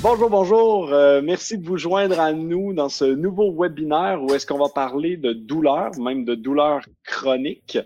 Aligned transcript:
Bonjour, 0.00 0.30
bonjour. 0.30 0.92
Euh, 0.92 1.20
merci 1.22 1.58
de 1.58 1.66
vous 1.66 1.76
joindre 1.76 2.20
à 2.20 2.32
nous 2.32 2.72
dans 2.72 2.88
ce 2.88 3.04
nouveau 3.04 3.52
webinaire 3.52 4.22
où 4.22 4.32
est-ce 4.32 4.46
qu'on 4.46 4.56
va 4.56 4.68
parler 4.68 5.16
de 5.16 5.32
douleur, 5.32 5.90
même 5.98 6.24
de 6.24 6.36
douleur 6.36 6.82
chronique. 7.04 7.78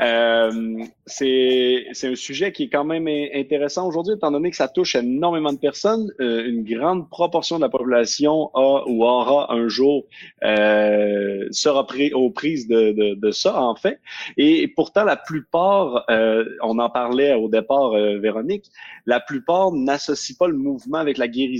Euh, 0.00 0.84
c'est 1.06 1.86
un 2.04 2.14
sujet 2.14 2.52
qui 2.52 2.64
est 2.64 2.68
quand 2.68 2.84
même 2.84 3.08
intéressant 3.34 3.88
aujourd'hui, 3.88 4.14
étant 4.14 4.30
donné 4.30 4.50
que 4.50 4.56
ça 4.56 4.68
touche 4.68 4.94
énormément 4.94 5.52
de 5.52 5.58
personnes. 5.58 6.12
Euh, 6.20 6.46
une 6.46 6.62
grande 6.62 7.10
proportion 7.10 7.56
de 7.56 7.62
la 7.62 7.68
population 7.68 8.50
a 8.54 8.84
ou 8.86 9.02
aura 9.04 9.52
un 9.52 9.66
jour 9.66 10.04
euh, 10.44 11.48
sera 11.50 11.84
pris 11.86 12.12
aux 12.12 12.30
prises 12.30 12.68
de, 12.68 12.92
de, 12.92 13.14
de, 13.14 13.30
ça, 13.32 13.60
en 13.60 13.74
fait. 13.74 13.98
Et 14.36 14.68
pourtant, 14.68 15.02
la 15.02 15.16
plupart, 15.16 16.04
euh, 16.10 16.44
on 16.62 16.78
en 16.78 16.90
parlait 16.90 17.34
au 17.34 17.48
départ, 17.48 17.90
Véronique, 17.90 18.66
la 19.06 19.18
plupart 19.18 19.72
n'associent 19.72 20.36
pas 20.38 20.48
le 20.48 20.56
mouvement 20.56 20.98
avec 20.98 21.18
la 21.18 21.26
guérison 21.26 21.55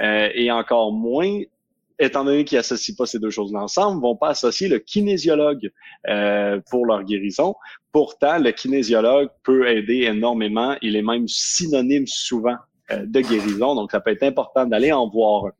euh, 0.00 0.28
et 0.34 0.50
encore 0.50 0.92
moins 0.92 1.40
étant 1.98 2.24
donné 2.24 2.44
qu'ils 2.44 2.58
associent 2.58 2.94
pas 2.96 3.06
ces 3.06 3.18
deux 3.18 3.30
choses 3.30 3.54
ensemble, 3.54 4.02
vont 4.02 4.16
pas 4.16 4.30
associer 4.30 4.68
le 4.68 4.78
kinésiologue 4.78 5.70
euh, 6.08 6.60
pour 6.70 6.86
leur 6.86 7.04
guérison. 7.04 7.54
Pourtant, 7.92 8.38
le 8.38 8.50
kinésiologue 8.50 9.28
peut 9.44 9.68
aider 9.68 10.02
énormément. 10.02 10.76
Il 10.82 10.96
est 10.96 11.02
même 11.02 11.28
synonyme 11.28 12.06
souvent 12.06 12.56
de 12.90 13.20
guérison. 13.20 13.74
Donc, 13.74 13.90
ça 13.90 14.00
peut 14.00 14.10
être 14.10 14.22
important 14.22 14.66
d'aller 14.66 14.92
en 14.92 15.08
voir. 15.08 15.52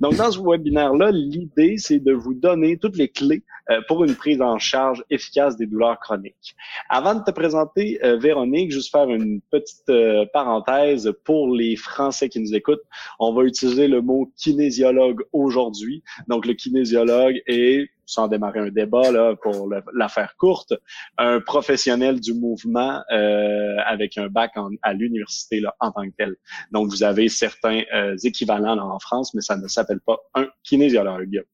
Donc, 0.00 0.16
dans 0.16 0.30
ce 0.30 0.38
webinaire-là, 0.40 1.10
l'idée, 1.10 1.76
c'est 1.78 1.98
de 1.98 2.12
vous 2.12 2.34
donner 2.34 2.78
toutes 2.78 2.96
les 2.96 3.08
clés 3.08 3.42
euh, 3.70 3.80
pour 3.88 4.04
une 4.04 4.14
prise 4.14 4.40
en 4.40 4.58
charge 4.58 5.04
efficace 5.10 5.56
des 5.56 5.66
douleurs 5.66 5.98
chroniques. 5.98 6.54
Avant 6.88 7.14
de 7.14 7.22
te 7.24 7.30
présenter, 7.30 7.98
euh, 8.04 8.16
Véronique, 8.16 8.70
juste 8.70 8.90
faire 8.90 9.08
une 9.08 9.40
petite 9.50 9.90
parenthèse 10.32 11.12
pour 11.24 11.54
les 11.54 11.76
Français 11.76 12.28
qui 12.28 12.40
nous 12.40 12.54
écoutent. 12.54 12.84
On 13.18 13.32
va 13.32 13.42
utiliser 13.42 13.88
le 13.88 14.00
mot 14.00 14.32
kinésiologue 14.36 15.22
aujourd'hui. 15.32 16.02
Donc, 16.28 16.46
le 16.46 16.54
kinésiologue 16.54 17.40
est 17.46 17.88
sans 18.08 18.26
démarrer 18.26 18.60
un 18.60 18.70
débat 18.70 19.12
là, 19.12 19.36
pour 19.36 19.70
la 19.94 20.08
faire 20.08 20.34
courte, 20.36 20.72
un 21.18 21.40
professionnel 21.40 22.20
du 22.20 22.32
mouvement 22.32 23.02
euh, 23.12 23.76
avec 23.84 24.16
un 24.16 24.28
bac 24.28 24.52
à 24.82 24.94
l'université 24.94 25.60
là, 25.60 25.74
en 25.78 25.92
tant 25.92 26.08
que 26.08 26.14
tel. 26.16 26.36
Donc, 26.72 26.88
vous 26.88 27.02
avez 27.02 27.28
certains 27.28 27.82
euh, 27.94 28.16
équivalents 28.24 28.78
en 28.78 28.98
France, 28.98 29.34
mais 29.34 29.42
ça 29.42 29.56
ne 29.56 29.68
s'appelle 29.68 30.00
pas 30.00 30.16
un 30.34 30.48
kinésiologue. 30.64 31.44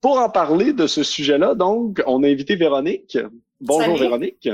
Pour 0.00 0.18
en 0.18 0.30
parler 0.30 0.72
de 0.72 0.86
ce 0.86 1.02
sujet-là, 1.02 1.54
donc, 1.54 2.02
on 2.06 2.22
a 2.22 2.28
invité 2.28 2.56
Véronique. 2.56 3.18
Bonjour 3.60 3.96
Véronique. 3.98 4.48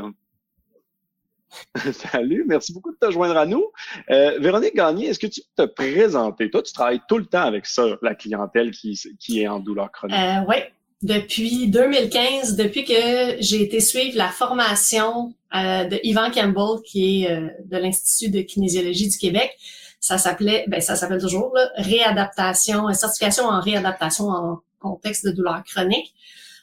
Salut, 1.93 2.45
merci 2.47 2.73
beaucoup 2.73 2.93
de 2.93 2.99
te 3.01 3.11
joindre 3.11 3.37
à 3.37 3.47
nous. 3.47 3.65
Euh, 4.11 4.39
Véronique 4.41 4.75
Gagné, 4.75 5.07
est-ce 5.07 5.19
que 5.19 5.27
tu 5.27 5.41
peux 5.57 5.67
te 5.67 5.73
présenter? 5.73 6.51
Toi, 6.51 6.63
tu 6.63 6.73
travailles 6.73 7.01
tout 7.09 7.19
le 7.19 7.27
temps 7.27 7.43
avec 7.43 7.67
ça, 7.67 7.85
la 8.03 8.15
clientèle 8.15 8.71
qui, 8.71 9.01
qui 9.19 9.43
est 9.43 9.49
en 9.49 9.61
douleur 9.61 9.91
chronique. 9.91 10.17
Euh, 10.17 10.45
oui, 10.49 10.57
depuis 11.03 11.69
2015, 11.69 12.57
depuis 12.57 12.85
que 12.85 13.41
j'ai 13.41 13.63
été 13.63 13.81
suivre 13.81 14.17
la 14.19 14.29
formation 14.29 15.33
euh, 15.55 15.85
de 15.85 15.99
Yvan 16.05 16.31
Campbell, 16.31 16.83
qui 16.85 17.25
est 17.25 17.31
euh, 17.31 17.49
de 17.65 17.77
l'Institut 17.79 18.31
de 18.31 18.43
kinésiologie 18.43 19.09
du 19.09 19.17
Québec. 19.17 19.57
Ça 19.99 20.19
s'appelait, 20.19 20.65
ben 20.69 20.81
ça 20.81 20.97
s'appelle 20.97 21.21
toujours 21.21 21.53
là, 21.55 21.71
réadaptation, 21.77 22.89
euh, 22.89 22.93
certification 22.93 23.45
en 23.45 23.61
réadaptation 23.61 24.29
en 24.29 24.61
contexte 24.79 25.25
de 25.27 25.31
douleur 25.31 25.63
chronique. 25.65 26.15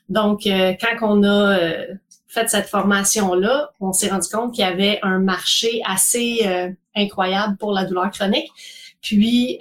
Donc, 0.09 0.43
quand 0.45 0.95
on 1.01 1.21
a 1.25 1.59
fait 2.29 2.49
cette 2.49 2.67
formation-là, 2.67 3.71
on 3.81 3.91
s'est 3.91 4.07
rendu 4.07 4.29
compte 4.29 4.53
qu'il 4.53 4.63
y 4.63 4.67
avait 4.67 4.99
un 5.03 5.19
marché 5.19 5.81
assez 5.85 6.47
incroyable 6.95 7.57
pour 7.57 7.73
la 7.73 7.83
douleur 7.83 8.09
chronique. 8.11 8.49
Puis, 9.01 9.59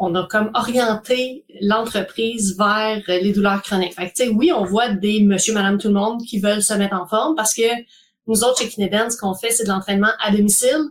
on 0.00 0.14
a 0.14 0.26
comme 0.26 0.50
orienté 0.54 1.44
l'entreprise 1.60 2.56
vers 2.56 3.02
les 3.06 3.32
douleurs 3.32 3.62
chroniques. 3.62 3.94
Fait 3.94 4.10
que, 4.10 4.30
oui, 4.30 4.50
on 4.50 4.64
voit 4.64 4.88
des 4.88 5.22
monsieur, 5.22 5.52
madame, 5.52 5.76
tout 5.76 5.88
le 5.88 5.94
monde 5.94 6.22
qui 6.22 6.40
veulent 6.40 6.62
se 6.62 6.72
mettre 6.72 6.96
en 6.96 7.06
forme 7.06 7.36
parce 7.36 7.54
que 7.54 7.62
nous 8.26 8.42
autres, 8.42 8.60
chez 8.60 8.68
Kineden, 8.68 9.10
ce 9.10 9.18
qu'on 9.18 9.34
fait, 9.34 9.50
c'est 9.50 9.64
de 9.64 9.68
l'entraînement 9.68 10.10
à 10.24 10.30
domicile, 10.30 10.88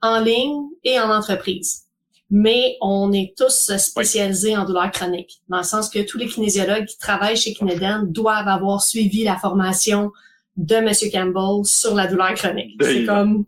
en 0.00 0.20
ligne 0.20 0.62
et 0.82 0.98
en 0.98 1.10
entreprise. 1.10 1.82
Mais 2.30 2.76
on 2.80 3.12
est 3.12 3.34
tous 3.36 3.76
spécialisés 3.76 4.56
en 4.56 4.64
douleurs 4.64 4.92
chroniques, 4.92 5.42
dans 5.48 5.58
le 5.58 5.62
sens 5.62 5.90
que 5.90 5.98
tous 5.98 6.16
les 6.16 6.26
kinésiologues 6.26 6.86
qui 6.86 6.98
travaillent 6.98 7.36
chez 7.36 7.52
Kineden 7.52 8.10
doivent 8.10 8.48
avoir 8.48 8.82
suivi 8.82 9.24
la 9.24 9.36
formation 9.36 10.10
de 10.56 10.76
Monsieur 10.76 11.10
Campbell 11.10 11.64
sur 11.64 11.94
la 11.94 12.06
douleur 12.06 12.32
chronique. 12.34 12.80
C'est 12.80 13.04
comme 13.04 13.44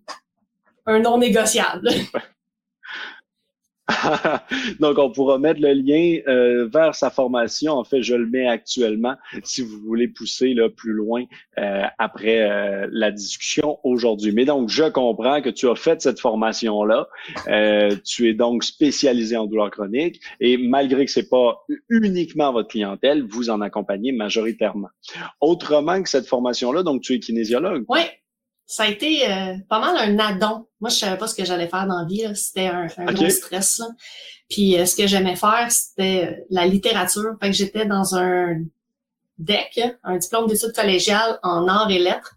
un 0.85 1.01
non 1.01 1.17
négociable. 1.17 1.89
Donc, 4.81 4.99
on 4.99 5.11
pourra 5.11 5.39
mettre 5.39 5.61
le 5.61 5.73
lien 5.73 6.19
euh, 6.29 6.67
vers 6.67 6.95
sa 6.95 7.11
formation. 7.11 7.73
En 7.73 7.85
fait, 7.85 8.03
je 8.03 8.15
le 8.15 8.27
mets 8.27 8.47
actuellement 8.47 9.15
si 9.43 9.63
vous 9.63 9.79
voulez 9.81 10.09
pousser 10.09 10.55
là, 10.55 10.69
plus 10.69 10.93
loin 10.93 11.25
euh, 11.59 11.83
après 11.99 12.43
euh, 12.43 12.89
la 12.91 13.11
discussion 13.11 13.79
aujourd'hui. 13.85 14.33
Mais 14.33 14.45
donc, 14.45 14.69
je 14.69 14.85
comprends 14.85 15.41
que 15.43 15.51
tu 15.51 15.69
as 15.69 15.75
fait 15.75 16.01
cette 16.01 16.21
formation-là. 16.21 17.09
tu 18.05 18.29
es 18.29 18.35
donc 18.35 18.65
spécialisé 18.65 19.37
en 19.37 19.47
douleur 19.47 19.71
chronique 19.71 20.21
et 20.41 20.57
malgré 20.57 21.05
que 21.05 21.11
c'est 21.11 21.29
pas 21.29 21.65
uniquement 21.89 22.53
votre 22.53 22.69
clientèle, 22.69 23.27
vous 23.29 23.51
en 23.51 23.61
accompagnez 23.61 24.13
majoritairement. 24.13 24.89
Autrement 25.41 26.03
que 26.03 26.09
cette 26.09 26.27
formation-là, 26.27 26.83
donc 26.83 27.03
tu 27.03 27.15
es 27.15 27.21
kinésiologue. 27.21 27.85
Oui 27.89 28.01
ça 28.71 28.85
a 28.85 28.87
été 28.87 29.29
euh, 29.29 29.55
pas 29.69 29.81
mal 29.81 29.97
un 29.97 30.17
addon. 30.21 30.69
Moi, 30.79 30.91
je 30.91 30.95
savais 30.95 31.19
pas 31.19 31.27
ce 31.27 31.35
que 31.35 31.45
j'allais 31.45 31.67
faire 31.67 31.89
dans 31.89 31.99
la 31.99 32.05
vie. 32.05 32.25
C'était 32.37 32.69
un, 32.69 32.87
gros 33.13 33.29
stress. 33.29 33.83
Puis 34.49 34.79
euh, 34.79 34.87
ce 34.87 34.95
que 34.95 35.09
j'aimais 35.09 35.35
faire, 35.35 35.67
c'était 35.73 36.29
euh, 36.29 36.45
la 36.51 36.67
littérature. 36.67 37.33
Fait 37.43 37.49
que 37.49 37.57
j'étais 37.57 37.85
dans 37.85 38.15
un 38.15 38.63
DEC, 39.39 39.97
un 40.05 40.19
diplôme 40.19 40.47
d'études 40.47 40.73
collégiales 40.73 41.41
en 41.43 41.67
arts 41.67 41.91
et 41.91 41.99
lettres. 41.99 42.37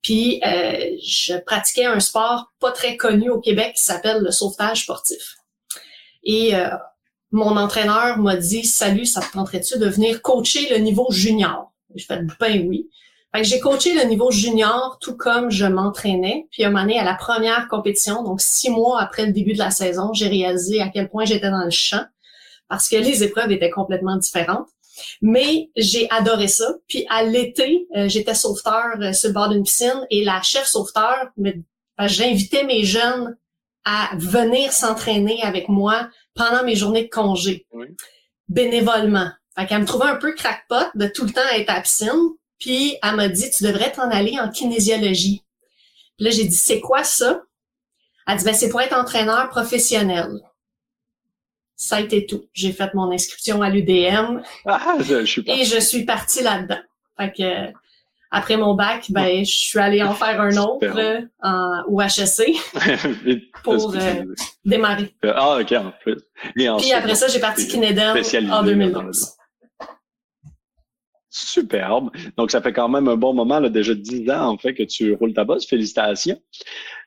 Puis 0.00 0.40
je 0.42 1.36
pratiquais 1.44 1.84
un 1.84 2.00
sport 2.00 2.52
pas 2.58 2.70
très 2.70 2.96
connu 2.96 3.28
au 3.28 3.40
Québec 3.40 3.74
qui 3.74 3.82
s'appelle 3.82 4.22
le 4.22 4.30
sauvetage 4.30 4.84
sportif. 4.84 5.36
Et 6.22 6.52
mon 7.32 7.56
entraîneur 7.56 8.16
m'a 8.18 8.36
dit 8.36 8.64
Salut, 8.64 9.04
ça 9.04 9.20
te 9.20 9.32
tenterait-tu 9.32 9.80
de 9.80 9.86
venir 9.86 10.22
coacher 10.22 10.68
le 10.70 10.76
niveau 10.76 11.08
junior? 11.10 11.72
Je 11.96 12.04
fais 12.04 12.20
ben 12.38 12.68
oui 12.68 12.88
j'ai 13.44 13.60
coaché 13.60 13.94
le 13.94 14.04
niveau 14.04 14.30
junior 14.30 14.98
tout 15.00 15.16
comme 15.16 15.50
je 15.50 15.66
m'entraînais. 15.66 16.46
Puis 16.50 16.64
un 16.64 16.70
moment 16.70 16.82
donné, 16.82 16.98
à 16.98 17.04
la 17.04 17.14
première 17.14 17.68
compétition, 17.68 18.22
donc 18.22 18.40
six 18.40 18.70
mois 18.70 19.00
après 19.00 19.26
le 19.26 19.32
début 19.32 19.52
de 19.52 19.58
la 19.58 19.70
saison, 19.70 20.12
j'ai 20.12 20.28
réalisé 20.28 20.80
à 20.80 20.88
quel 20.88 21.08
point 21.08 21.24
j'étais 21.24 21.50
dans 21.50 21.64
le 21.64 21.70
champ 21.70 22.04
parce 22.68 22.88
que 22.88 22.96
les 22.96 23.22
épreuves 23.22 23.52
étaient 23.52 23.70
complètement 23.70 24.16
différentes. 24.16 24.68
Mais 25.20 25.70
j'ai 25.76 26.08
adoré 26.10 26.48
ça. 26.48 26.72
Puis 26.88 27.06
à 27.10 27.22
l'été, 27.22 27.86
euh, 27.96 28.08
j'étais 28.08 28.34
sauveteur 28.34 28.96
euh, 29.00 29.12
sur 29.12 29.28
le 29.28 29.34
bord 29.34 29.48
d'une 29.50 29.62
piscine 29.62 30.06
et 30.10 30.24
la 30.24 30.40
chef 30.42 30.64
sauveteur, 30.64 31.30
j'invitais 32.00 32.64
mes 32.64 32.82
jeunes 32.82 33.36
à 33.84 34.10
venir 34.16 34.72
s'entraîner 34.72 35.42
avec 35.42 35.68
moi 35.68 36.08
pendant 36.34 36.64
mes 36.64 36.74
journées 36.74 37.04
de 37.04 37.08
congé, 37.08 37.66
bénévolement. 38.48 39.30
Fait 39.56 39.66
qu'elle 39.66 39.82
me 39.82 39.86
trouvait 39.86 40.08
un 40.08 40.16
peu 40.16 40.34
crackpot 40.34 40.90
de 40.94 41.06
tout 41.06 41.24
le 41.24 41.32
temps 41.32 41.40
être 41.54 41.70
à 41.70 41.76
la 41.76 41.80
piscine. 41.82 42.30
Puis 42.58 42.96
elle 43.02 43.16
m'a 43.16 43.28
dit, 43.28 43.50
tu 43.50 43.64
devrais 43.64 43.92
t'en 43.92 44.10
aller 44.10 44.38
en 44.40 44.50
kinésiologie. 44.50 45.42
Puis 46.16 46.24
là, 46.24 46.30
j'ai 46.30 46.44
dit, 46.44 46.54
c'est 46.54 46.80
quoi 46.80 47.04
ça? 47.04 47.42
Elle 48.26 48.38
dit, 48.38 48.44
ben, 48.44 48.54
c'est 48.54 48.68
pour 48.68 48.80
être 48.80 48.96
entraîneur 48.96 49.48
professionnel. 49.50 50.40
Ça 51.76 51.96
a 51.96 52.00
été 52.00 52.24
tout. 52.24 52.46
J'ai 52.54 52.72
fait 52.72 52.92
mon 52.94 53.12
inscription 53.12 53.60
à 53.60 53.68
l'UDM 53.68 54.40
ah, 54.64 54.96
et 55.46 55.64
je 55.64 55.78
suis 55.78 56.04
partie 56.04 56.42
là-dedans. 56.42 56.80
Fait 57.18 57.32
que 57.32 57.72
après 58.30 58.56
mon 58.56 58.74
bac, 58.74 59.06
ben 59.10 59.44
je 59.44 59.50
suis 59.50 59.78
allée 59.78 60.02
en 60.02 60.14
faire 60.14 60.40
un 60.40 60.56
autre 60.56 61.22
en, 61.42 61.82
au 61.88 62.00
HEC 62.00 62.56
pour 63.62 63.94
euh, 63.94 64.24
démarrer. 64.64 65.14
Ah 65.22 65.58
ok 65.60 65.72
en 65.72 65.92
plus. 66.00 66.16
Puis 66.54 66.92
après 66.92 67.14
ça, 67.14 67.28
j'ai 67.28 67.40
parti 67.40 67.68
Kineden 67.68 68.16
en 68.50 68.62
2012. 68.62 69.32
Superbe. 71.44 72.10
Donc, 72.36 72.50
ça 72.50 72.62
fait 72.62 72.72
quand 72.72 72.88
même 72.88 73.08
un 73.08 73.16
bon 73.16 73.34
moment, 73.34 73.60
là, 73.60 73.68
déjà 73.68 73.94
10 73.94 74.30
ans, 74.30 74.48
en 74.48 74.58
fait, 74.58 74.74
que 74.74 74.82
tu 74.82 75.14
roules 75.14 75.34
ta 75.34 75.44
bosse. 75.44 75.66
Félicitations. 75.66 76.40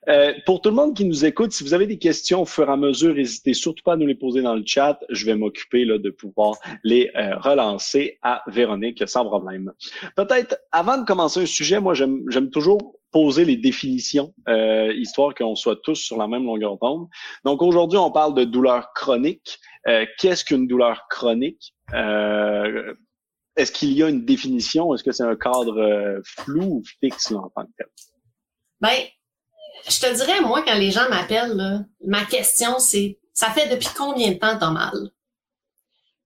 Euh, 0.08 0.32
pour 0.46 0.60
tout 0.60 0.70
le 0.70 0.76
monde 0.76 0.94
qui 0.94 1.04
nous 1.04 1.24
écoute, 1.24 1.52
si 1.52 1.62
vous 1.62 1.74
avez 1.74 1.86
des 1.86 1.98
questions 1.98 2.42
au 2.42 2.46
fur 2.46 2.68
et 2.68 2.72
à 2.72 2.76
mesure, 2.76 3.14
n'hésitez 3.14 3.54
surtout 3.54 3.82
pas 3.82 3.94
à 3.94 3.96
nous 3.96 4.06
les 4.06 4.14
poser 4.14 4.42
dans 4.42 4.54
le 4.54 4.62
chat. 4.64 4.98
Je 5.10 5.26
vais 5.26 5.34
m'occuper 5.34 5.84
de 5.84 6.10
pouvoir 6.10 6.56
les 6.84 7.10
euh, 7.16 7.36
relancer 7.36 8.18
à 8.22 8.42
Véronique 8.46 9.06
sans 9.06 9.24
problème. 9.24 9.72
Peut-être, 10.16 10.58
avant 10.72 10.98
de 10.98 11.04
commencer 11.04 11.40
un 11.40 11.46
sujet, 11.46 11.80
moi, 11.80 11.94
j'aime 11.94 12.50
toujours 12.50 13.00
poser 13.12 13.44
les 13.44 13.56
définitions, 13.56 14.32
euh, 14.48 14.92
histoire 14.94 15.34
qu'on 15.34 15.56
soit 15.56 15.80
tous 15.82 15.96
sur 15.96 16.16
la 16.16 16.28
même 16.28 16.44
longueur 16.44 16.78
d'onde. 16.78 17.08
Donc 17.44 17.60
aujourd'hui, 17.62 17.98
on 17.98 18.10
parle 18.10 18.34
de 18.34 18.44
douleur 18.44 18.92
chronique. 18.94 19.58
Euh, 19.88 20.06
qu'est-ce 20.18 20.44
qu'une 20.44 20.66
douleur 20.66 21.06
chronique? 21.08 21.74
Euh, 23.60 23.62
est-ce 23.62 23.72
qu'il 23.72 23.92
y 23.92 24.02
a 24.02 24.08
une 24.08 24.24
définition? 24.24 24.94
Est-ce 24.94 25.04
que 25.04 25.12
c'est 25.12 25.22
un 25.22 25.36
cadre 25.36 26.20
flou 26.24 26.78
ou 26.78 26.82
fixe 27.00 27.30
en 27.32 27.48
tant 27.50 27.64
que 27.64 27.72
tel? 27.76 27.86
Ben, 28.80 28.96
je 29.88 30.00
te 30.00 30.14
dirais, 30.14 30.40
moi, 30.40 30.62
quand 30.62 30.76
les 30.76 30.90
gens 30.90 31.08
m'appellent, 31.08 31.86
ma 32.04 32.24
question, 32.24 32.78
c'est 32.78 33.18
ça 33.32 33.50
fait 33.50 33.68
depuis 33.68 33.88
combien 33.96 34.32
de 34.32 34.38
temps 34.38 34.58
t'as 34.58 34.70
mal? 34.70 35.10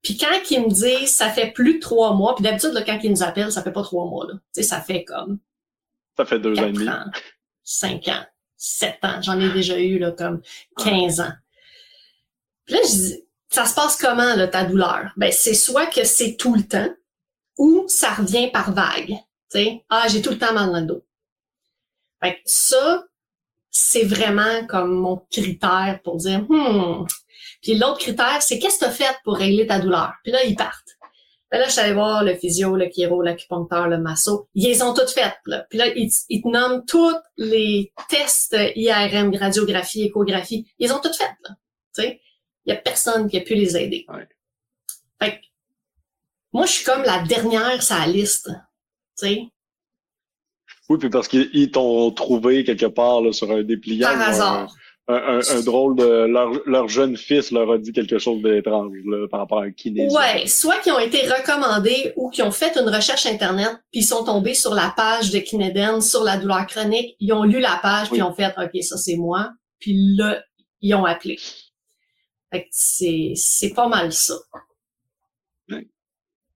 Puis 0.02 0.18
quand 0.18 0.50
ils 0.50 0.60
me 0.60 0.68
disent 0.68 1.14
ça 1.14 1.30
fait 1.30 1.50
plus 1.52 1.74
de 1.74 1.80
trois 1.80 2.14
mois, 2.14 2.34
puis 2.34 2.44
d'habitude, 2.44 2.72
quand 2.84 2.98
ils 3.02 3.10
nous 3.10 3.22
appellent, 3.22 3.52
ça 3.52 3.62
fait 3.62 3.72
pas 3.72 3.82
trois 3.82 4.06
mois. 4.06 4.26
Là. 4.26 4.34
Tu 4.34 4.40
sais, 4.52 4.62
ça 4.62 4.80
fait 4.80 5.04
comme. 5.04 5.38
Ça 6.16 6.24
fait 6.24 6.38
deux 6.38 6.58
ans 6.58 6.66
et 6.66 6.72
demi. 6.72 6.88
cinq 7.62 8.08
ans, 8.08 8.24
sept 8.56 8.98
ans. 9.02 9.20
J'en 9.22 9.40
ai 9.40 9.50
déjà 9.50 9.78
eu 9.78 9.98
là, 9.98 10.12
comme 10.12 10.42
15 10.78 11.20
ans. 11.20 11.32
Puis 12.66 12.74
là, 12.74 12.80
je 12.84 12.90
dis, 12.90 13.24
ça 13.48 13.64
se 13.64 13.74
passe 13.74 13.96
comment, 13.96 14.34
là, 14.36 14.46
ta 14.46 14.64
douleur? 14.64 15.12
Ben, 15.16 15.32
c'est 15.32 15.54
soit 15.54 15.86
que 15.86 16.04
c'est 16.04 16.36
tout 16.36 16.54
le 16.54 16.62
temps 16.62 16.94
ou 17.58 17.84
ça 17.88 18.12
revient 18.14 18.50
par 18.50 18.72
vague. 18.72 19.16
Tu 19.50 19.58
sais, 19.58 19.84
ah, 19.88 20.06
j'ai 20.08 20.22
tout 20.22 20.30
le 20.30 20.38
temps 20.38 20.52
mal 20.52 20.70
dans 20.70 20.80
le 20.80 20.86
dos. 20.86 21.04
Fait 22.22 22.34
que 22.34 22.40
ça, 22.44 23.04
c'est 23.70 24.04
vraiment 24.04 24.66
comme 24.66 24.94
mon 24.94 25.16
critère 25.30 26.00
pour 26.02 26.16
dire, 26.16 26.44
hmm, 26.48 27.06
puis 27.62 27.76
l'autre 27.76 27.98
critère, 27.98 28.42
c'est 28.42 28.58
qu'est-ce 28.58 28.78
que 28.78 28.84
tu 28.84 28.90
as 28.90 28.92
fait 28.92 29.16
pour 29.24 29.36
régler 29.36 29.66
ta 29.66 29.78
douleur? 29.78 30.12
Puis 30.22 30.32
là, 30.32 30.44
ils 30.44 30.54
partent. 30.54 30.98
Puis 31.50 31.60
là, 31.60 31.66
je 31.66 31.72
suis 31.72 31.80
allée 31.80 31.94
voir 31.94 32.24
le 32.24 32.34
physio, 32.34 32.76
le 32.76 32.90
chiro, 32.90 33.22
l'acupuncteur, 33.22 33.88
le 33.88 33.98
masso. 33.98 34.48
Ils 34.54 34.66
les 34.66 34.82
ont 34.82 34.92
toutes 34.92 35.10
faites. 35.10 35.38
Là. 35.46 35.64
Puis 35.70 35.78
là, 35.78 35.86
ils, 35.94 36.10
te 36.10 36.48
nomment 36.48 36.84
tous 36.84 37.16
les 37.36 37.92
tests 38.08 38.56
IRM, 38.74 39.34
radiographie, 39.36 40.04
échographie. 40.04 40.66
Ils 40.78 40.92
ont 40.92 40.98
toutes 40.98 41.16
faites. 41.16 41.36
Là. 41.48 41.56
Tu 41.94 42.02
sais, 42.02 42.20
il 42.66 42.74
y 42.74 42.76
a 42.76 42.76
personne 42.76 43.28
qui 43.28 43.38
a 43.38 43.40
pu 43.40 43.54
les 43.54 43.76
aider. 43.76 44.06
Fait 45.22 45.38
que, 45.38 45.44
moi, 46.54 46.66
je 46.66 46.72
suis 46.72 46.84
comme 46.84 47.02
la 47.02 47.22
dernière 47.22 47.82
sur 47.82 47.96
la 47.96 48.06
liste. 48.06 48.48
Tu 49.18 49.26
sais. 49.26 49.42
Oui, 50.88 50.98
puis 50.98 51.10
parce 51.10 51.28
qu'ils 51.28 51.70
t'ont 51.70 52.10
trouvé 52.12 52.64
quelque 52.64 52.86
part 52.86 53.20
là, 53.20 53.32
sur 53.32 53.50
un 53.50 53.62
dépliant. 53.62 54.08
Par 54.08 54.28
hasard 54.28 54.74
un, 55.06 55.40
un, 55.40 55.60
drôle 55.60 55.96
de 55.96 56.04
leur, 56.04 56.50
leur, 56.66 56.88
jeune 56.88 57.16
fils 57.16 57.50
leur 57.50 57.70
a 57.70 57.78
dit 57.78 57.92
quelque 57.92 58.18
chose 58.18 58.42
d'étrange 58.42 58.90
par 59.30 59.40
rapport 59.40 59.58
à 59.58 59.64
un 59.64 59.70
kiné. 59.70 60.08
Ouais, 60.10 60.46
soit 60.46 60.78
qui 60.78 60.90
ont 60.90 60.98
été 60.98 61.28
recommandés 61.28 62.12
ou 62.16 62.30
qui 62.30 62.42
ont 62.42 62.50
fait 62.50 62.76
une 62.78 62.88
recherche 62.88 63.26
internet 63.26 63.70
puis 63.90 64.00
ils 64.00 64.04
sont 64.04 64.24
tombés 64.24 64.54
sur 64.54 64.74
la 64.74 64.94
page 64.96 65.30
de 65.30 65.40
Kineden 65.40 66.00
sur 66.00 66.24
la 66.24 66.38
douleur 66.38 66.66
chronique, 66.66 67.16
ils 67.20 67.32
ont 67.32 67.44
lu 67.44 67.60
la 67.60 67.78
page 67.82 68.08
puis 68.08 68.18
ils 68.18 68.22
ont 68.22 68.32
fait 68.32 68.54
OK, 68.56 68.82
ça 68.82 68.96
c'est 68.96 69.16
moi, 69.16 69.50
puis 69.78 70.16
là 70.16 70.42
ils 70.80 70.94
ont 70.94 71.04
appelé. 71.04 71.38
Fait 72.50 72.66
c'est 72.70 73.32
c'est 73.36 73.74
pas 73.74 73.88
mal 73.88 74.10
ça. 74.10 74.34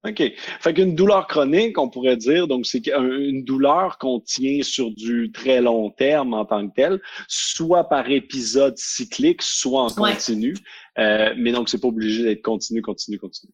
OK. 0.06 0.22
Fait 0.60 0.74
qu'une 0.74 0.94
douleur 0.94 1.26
chronique, 1.26 1.76
on 1.76 1.88
pourrait 1.88 2.16
dire, 2.16 2.46
donc 2.46 2.66
c'est 2.66 2.86
une 2.86 3.42
douleur 3.44 3.98
qu'on 3.98 4.20
tient 4.20 4.62
sur 4.62 4.92
du 4.92 5.32
très 5.32 5.60
long 5.60 5.90
terme 5.90 6.34
en 6.34 6.44
tant 6.44 6.68
que 6.68 6.74
tel, 6.74 7.00
soit 7.26 7.88
par 7.88 8.08
épisode 8.08 8.78
cyclique, 8.78 9.42
soit 9.42 9.82
en 9.82 9.90
continu. 9.90 10.54
Euh, 10.98 11.34
mais 11.36 11.50
donc, 11.50 11.68
c'est 11.68 11.80
pas 11.80 11.88
obligé 11.88 12.22
d'être 12.22 12.42
continu, 12.42 12.80
continu, 12.80 13.18
continu. 13.18 13.52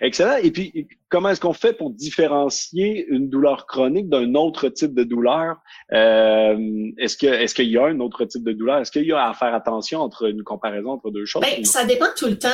Excellent. 0.00 0.36
Et 0.36 0.50
puis, 0.50 0.88
comment 1.08 1.30
est-ce 1.30 1.40
qu'on 1.40 1.52
fait 1.52 1.72
pour 1.72 1.90
différencier 1.90 3.06
une 3.08 3.28
douleur 3.28 3.66
chronique 3.66 4.08
d'un 4.08 4.34
autre 4.34 4.68
type 4.68 4.94
de 4.94 5.04
douleur? 5.04 5.56
Euh, 5.92 6.90
est-ce 6.98 7.16
que 7.16 7.26
est-ce 7.26 7.54
qu'il 7.54 7.68
y 7.68 7.78
a 7.78 7.86
un 7.86 8.00
autre 8.00 8.24
type 8.24 8.42
de 8.42 8.52
douleur? 8.52 8.78
Est-ce 8.78 8.90
qu'il 8.90 9.06
y 9.06 9.12
a 9.12 9.28
à 9.28 9.34
faire 9.34 9.54
attention 9.54 10.00
entre 10.00 10.28
une 10.28 10.42
comparaison 10.42 10.90
entre 10.90 11.10
deux 11.10 11.24
choses? 11.24 11.42
Ben, 11.42 11.64
ça 11.64 11.84
dépend 11.84 12.08
tout 12.16 12.26
le 12.26 12.38
temps. 12.38 12.48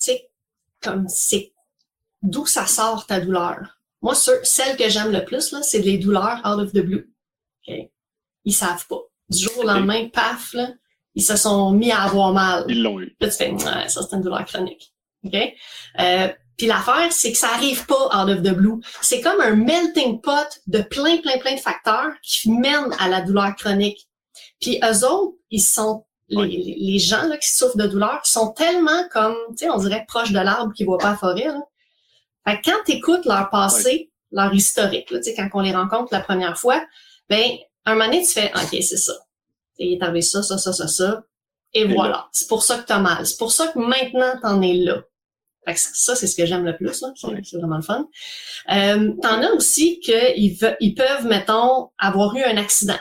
Tu 0.00 0.10
sais, 0.10 0.30
comme 0.82 1.06
c'est 1.06 1.51
d'où 2.22 2.46
ça 2.46 2.66
sort 2.66 3.06
ta 3.06 3.20
douleur? 3.20 3.78
Moi, 4.00 4.14
celle 4.14 4.76
que 4.76 4.88
j'aime 4.88 5.12
le 5.12 5.24
plus, 5.24 5.52
là, 5.52 5.62
c'est 5.62 5.78
les 5.78 5.98
douleurs 5.98 6.40
out 6.44 6.60
of 6.60 6.72
the 6.72 6.80
blue. 6.80 7.12
Okay? 7.62 7.92
Ils 8.44 8.54
savent 8.54 8.86
pas. 8.86 9.00
Du 9.28 9.38
jour 9.38 9.58
au 9.58 9.62
lendemain, 9.62 10.08
paf, 10.08 10.52
là, 10.54 10.70
ils 11.14 11.22
se 11.22 11.36
sont 11.36 11.70
mis 11.72 11.92
à 11.92 12.02
avoir 12.02 12.32
mal. 12.32 12.64
Ils 12.68 12.82
l'ont 12.82 13.00
eu. 13.00 13.16
Là, 13.20 13.28
tu 13.28 13.36
fais, 13.36 13.50
ouais, 13.50 13.88
ça, 13.88 14.02
c'est 14.02 14.16
une 14.16 14.22
douleur 14.22 14.44
chronique. 14.44 14.92
OK? 15.24 15.36
Euh, 16.00 16.28
puis 16.56 16.66
l'affaire, 16.66 17.12
c'est 17.12 17.32
que 17.32 17.38
ça 17.38 17.48
arrive 17.54 17.86
pas 17.86 18.06
out 18.06 18.28
of 18.28 18.42
the 18.42 18.54
blue. 18.54 18.80
C'est 19.00 19.20
comme 19.20 19.40
un 19.40 19.54
melting 19.54 20.20
pot 20.20 20.60
de 20.66 20.80
plein, 20.82 21.18
plein, 21.18 21.38
plein 21.38 21.54
de 21.54 21.60
facteurs 21.60 22.12
qui 22.22 22.50
mènent 22.50 22.94
à 22.98 23.08
la 23.08 23.20
douleur 23.20 23.54
chronique. 23.56 24.08
Puis 24.60 24.78
eux 24.82 25.06
autres, 25.06 25.36
ils 25.50 25.62
sont 25.62 26.04
les, 26.28 26.76
les, 26.78 26.98
gens 26.98 27.24
là, 27.24 27.36
qui 27.36 27.50
souffrent 27.50 27.76
de 27.76 27.86
douleur 27.86 28.24
sont 28.24 28.52
tellement 28.52 29.06
comme, 29.10 29.36
tu 29.50 29.58
sais, 29.58 29.70
on 29.70 29.76
dirait 29.76 30.04
proches 30.08 30.32
de 30.32 30.38
l'arbre 30.38 30.72
qui 30.72 30.84
voit 30.84 30.98
pas 30.98 31.10
la 31.10 31.16
forêt. 31.16 31.44
Là. 31.44 31.60
Fait 32.46 32.60
que 32.60 32.70
quand 32.70 32.78
tu 32.84 32.92
écoutes 32.92 33.24
leur 33.24 33.50
passé, 33.50 34.10
leur 34.30 34.52
historique, 34.52 35.10
là, 35.10 35.20
quand 35.36 35.48
on 35.54 35.60
les 35.60 35.72
rencontre 35.72 36.08
la 36.12 36.20
première 36.20 36.58
fois, 36.58 36.84
ben, 37.28 37.42
un 37.84 37.94
moment 37.94 38.06
donné, 38.06 38.22
tu 38.22 38.32
fais, 38.32 38.50
OK, 38.54 38.70
c'est 38.70 38.96
ça. 38.96 39.12
Il 39.78 39.94
est 39.94 40.02
arrivé 40.02 40.22
ça, 40.22 40.42
ça, 40.42 40.58
ça, 40.58 40.72
ça, 40.72 40.86
ça. 40.86 41.24
Et, 41.74 41.84
voilà. 41.84 42.28
C'est 42.32 42.48
pour 42.48 42.62
ça 42.62 42.78
que 42.78 42.86
tu 42.86 42.92
as 42.92 42.98
mal. 42.98 43.26
C'est 43.26 43.38
pour 43.38 43.52
ça 43.52 43.68
que 43.68 43.78
maintenant, 43.78 44.34
tu 44.40 44.46
en 44.46 44.60
es 44.62 44.74
là. 44.74 45.02
Fait 45.64 45.74
que 45.74 45.80
ça, 45.80 46.16
c'est 46.16 46.26
ce 46.26 46.36
que 46.36 46.44
j'aime 46.44 46.64
le 46.64 46.76
plus. 46.76 47.04
C'est, 47.14 47.56
vraiment 47.56 47.76
le 47.76 47.82
fun. 47.82 48.08
Euh, 48.72 49.12
T'en 49.22 49.42
as 49.42 49.52
aussi 49.52 50.00
qu'ils 50.00 50.58
ils 50.80 50.94
peuvent, 50.94 51.26
mettons, 51.26 51.90
avoir 51.98 52.34
eu 52.36 52.42
un 52.42 52.56
accident. 52.56 52.98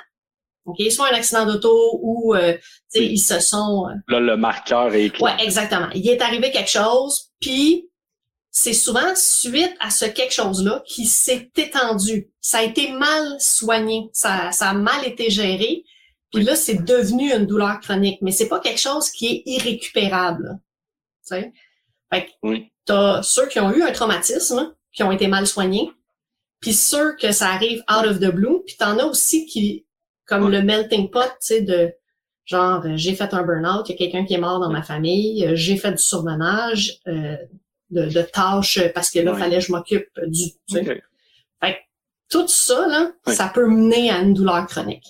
OK? 0.65 0.79
Soit 0.91 1.11
un 1.11 1.15
accident 1.15 1.45
d'auto 1.45 1.99
ou 2.01 2.35
euh, 2.35 2.55
ils 2.93 3.19
se 3.19 3.39
sont... 3.39 3.87
Euh, 3.89 3.95
là, 4.07 4.19
le 4.19 4.37
marqueur 4.37 4.93
est 4.93 5.09
clair. 5.09 5.35
Ouais, 5.35 5.43
exactement. 5.43 5.89
Il 5.95 6.07
est 6.07 6.21
arrivé 6.21 6.51
quelque 6.51 6.69
chose, 6.69 7.31
puis 7.39 7.89
c'est 8.51 8.73
souvent 8.73 9.15
suite 9.15 9.73
à 9.79 9.89
ce 9.89 10.05
quelque 10.05 10.33
chose-là 10.33 10.83
qui 10.85 11.05
s'est 11.05 11.49
étendu. 11.55 12.29
Ça 12.41 12.59
a 12.59 12.63
été 12.63 12.91
mal 12.91 13.39
soigné, 13.39 14.09
ça, 14.13 14.51
ça 14.51 14.69
a 14.69 14.73
mal 14.73 15.05
été 15.07 15.29
géré, 15.29 15.85
puis 16.33 16.43
là, 16.43 16.55
c'est 16.55 16.83
devenu 16.83 17.33
une 17.33 17.45
douleur 17.45 17.79
chronique. 17.79 18.19
Mais 18.21 18.31
c'est 18.31 18.47
pas 18.47 18.59
quelque 18.59 18.79
chose 18.79 19.09
qui 19.09 19.27
est 19.27 19.43
irrécupérable. 19.45 20.59
Tu 21.27 21.35
sais? 21.35 21.53
Fait 22.11 22.25
que 22.25 22.57
t'as 22.85 23.23
ceux 23.23 23.47
qui 23.47 23.59
ont 23.59 23.73
eu 23.73 23.83
un 23.83 23.91
traumatisme, 23.91 24.73
qui 24.91 25.03
ont 25.03 25.11
été 25.11 25.27
mal 25.27 25.47
soignés, 25.47 25.89
puis 26.59 26.73
ceux 26.73 27.15
que 27.15 27.31
ça 27.31 27.49
arrive 27.49 27.83
out 27.89 28.05
of 28.05 28.19
the 28.19 28.31
blue, 28.31 28.63
puis 28.65 28.75
t'en 28.77 28.99
as 28.99 29.05
aussi 29.05 29.45
qui, 29.45 29.85
comme 30.25 30.49
le 30.49 30.61
melting 30.61 31.09
pot, 31.09 31.21
tu 31.21 31.35
sais, 31.39 31.61
de 31.61 31.93
genre, 32.45 32.83
j'ai 32.95 33.15
fait 33.15 33.33
un 33.33 33.43
burn-out, 33.43 33.87
il 33.87 33.93
y 33.93 33.95
a 33.95 33.97
quelqu'un 33.97 34.25
qui 34.25 34.33
est 34.33 34.39
mort 34.39 34.59
dans 34.59 34.69
ma 34.69 34.83
famille, 34.83 35.49
j'ai 35.53 35.77
fait 35.77 35.91
du 35.91 36.03
surmenage, 36.03 36.99
euh, 37.07 37.37
de, 37.91 38.21
tâches 38.21 38.79
parce 38.93 39.09
que 39.09 39.19
là, 39.19 39.33
il 39.35 39.39
fallait 39.39 39.59
que 39.59 39.65
je 39.65 39.71
m'occupe 39.71 40.07
du. 40.27 40.45
Fait 41.59 41.79
tout 42.29 42.47
ça, 42.47 42.87
là, 42.87 43.11
ça 43.27 43.51
peut 43.53 43.67
mener 43.67 44.09
à 44.09 44.19
une 44.19 44.33
douleur 44.33 44.65
chronique. 44.65 45.05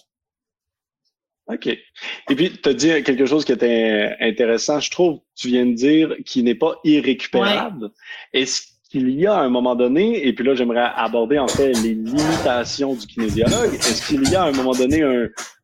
OK. 1.47 1.67
Et 1.67 2.35
puis, 2.35 2.51
tu 2.51 2.69
as 2.69 2.73
dit 2.73 3.03
quelque 3.03 3.25
chose 3.25 3.45
qui 3.45 3.51
était 3.51 4.15
intéressant, 4.19 4.79
je 4.79 4.89
trouve, 4.89 5.19
tu 5.35 5.49
viens 5.49 5.65
de 5.65 5.73
dire, 5.73 6.15
qui 6.25 6.43
n'est 6.43 6.55
pas 6.55 6.79
irrécupérable. 6.83 7.91
Est-ce 8.33 8.63
qu'il 8.89 9.09
y 9.11 9.27
a 9.27 9.35
à 9.35 9.41
un 9.41 9.49
moment 9.49 9.75
donné, 9.75 10.25
et 10.27 10.33
puis 10.33 10.45
là, 10.45 10.55
j'aimerais 10.55 10.89
aborder 10.95 11.39
en 11.39 11.47
fait 11.47 11.73
les 11.73 11.93
limitations 11.93 12.93
du 12.93 13.05
kinésiologue, 13.05 13.73
est-ce 13.73 14.07
qu'il 14.07 14.27
y 14.29 14.35
a 14.35 14.43
à 14.43 14.47
un 14.47 14.51
moment 14.51 14.73
donné 14.73 15.01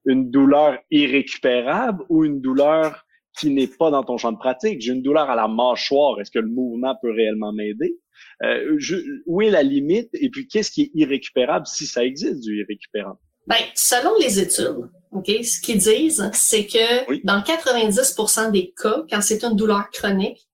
une 0.05 0.29
douleur 0.29 0.77
irrécupérable 0.91 2.03
ou 2.09 2.23
une 2.23 2.39
douleur 2.41 3.05
qui 3.39 3.49
n'est 3.51 3.67
pas 3.67 3.91
dans 3.91 4.03
ton 4.03 4.17
champ 4.17 4.31
de 4.31 4.37
pratique. 4.37 4.81
J'ai 4.81 4.93
une 4.93 5.01
douleur 5.01 5.29
à 5.29 5.35
la 5.35 5.47
mâchoire. 5.47 6.19
Est-ce 6.19 6.31
que 6.31 6.39
le 6.39 6.49
mouvement 6.49 6.95
peut 7.01 7.11
réellement 7.11 7.53
m'aider? 7.53 7.99
Euh, 8.43 8.77
où 9.25 9.41
est 9.41 9.49
la 9.49 9.63
limite? 9.63 10.09
Et 10.13 10.29
puis, 10.29 10.47
qu'est-ce 10.47 10.71
qui 10.71 10.83
est 10.83 10.91
irrécupérable 10.93 11.65
si 11.67 11.85
ça 11.85 12.03
existe 12.03 12.41
du 12.41 12.61
irrécupérable? 12.61 13.19
Ben, 13.47 13.57
selon 13.75 14.11
les 14.19 14.39
études, 14.39 14.89
ok, 15.11 15.27
ce 15.27 15.61
qu'ils 15.61 15.77
disent, 15.77 16.29
c'est 16.33 16.65
que 16.65 17.25
dans 17.25 17.39
90% 17.39 18.51
des 18.51 18.73
cas, 18.75 19.03
quand 19.09 19.21
c'est 19.21 19.43
une 19.43 19.55
douleur 19.55 19.89
chronique, 19.91 20.49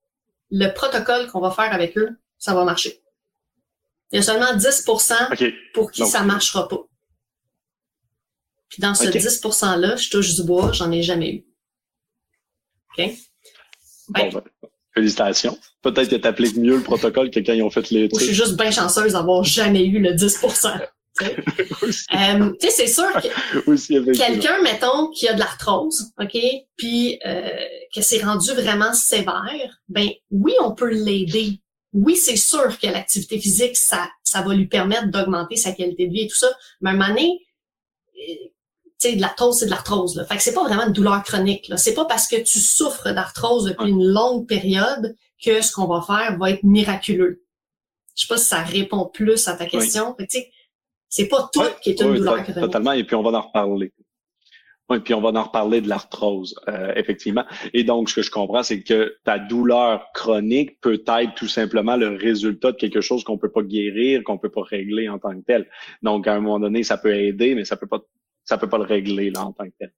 le 0.51 0.71
protocole 0.73 1.27
qu'on 1.27 1.39
va 1.39 1.49
faire 1.49 1.73
avec 1.73 1.97
eux, 1.97 2.09
ça 2.37 2.53
va 2.53 2.63
marcher. 2.63 3.01
Il 4.11 4.17
y 4.17 4.19
a 4.19 4.21
seulement 4.21 4.55
10% 4.55 5.53
pour 5.73 5.91
qui 5.91 6.05
ça 6.05 6.21
marchera 6.21 6.67
pas. 6.67 6.83
Puis 8.69 8.81
dans 8.81 8.93
ce 8.93 9.05
10%-là, 9.05 9.95
je 9.95 10.09
touche 10.09 10.35
du 10.35 10.43
bois, 10.43 10.71
j'en 10.71 10.91
ai 10.91 11.01
jamais 11.01 11.33
eu. 11.33 11.45
OK? 12.97 13.11
Bon, 14.09 14.29
ben, 14.29 14.41
félicitations. 14.93 15.57
Peut-être 15.81 16.09
que 16.09 16.15
tu 16.15 16.27
appliques 16.27 16.57
mieux 16.57 16.77
le 16.77 16.83
protocole 16.83 17.29
que 17.31 17.39
quand 17.39 17.53
ils 17.53 17.63
ont 17.63 17.69
fait 17.69 17.89
les 17.89 18.09
Je 18.11 18.23
suis 18.23 18.33
juste 18.33 18.57
bien 18.57 18.71
chanceuse 18.71 19.13
d'avoir 19.13 19.43
jamais 19.43 19.85
eu 19.85 19.99
le 19.99 20.13
10 20.13 20.39
euh, 21.21 21.27
tu 22.59 22.67
sais, 22.67 22.71
c'est 22.71 22.87
sûr 22.87 23.05
que 23.21 24.17
quelqu'un, 24.17 24.61
mettons, 24.63 25.11
qui 25.11 25.27
a 25.27 25.33
de 25.33 25.39
l'arthrose, 25.39 26.11
OK, 26.19 26.35
puis 26.75 27.19
euh, 27.23 27.49
que 27.93 28.01
c'est 28.01 28.23
rendu 28.23 28.51
vraiment 28.53 28.93
sévère, 28.93 29.79
ben 29.89 30.09
oui, 30.31 30.53
on 30.59 30.73
peut 30.73 30.89
l'aider. 30.89 31.59
Oui, 31.93 32.15
c'est 32.15 32.35
sûr 32.35 32.79
que 32.79 32.87
l'activité 32.87 33.39
physique, 33.39 33.77
ça, 33.77 34.09
ça 34.23 34.41
va 34.41 34.55
lui 34.55 34.65
permettre 34.65 35.11
d'augmenter 35.11 35.55
sa 35.55 35.71
qualité 35.71 36.07
de 36.07 36.13
vie 36.13 36.21
et 36.21 36.27
tout 36.27 36.35
ça. 36.35 36.51
Mais 36.81 36.89
à 36.89 36.93
un 36.93 36.95
moment 36.95 37.09
donné, 37.09 37.39
sais, 39.09 39.15
de 39.15 39.21
l'arthrose, 39.21 39.59
c'est 39.59 39.65
de 39.65 39.71
l'arthrose. 39.71 40.25
Fait 40.27 40.37
que 40.37 40.43
c'est 40.43 40.53
pas 40.53 40.63
vraiment 40.63 40.87
une 40.87 40.93
douleur 40.93 41.23
chronique. 41.23 41.67
Là. 41.67 41.77
C'est 41.77 41.93
pas 41.93 42.05
parce 42.05 42.27
que 42.27 42.35
tu 42.35 42.59
souffres 42.59 43.13
d'arthrose 43.13 43.65
depuis 43.65 43.89
une 43.89 44.03
longue 44.03 44.47
période 44.47 45.15
que 45.43 45.61
ce 45.61 45.71
qu'on 45.71 45.87
va 45.87 46.01
faire 46.01 46.37
va 46.37 46.51
être 46.51 46.63
miraculeux. 46.63 47.43
Je 48.15 48.21
sais 48.21 48.27
pas 48.27 48.37
si 48.37 48.45
ça 48.45 48.61
répond 48.61 49.09
plus 49.11 49.47
à 49.47 49.55
ta 49.55 49.65
question. 49.65 50.15
Oui. 50.19 50.27
C'est 51.09 51.27
pas 51.27 51.49
tout 51.51 51.61
qui 51.81 51.91
est 51.91 52.01
une 52.01 52.15
douleur 52.15 52.43
chronique. 52.43 52.61
Totalement, 52.61 52.93
et 52.93 53.03
puis 53.03 53.15
on 53.15 53.23
va 53.23 53.37
en 53.37 53.41
reparler. 53.41 53.91
Oui, 54.89 54.99
puis 54.99 55.13
on 55.13 55.21
va 55.21 55.29
en 55.29 55.43
reparler 55.43 55.79
de 55.79 55.87
l'arthrose, 55.87 56.55
euh, 56.67 56.91
effectivement. 56.95 57.45
Et 57.73 57.83
donc, 57.83 58.09
ce 58.09 58.15
que 58.15 58.21
je 58.21 58.29
comprends, 58.29 58.63
c'est 58.63 58.83
que 58.83 59.15
ta 59.23 59.39
douleur 59.39 60.07
chronique 60.13 60.79
peut 60.81 61.01
être 61.07 61.33
tout 61.35 61.47
simplement 61.47 61.95
le 61.95 62.09
résultat 62.09 62.73
de 62.73 62.77
quelque 62.77 62.99
chose 62.99 63.23
qu'on 63.23 63.37
peut 63.37 63.51
pas 63.51 63.63
guérir, 63.63 64.23
qu'on 64.23 64.37
peut 64.37 64.51
pas 64.51 64.63
régler 64.63 65.07
en 65.07 65.19
tant 65.19 65.33
que 65.39 65.45
tel. 65.45 65.69
Donc, 66.01 66.27
à 66.27 66.33
un 66.33 66.41
moment 66.41 66.59
donné, 66.59 66.83
ça 66.83 66.97
peut 66.97 67.15
aider, 67.15 67.55
mais 67.55 67.63
ça 67.63 67.77
peut 67.77 67.87
pas 67.87 68.01
ça 68.45 68.57
peut 68.57 68.67
pas 68.67 68.77
le 68.77 68.83
régler 68.83 69.29
là 69.29 69.45
en 69.45 69.53
tant 69.53 69.65
que 69.65 69.73
tel. 69.79 69.93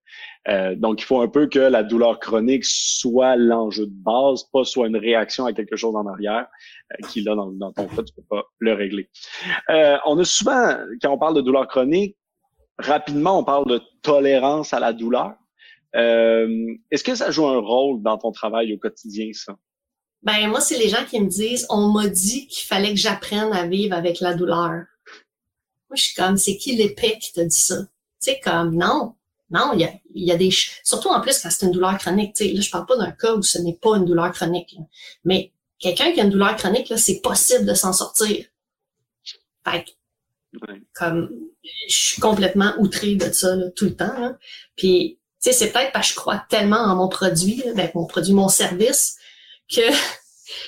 Euh, 0.47 0.75
donc, 0.75 1.01
il 1.01 1.05
faut 1.05 1.21
un 1.21 1.27
peu 1.27 1.47
que 1.47 1.59
la 1.59 1.83
douleur 1.83 2.19
chronique 2.19 2.63
soit 2.65 3.35
l'enjeu 3.35 3.87
de 3.87 3.93
base, 3.93 4.43
pas 4.51 4.63
soit 4.63 4.87
une 4.87 4.97
réaction 4.97 5.45
à 5.45 5.53
quelque 5.53 5.75
chose 5.75 5.95
en 5.95 6.05
arrière 6.05 6.47
euh, 6.93 7.07
qui 7.07 7.21
là 7.21 7.35
dans, 7.35 7.71
ton 7.71 7.87
cas 7.87 8.03
tu 8.03 8.13
peux 8.13 8.23
pas 8.29 8.43
le 8.59 8.73
régler. 8.73 9.09
Euh, 9.69 9.97
on 10.05 10.17
a 10.19 10.23
souvent 10.23 10.77
quand 11.01 11.11
on 11.11 11.17
parle 11.17 11.35
de 11.35 11.41
douleur 11.41 11.67
chronique, 11.67 12.17
rapidement 12.77 13.39
on 13.39 13.43
parle 13.43 13.67
de 13.67 13.81
tolérance 14.01 14.73
à 14.73 14.79
la 14.79 14.93
douleur. 14.93 15.33
Euh, 15.95 16.75
Est-ce 16.91 17.03
que 17.03 17.15
ça 17.15 17.31
joue 17.31 17.47
un 17.47 17.59
rôle 17.59 18.03
dans 18.03 18.17
ton 18.17 18.31
travail 18.31 18.73
au 18.73 18.77
quotidien 18.77 19.29
ça? 19.33 19.55
Ben 20.21 20.47
moi 20.47 20.59
c'est 20.59 20.77
les 20.77 20.89
gens 20.89 21.05
qui 21.09 21.19
me 21.19 21.29
disent 21.29 21.65
on 21.69 21.91
m'a 21.91 22.07
dit 22.07 22.47
qu'il 22.47 22.67
fallait 22.67 22.91
que 22.91 22.99
j'apprenne 22.99 23.53
à 23.53 23.65
vivre 23.65 23.95
avec 23.95 24.19
la 24.19 24.35
douleur. 24.35 24.69
Moi 25.89 25.95
je 25.95 26.03
suis 26.03 26.15
comme 26.15 26.37
c'est 26.37 26.57
qui 26.57 26.75
l'épée 26.75 27.17
qui 27.19 27.33
t'a 27.33 27.45
dit 27.45 27.57
ça? 27.57 27.75
Sais, 28.25 28.39
comme 28.43 28.75
non, 28.75 29.15
non, 29.49 29.71
il 29.73 29.81
y 29.81 29.83
a, 29.85 29.91
y 30.13 30.31
a 30.31 30.37
des 30.37 30.51
surtout 30.83 31.09
en 31.09 31.21
plus 31.21 31.39
quand 31.39 31.49
c'est 31.49 31.65
une 31.65 31.71
douleur 31.71 31.97
chronique. 31.97 32.35
Tu 32.35 32.45
sais, 32.45 32.53
là, 32.53 32.61
je 32.61 32.69
parle 32.69 32.85
pas 32.85 32.97
d'un 32.97 33.11
cas 33.11 33.33
où 33.33 33.41
ce 33.41 33.59
n'est 33.59 33.73
pas 33.75 33.97
une 33.97 34.05
douleur 34.05 34.31
chronique. 34.31 34.75
Mais 35.23 35.51
quelqu'un 35.79 36.11
qui 36.11 36.19
a 36.19 36.23
une 36.23 36.29
douleur 36.29 36.55
chronique, 36.55 36.89
là, 36.89 36.97
c'est 36.97 37.21
possible 37.21 37.65
de 37.65 37.73
s'en 37.73 37.93
sortir. 37.93 38.45
Fait 39.67 39.85
comme 40.93 41.29
je 41.89 41.95
suis 41.95 42.21
complètement 42.21 42.73
outrée 42.79 43.15
de 43.15 43.31
ça 43.31 43.55
tout 43.75 43.85
le 43.85 43.95
temps. 43.95 44.19
Là. 44.19 44.37
Puis, 44.75 45.19
tu 45.41 45.51
sais, 45.51 45.51
c'est 45.51 45.71
peut-être 45.71 45.91
parce 45.91 46.07
que 46.07 46.13
je 46.13 46.19
crois 46.19 46.43
tellement 46.49 46.77
en 46.77 46.95
mon 46.95 47.07
produit, 47.07 47.63
ben, 47.75 47.89
mon 47.93 48.05
produit, 48.05 48.33
mon 48.33 48.47
service, 48.47 49.17
que 49.69 49.81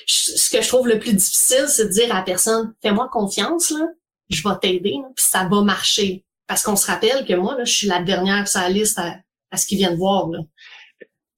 ce 0.06 0.50
que 0.50 0.62
je 0.62 0.68
trouve 0.68 0.88
le 0.88 0.98
plus 0.98 1.14
difficile, 1.14 1.66
c'est 1.68 1.86
de 1.86 1.92
dire 1.92 2.14
à 2.14 2.18
la 2.18 2.22
personne, 2.22 2.74
fais-moi 2.82 3.08
confiance, 3.10 3.70
là, 3.70 3.86
je 4.28 4.46
vais 4.46 4.54
t'aider, 4.60 4.96
puis 5.16 5.24
ça 5.24 5.48
va 5.50 5.62
marcher. 5.62 6.24
Parce 6.48 6.62
qu'on 6.64 6.76
se 6.76 6.86
rappelle 6.86 7.24
que 7.26 7.34
moi, 7.34 7.56
là, 7.56 7.64
je 7.64 7.72
suis 7.72 7.86
la 7.86 8.02
dernière 8.02 8.48
sur 8.48 8.60
la 8.60 8.70
liste 8.70 8.98
à, 8.98 9.56
ce 9.56 9.66
qu'ils 9.66 9.78
viennent 9.78 9.96
voir. 9.96 10.28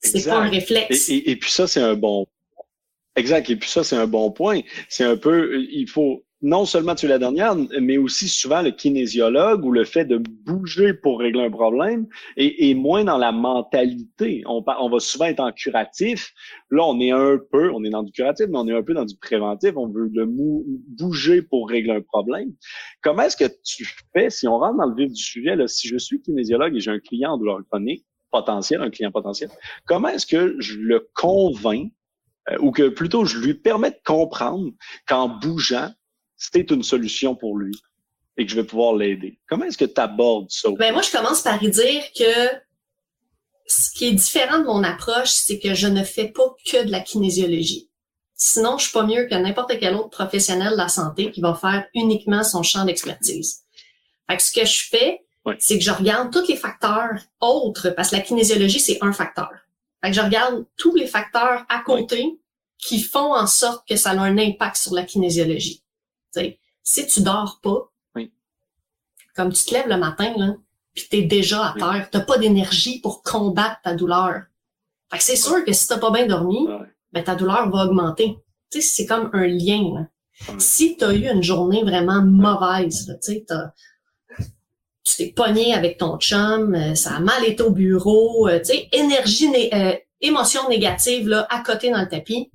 C'est 0.00 0.24
pas 0.24 0.38
un 0.38 0.48
réflexe. 0.48 1.10
Et, 1.10 1.30
et, 1.30 1.36
puis 1.36 1.50
ça, 1.50 1.66
c'est 1.66 1.82
un 1.82 1.94
bon. 1.94 2.26
Exact. 3.16 3.50
Et 3.50 3.56
puis 3.56 3.68
ça, 3.68 3.84
c'est 3.84 3.96
un 3.96 4.06
bon 4.06 4.30
point. 4.30 4.60
C'est 4.88 5.04
un 5.04 5.16
peu, 5.16 5.60
il 5.70 5.88
faut 5.88 6.24
non 6.42 6.64
seulement 6.64 6.94
tu 6.94 7.06
es 7.06 7.08
la 7.08 7.18
dernière, 7.18 7.54
mais 7.80 7.98
aussi 7.98 8.28
souvent 8.28 8.62
le 8.62 8.70
kinésiologue 8.70 9.64
ou 9.64 9.72
le 9.72 9.84
fait 9.84 10.04
de 10.06 10.16
bouger 10.16 10.94
pour 10.94 11.18
régler 11.18 11.44
un 11.44 11.50
problème 11.50 12.06
et, 12.36 12.74
moins 12.74 13.04
dans 13.04 13.18
la 13.18 13.30
mentalité. 13.30 14.42
On, 14.46 14.64
on 14.66 14.88
va 14.88 15.00
souvent 15.00 15.26
être 15.26 15.40
en 15.40 15.52
curatif. 15.52 16.32
Là, 16.70 16.84
on 16.84 16.98
est 17.00 17.10
un 17.10 17.38
peu, 17.50 17.70
on 17.72 17.84
est 17.84 17.90
dans 17.90 18.02
du 18.02 18.12
curatif, 18.12 18.46
mais 18.48 18.58
on 18.58 18.66
est 18.68 18.74
un 18.74 18.82
peu 18.82 18.94
dans 18.94 19.04
du 19.04 19.16
préventif. 19.16 19.72
On 19.76 19.88
veut 19.88 20.10
le 20.12 20.26
bouger 20.26 21.42
pour 21.42 21.68
régler 21.68 21.92
un 21.92 22.00
problème. 22.00 22.52
Comment 23.02 23.22
est-ce 23.22 23.36
que 23.36 23.52
tu 23.64 23.86
fais, 24.14 24.30
si 24.30 24.48
on 24.48 24.58
rentre 24.58 24.78
dans 24.78 24.86
le 24.86 24.94
vif 24.94 25.12
du 25.12 25.22
sujet, 25.22 25.56
là, 25.56 25.68
si 25.68 25.88
je 25.88 25.98
suis 25.98 26.22
kinésiologue 26.22 26.74
et 26.74 26.80
j'ai 26.80 26.90
un 26.90 27.00
client 27.00 27.32
en 27.32 27.38
douleur 27.38 27.60
chronique 27.70 28.06
potentiel, 28.30 28.80
un 28.80 28.90
client 28.90 29.10
potentiel, 29.10 29.50
comment 29.86 30.08
est-ce 30.08 30.26
que 30.26 30.56
je 30.60 30.78
le 30.78 31.10
convainc 31.14 31.92
euh, 32.50 32.56
ou 32.60 32.70
que 32.70 32.88
plutôt 32.88 33.24
je 33.24 33.38
lui 33.38 33.54
permets 33.54 33.90
de 33.90 34.00
comprendre 34.04 34.70
qu'en 35.06 35.28
bougeant, 35.28 35.90
c'était 36.40 36.74
une 36.74 36.82
solution 36.82 37.36
pour 37.36 37.58
lui 37.58 37.76
et 38.36 38.46
que 38.46 38.50
je 38.50 38.56
vais 38.56 38.64
pouvoir 38.64 38.94
l'aider. 38.94 39.38
Comment 39.46 39.66
est-ce 39.66 39.76
que 39.76 39.84
tu 39.84 40.00
abordes 40.00 40.50
ça? 40.50 40.70
Ben 40.78 40.92
moi, 40.92 41.02
je 41.02 41.12
commence 41.12 41.42
par 41.42 41.62
y 41.62 41.70
dire 41.70 42.02
que 42.18 42.48
ce 43.66 43.90
qui 43.92 44.08
est 44.08 44.12
différent 44.12 44.58
de 44.58 44.64
mon 44.64 44.82
approche, 44.82 45.28
c'est 45.28 45.58
que 45.58 45.74
je 45.74 45.86
ne 45.86 46.02
fais 46.02 46.28
pas 46.28 46.56
que 46.64 46.84
de 46.84 46.90
la 46.90 47.00
kinésiologie. 47.00 47.90
Sinon, 48.34 48.78
je 48.78 48.84
suis 48.84 48.92
pas 48.92 49.04
mieux 49.04 49.26
que 49.26 49.34
n'importe 49.34 49.78
quel 49.78 49.94
autre 49.94 50.08
professionnel 50.08 50.72
de 50.72 50.76
la 50.78 50.88
santé 50.88 51.30
qui 51.30 51.42
va 51.42 51.54
faire 51.54 51.86
uniquement 51.94 52.42
son 52.42 52.62
champ 52.62 52.86
d'expertise. 52.86 53.64
Fait 54.28 54.38
que 54.38 54.42
ce 54.42 54.52
que 54.52 54.64
je 54.64 54.88
fais, 54.88 55.20
c'est 55.58 55.78
que 55.78 55.84
je 55.84 55.90
regarde 55.90 56.32
tous 56.32 56.46
les 56.48 56.56
facteurs 56.56 57.20
autres, 57.40 57.90
parce 57.90 58.10
que 58.10 58.16
la 58.16 58.22
kinésiologie, 58.22 58.80
c'est 58.80 58.98
un 59.02 59.12
facteur. 59.12 59.50
Fait 60.02 60.10
que 60.10 60.16
je 60.16 60.22
regarde 60.22 60.64
tous 60.78 60.94
les 60.94 61.06
facteurs 61.06 61.66
à 61.68 61.80
côté 61.80 62.38
qui 62.78 63.02
font 63.02 63.34
en 63.34 63.46
sorte 63.46 63.86
que 63.86 63.96
ça 63.96 64.12
a 64.12 64.18
un 64.18 64.38
impact 64.38 64.76
sur 64.76 64.94
la 64.94 65.02
kinésiologie 65.02 65.82
si 66.82 67.06
tu 67.06 67.22
dors 67.22 67.60
pas, 67.62 67.90
comme 69.34 69.52
tu 69.52 69.64
te 69.64 69.72
lèves 69.72 69.88
le 69.88 69.96
matin, 69.96 70.34
là, 70.36 70.54
puis 70.94 71.06
t'es 71.08 71.22
déjà 71.22 71.68
à 71.68 71.74
terre, 71.74 72.08
t'as 72.10 72.20
pas 72.20 72.36
d'énergie 72.36 73.00
pour 73.00 73.22
combattre 73.22 73.80
ta 73.82 73.94
douleur. 73.94 74.42
Fait 75.10 75.18
que 75.18 75.24
c'est 75.24 75.36
sûr 75.36 75.64
que 75.64 75.72
si 75.72 75.86
t'as 75.86 75.98
pas 75.98 76.10
bien 76.10 76.26
dormi, 76.26 76.68
ben 77.12 77.24
ta 77.24 77.34
douleur 77.34 77.70
va 77.70 77.84
augmenter. 77.84 78.36
Tu 78.70 78.80
sais, 78.80 78.88
c'est 78.88 79.06
comme 79.06 79.30
un 79.32 79.46
lien. 79.46 80.08
Si 80.58 80.96
tu 80.96 81.04
as 81.04 81.12
eu 81.12 81.28
une 81.28 81.42
journée 81.42 81.82
vraiment 81.82 82.22
mauvaise, 82.22 83.18
tu 83.22 83.32
sais, 83.32 83.46
tu 85.04 85.16
t'es 85.16 85.32
pogné 85.32 85.74
avec 85.74 85.98
ton 85.98 86.18
chum, 86.18 86.74
euh, 86.74 86.94
ça 86.94 87.16
a 87.16 87.20
mal 87.20 87.44
été 87.44 87.62
au 87.62 87.70
bureau, 87.70 88.48
euh, 88.48 88.58
tu 88.58 88.66
sais, 88.66 88.88
énergie, 88.92 89.50
euh, 89.72 89.94
émotion 90.20 90.68
négative 90.68 91.28
là 91.28 91.46
à 91.50 91.60
côté 91.60 91.90
dans 91.90 92.00
le 92.00 92.08
tapis, 92.08 92.50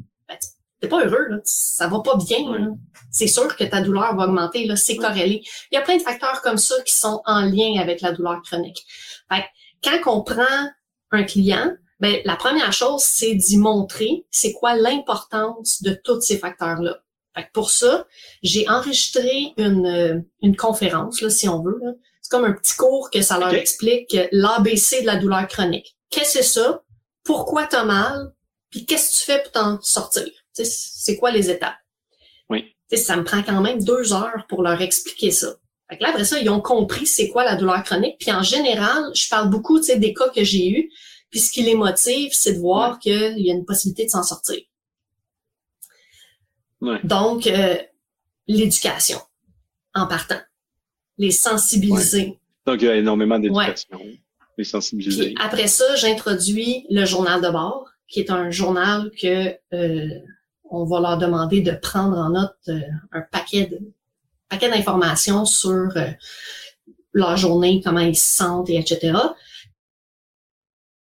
t'es 0.86 0.90
pas 0.90 1.06
heureux, 1.06 1.28
là, 1.30 1.38
ça 1.44 1.88
va 1.88 2.00
pas 2.00 2.16
bien. 2.18 2.76
C'est 3.12 3.28
sûr 3.28 3.56
que 3.56 3.64
ta 3.64 3.82
douleur 3.82 4.16
va 4.16 4.26
augmenter, 4.26 4.66
là, 4.66 4.76
c'est 4.76 4.98
corrélé. 4.98 5.42
Il 5.72 5.76
y 5.76 5.78
a 5.78 5.82
plein 5.82 5.98
de 5.98 6.02
facteurs 6.02 6.42
comme 6.42 6.58
ça 6.58 6.76
qui 6.84 6.94
sont 6.94 7.22
en 7.26 7.42
lien 7.42 7.80
avec 7.80 8.02
la 8.02 8.12
douleur 8.12 8.42
chronique. 8.44 8.86
Fait, 9.32 9.46
quand 9.84 10.18
on 10.18 10.22
prend 10.22 10.70
un 11.12 11.24
client, 11.24 11.72
ben, 12.00 12.20
la 12.26 12.36
première 12.36 12.74
chose, 12.74 13.02
c'est 13.04 13.34
d'y 13.34 13.58
montrer 13.58 14.26
c'est 14.30 14.54
quoi 14.54 14.76
l'importance 14.76 15.82
de 15.82 15.94
tous 16.04 16.22
ces 16.22 16.38
facteurs-là. 16.38 17.00
Fait 17.36 17.48
pour 17.54 17.72
ça, 17.72 18.06
j'ai 18.44 18.70
enregistré 18.70 19.54
une, 19.58 20.26
une 20.42 20.56
conférence, 20.56 21.22
là, 21.22 21.30
si 21.30 21.50
on 21.50 21.64
veut. 21.64 21.82
C'est 22.22 22.30
comme 22.30 22.46
un 22.46 22.54
petit 22.54 22.76
cours 22.76 23.10
que 23.12 23.22
ça 23.22 23.40
leur 23.40 23.54
explique 23.54 24.16
l'ABC 24.32 25.02
de 25.02 25.06
la 25.06 25.18
douleur 25.18 25.48
chronique. 25.48 25.98
Qu'est-ce 26.10 26.38
que 26.38 26.44
c'est 26.44 26.60
ça? 26.60 26.84
Pourquoi 27.24 27.66
tu 27.68 27.76
as 27.76 27.86
mal? 27.86 28.34
Puis 28.70 28.86
qu'est-ce 28.86 29.12
que 29.12 29.18
tu 29.18 29.26
fais 29.26 29.42
pour 29.42 29.52
t'en 29.52 29.82
sortir? 29.82 30.30
C'est 30.64 31.18
quoi 31.18 31.32
les 31.32 31.50
étapes? 31.50 31.78
Oui. 32.50 32.76
ça 32.94 33.18
me 33.18 33.24
prend 33.24 33.42
quand 33.44 33.62
même 33.62 33.84
deux 33.84 34.14
heures 34.14 34.46
pour 34.48 34.62
leur 34.62 34.82
expliquer 34.82 35.32
ça. 35.32 35.56
Fait 35.90 35.98
que 35.98 36.04
là, 36.04 36.10
après 36.10 36.26
ça, 36.26 36.40
ils 36.40 36.50
ont 36.50 36.62
compris 36.62 37.06
c'est 37.06 37.30
quoi 37.30 37.44
la 37.44 37.56
douleur 37.56 37.84
chronique. 37.84 38.18
Puis 38.20 38.32
en 38.32 38.42
général, 38.42 39.12
je 39.14 39.28
parle 39.30 39.50
beaucoup 39.50 39.80
des 39.80 40.14
cas 40.14 40.30
que 40.30 40.44
j'ai 40.44 40.70
eus. 40.70 40.92
Puis 41.30 41.40
ce 41.40 41.52
qui 41.52 41.64
les 41.64 41.76
motive, 41.76 42.32
c'est 42.34 42.54
de 42.54 42.60
voir 42.60 43.00
qu'il 43.00 43.40
y 43.40 43.52
a 43.52 43.54
une 43.54 43.66
possibilité 43.66 44.06
de 44.06 44.10
s'en 44.10 44.24
sortir. 44.24 44.60
Donc, 47.04 47.48
euh, 47.48 47.78
l'éducation, 48.48 49.20
en 49.94 50.08
partant. 50.08 50.40
Les 51.18 51.32
sensibiliser. 51.32 52.40
Donc, 52.66 52.82
il 52.82 52.86
y 52.86 52.90
a 52.90 52.96
énormément 52.96 53.40
d'éducation. 53.40 54.00
Les 54.58 54.64
sensibiliser. 54.64 55.34
après 55.40 55.68
ça, 55.68 55.96
j'introduis 55.96 56.86
le 56.90 57.06
journal 57.06 57.42
de 57.42 57.50
bord, 57.50 57.90
qui 58.08 58.22
est 58.22 58.32
un 58.32 58.52
journal 58.52 59.12
que 59.20 59.54
euh, 59.74 60.20
on 60.70 60.86
va 60.86 61.00
leur 61.00 61.18
demander 61.18 61.62
de 61.62 61.72
prendre 61.72 62.18
en 62.18 62.30
note 62.30 62.58
euh, 62.70 62.82
un 63.12 63.22
paquet 63.22 63.68
de 63.68 63.80
paquet 64.50 64.70
d'informations 64.70 65.46
sur 65.46 65.92
euh, 65.96 66.12
leur 67.14 67.38
journée, 67.38 67.82
comment 67.84 68.00
ils 68.00 68.18
se 68.18 68.38
sentent, 68.38 68.70
et 68.70 68.78
etc. 68.78 69.18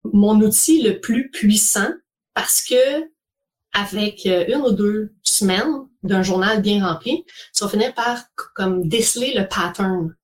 Mon 0.04 0.40
outil 0.42 0.82
le 0.82 1.00
plus 1.00 1.30
puissant, 1.30 1.90
parce 2.34 2.64
que 2.64 3.10
avec 3.74 4.26
euh, 4.26 4.46
une 4.48 4.62
ou 4.62 4.72
deux 4.72 5.14
semaines 5.22 5.88
d'un 6.04 6.24
journal 6.24 6.62
bien 6.62 6.86
rempli, 6.86 7.26
tu 7.54 7.64
vas 7.64 7.70
finir 7.70 7.94
par 7.94 8.20
comme 8.56 8.88
déceler 8.88 9.34
le 9.34 9.48
pattern. 9.48 10.16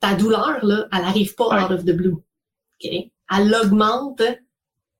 Ta 0.00 0.14
douleur, 0.14 0.64
là, 0.64 0.86
elle 0.92 1.04
arrive 1.04 1.34
pas 1.34 1.64
out 1.64 1.70
of 1.70 1.84
the 1.84 1.92
blue. 1.92 2.16
Okay? 2.74 3.10
Elle 3.30 3.54
augmente 3.54 4.20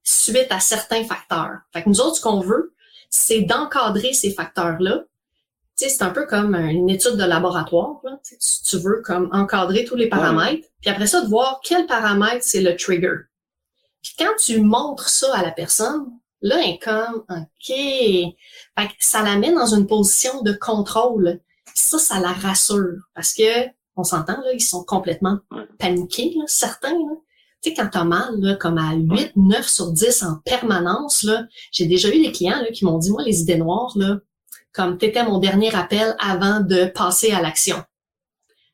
suite 0.03 0.47
à 0.51 0.61
certains 0.61 1.05
facteurs. 1.05 1.59
Fait 1.73 1.83
que 1.83 1.89
nous 1.89 2.01
autres, 2.01 2.17
ce 2.17 2.23
qu'on 2.23 2.41
veut, 2.41 2.74
c'est 3.17 3.43
d'encadrer 3.43 4.13
ces 4.13 4.33
facteurs-là. 4.33 5.05
Tu 5.79 5.85
sais, 5.85 5.89
c'est 5.89 6.03
un 6.03 6.11
peu 6.11 6.27
comme 6.27 6.57
une 6.57 6.91
étude 6.91 7.15
de 7.15 7.25
laboratoire. 7.25 8.01
Là. 8.03 8.19
Tu, 8.69 8.77
veux 8.77 9.03
comme 9.05 9.29
encadrer 9.33 9.85
tous 9.85 9.95
les 9.95 10.09
paramètres, 10.09 10.67
puis 10.81 10.91
après 10.91 11.07
ça, 11.07 11.21
de 11.21 11.29
voir 11.29 11.61
quel 11.63 11.87
paramètre 11.87 12.45
c'est 12.45 12.61
le 12.61 12.77
trigger. 12.77 13.29
Puis 14.03 14.15
quand 14.19 14.33
tu 14.37 14.61
montres 14.61 15.09
ça 15.09 15.33
à 15.33 15.43
la 15.45 15.53
personne, 15.53 16.07
là, 16.43 16.57
elle 16.61 16.71
est 16.71 16.79
comme, 16.79 17.25
OK. 17.31 17.69
Fait 17.69 18.89
que 18.89 18.93
ça 18.99 19.23
la 19.23 19.37
met 19.37 19.53
dans 19.53 19.75
une 19.75 19.87
position 19.87 20.43
de 20.43 20.53
contrôle. 20.53 21.41
ça, 21.73 21.99
ça 21.99 22.19
la 22.19 22.33
rassure 22.33 22.99
parce 23.15 23.33
que 23.33 23.69
on 23.97 24.03
s'entend, 24.03 24.41
là, 24.41 24.53
ils 24.53 24.61
sont 24.61 24.83
complètement 24.83 25.39
paniqués, 25.79 26.35
certains. 26.47 26.91
Là. 26.91 27.15
Tu 27.65 27.71
sais, 27.71 27.77
quand 27.77 27.89
t'as 27.91 28.05
mal, 28.05 28.39
là, 28.41 28.57
comme 28.57 28.77
à 28.77 28.93
8, 28.95 29.33
9 29.37 29.67
sur 29.67 29.91
10 29.91 30.23
en 30.23 30.37
permanence, 30.45 31.23
là, 31.23 31.47
j'ai 31.73 31.87
déjà 31.87 32.15
eu 32.15 32.23
des 32.23 32.31
clients 32.31 32.61
là, 32.61 32.71
qui 32.71 32.85
m'ont 32.85 32.99
dit, 32.99 33.11
moi, 33.11 33.23
les 33.23 33.41
idées 33.41 33.57
noires, 33.57 33.93
là, 33.97 34.19
comme 34.73 34.99
t'étais 34.99 35.25
mon 35.25 35.39
dernier 35.39 35.75
appel 35.75 36.15
avant 36.19 36.61
de 36.61 36.85
passer 36.85 37.33
à 37.33 37.41
l'action. 37.41 37.83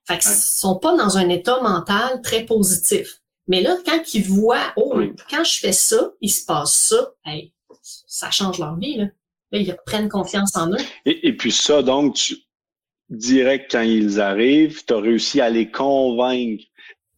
Fait 0.08 0.18
qu'ils 0.18 0.32
sont 0.32 0.76
pas 0.76 0.96
dans 0.96 1.18
un 1.18 1.28
état 1.28 1.60
mental 1.60 2.20
très 2.20 2.44
positif. 2.44 3.20
Mais 3.46 3.62
là, 3.62 3.76
quand 3.86 4.12
ils 4.12 4.24
voient, 4.24 4.72
oh, 4.76 5.00
quand 5.30 5.44
je 5.44 5.60
fais 5.60 5.72
ça, 5.72 6.10
il 6.20 6.30
se 6.30 6.44
passe 6.44 6.88
ça, 6.88 7.12
hey, 7.24 7.52
ça 7.82 8.32
change 8.32 8.58
leur 8.58 8.76
vie, 8.76 8.96
là. 8.96 9.04
Là, 9.52 9.58
ils 9.58 9.70
reprennent 9.70 10.08
confiance 10.08 10.56
en 10.56 10.72
eux. 10.72 10.84
Et, 11.06 11.28
et 11.28 11.36
puis 11.36 11.52
ça, 11.52 11.82
donc, 11.82 12.14
tu, 12.14 12.36
direct 13.10 13.72
quand 13.72 13.82
ils 13.82 14.20
arrivent, 14.20 14.84
tu 14.84 14.94
as 14.94 15.00
réussi 15.00 15.40
à 15.40 15.50
les 15.50 15.70
convaincre 15.70 16.64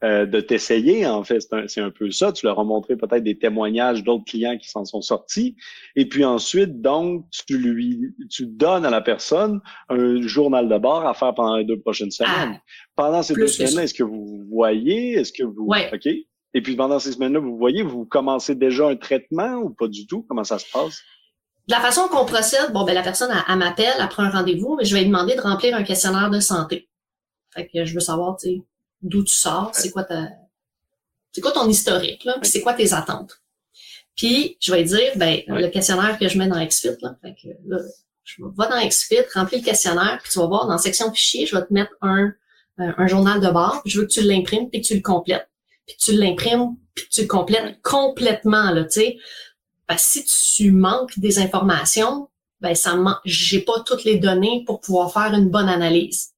euh, 0.04 0.26
de 0.26 0.40
t'essayer, 0.40 1.06
en 1.06 1.22
fait, 1.22 1.40
c'est 1.40 1.80
un, 1.80 1.86
un, 1.86 1.90
peu 1.90 2.10
ça. 2.10 2.32
Tu 2.32 2.44
leur 2.46 2.58
as 2.58 2.64
montré 2.64 2.96
peut-être 2.96 3.22
des 3.22 3.38
témoignages 3.38 4.02
d'autres 4.02 4.24
clients 4.24 4.58
qui 4.58 4.68
s'en 4.68 4.84
sont 4.84 5.00
sortis. 5.00 5.56
Et 5.94 6.08
puis 6.08 6.24
ensuite, 6.24 6.80
donc, 6.80 7.26
tu 7.46 7.56
lui, 7.56 8.12
tu 8.28 8.46
donnes 8.46 8.84
à 8.84 8.90
la 8.90 9.00
personne 9.00 9.60
un 9.88 10.20
journal 10.22 10.68
de 10.68 10.78
bord 10.78 11.06
à 11.06 11.14
faire 11.14 11.34
pendant 11.34 11.56
les 11.56 11.64
deux 11.64 11.78
prochaines 11.78 12.10
ah, 12.20 12.24
semaines. 12.24 12.60
pendant 12.96 13.22
ces 13.22 13.34
deux 13.34 13.46
semaines-là, 13.46 13.84
est-ce 13.84 13.94
que 13.94 14.02
vous 14.02 14.44
voyez, 14.50 15.12
est-ce 15.12 15.32
que 15.32 15.44
vous, 15.44 15.66
ouais. 15.66 15.88
ok? 15.92 16.06
Et 16.54 16.60
puis 16.60 16.74
pendant 16.76 16.98
ces 16.98 17.12
semaines-là, 17.12 17.38
vous 17.38 17.56
voyez, 17.56 17.82
vous 17.82 18.04
commencez 18.04 18.54
déjà 18.54 18.88
un 18.88 18.96
traitement 18.96 19.54
ou 19.54 19.70
pas 19.70 19.88
du 19.88 20.06
tout? 20.06 20.24
Comment 20.28 20.44
ça 20.44 20.58
se 20.58 20.66
passe? 20.70 21.00
De 21.68 21.74
la 21.74 21.80
façon 21.80 22.08
qu'on 22.08 22.24
procède, 22.24 22.72
bon, 22.72 22.84
ben, 22.84 22.92
la 22.92 23.02
personne, 23.02 23.30
elle, 23.48 23.56
m'appelle, 23.56 23.94
elle 23.98 24.08
prend 24.08 24.24
un 24.24 24.30
rendez-vous, 24.30 24.74
mais 24.76 24.84
je 24.84 24.94
vais 24.94 25.02
lui 25.02 25.06
demander 25.06 25.36
de 25.36 25.40
remplir 25.40 25.76
un 25.76 25.84
questionnaire 25.84 26.28
de 26.28 26.40
santé. 26.40 26.88
Fait 27.54 27.68
que 27.68 27.84
je 27.84 27.94
veux 27.94 28.00
savoir, 28.00 28.36
tu 28.36 28.48
sais, 28.48 28.62
d'où 29.02 29.22
tu 29.22 29.34
sors, 29.34 29.70
c'est 29.74 29.90
quoi 29.90 30.04
ta, 30.04 30.28
c'est 31.32 31.40
quoi 31.40 31.52
ton 31.52 31.68
historique, 31.68 32.24
là, 32.24 32.36
c'est 32.42 32.60
quoi 32.60 32.74
tes 32.74 32.92
attentes. 32.92 33.40
Puis, 34.16 34.56
je 34.60 34.72
vais 34.72 34.84
dire, 34.84 35.12
ben, 35.16 35.42
le 35.48 35.68
questionnaire 35.68 36.18
que 36.18 36.28
je 36.28 36.38
mets 36.38 36.46
dans 36.46 36.64
XFIT, 36.64 36.96
là, 37.00 37.16
fait 37.22 37.34
que 37.34 37.48
là, 37.66 37.78
je 38.24 38.42
vais 38.42 38.68
dans 38.68 38.86
XFIT, 38.86 39.24
remplis 39.34 39.58
le 39.58 39.64
questionnaire, 39.64 40.18
puis 40.22 40.30
tu 40.32 40.38
vas 40.38 40.46
voir, 40.46 40.66
dans 40.66 40.72
la 40.72 40.78
section 40.78 41.10
fichier, 41.12 41.46
je 41.46 41.56
vais 41.56 41.64
te 41.64 41.72
mettre 41.72 41.92
un, 42.02 42.32
euh, 42.80 42.92
un 42.96 43.06
journal 43.06 43.40
de 43.40 43.50
bord, 43.50 43.80
puis 43.82 43.90
je 43.90 44.00
veux 44.00 44.06
que 44.06 44.12
tu 44.12 44.22
l'imprimes, 44.22 44.68
puis 44.70 44.80
que 44.80 44.86
tu 44.86 44.94
le 44.94 45.00
complètes. 45.00 45.48
Puis 45.86 45.96
tu 45.98 46.12
l'imprimes, 46.12 46.76
puis 46.94 47.06
tu 47.10 47.22
le 47.22 47.28
complètes 47.28 47.80
complètement, 47.82 48.70
là, 48.70 48.84
tu 48.84 49.00
sais. 49.00 49.18
Ben, 49.88 49.96
si 49.98 50.24
tu 50.24 50.70
manques 50.70 51.18
des 51.18 51.38
informations, 51.38 52.28
ben 52.60 52.74
ça 52.76 52.96
j'ai 53.24 53.60
pas 53.60 53.80
toutes 53.80 54.04
les 54.04 54.18
données 54.18 54.62
pour 54.64 54.80
pouvoir 54.80 55.12
faire 55.12 55.34
une 55.34 55.50
bonne 55.50 55.68
analyse. 55.68 56.30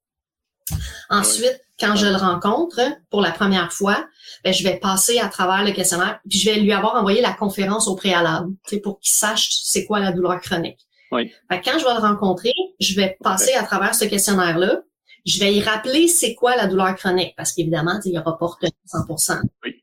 Ensuite, 1.10 1.60
quand 1.84 1.96
je 1.96 2.06
le 2.06 2.16
rencontre 2.16 2.80
pour 3.10 3.20
la 3.20 3.30
première 3.30 3.72
fois, 3.72 4.06
ben, 4.42 4.52
je 4.52 4.64
vais 4.64 4.78
passer 4.78 5.18
à 5.18 5.28
travers 5.28 5.64
le 5.64 5.72
questionnaire, 5.72 6.18
puis 6.28 6.38
je 6.38 6.50
vais 6.50 6.58
lui 6.58 6.72
avoir 6.72 6.94
envoyé 6.94 7.20
la 7.20 7.32
conférence 7.32 7.88
au 7.88 7.94
préalable, 7.94 8.52
pour 8.82 9.00
qu'il 9.00 9.12
sache 9.12 9.50
c'est 9.62 9.84
quoi 9.84 10.00
la 10.00 10.12
douleur 10.12 10.40
chronique. 10.40 10.78
Oui. 11.12 11.30
quand 11.50 11.78
je 11.78 11.84
vais 11.84 11.94
le 11.94 12.00
rencontrer, 12.00 12.54
je 12.80 12.96
vais 12.96 13.16
passer 13.22 13.52
à 13.54 13.62
travers 13.62 13.94
ce 13.94 14.04
questionnaire-là. 14.04 14.80
Je 15.26 15.38
vais 15.38 15.54
y 15.54 15.62
rappeler 15.62 16.08
c'est 16.08 16.34
quoi 16.34 16.56
la 16.56 16.66
douleur 16.66 16.94
chronique, 16.96 17.34
parce 17.36 17.52
qu'évidemment, 17.52 18.00
il 18.04 18.12
n'y 18.12 18.18
aura 18.18 18.36
pas 18.36 18.46
100%. 18.46 19.40
Oui. 19.64 19.73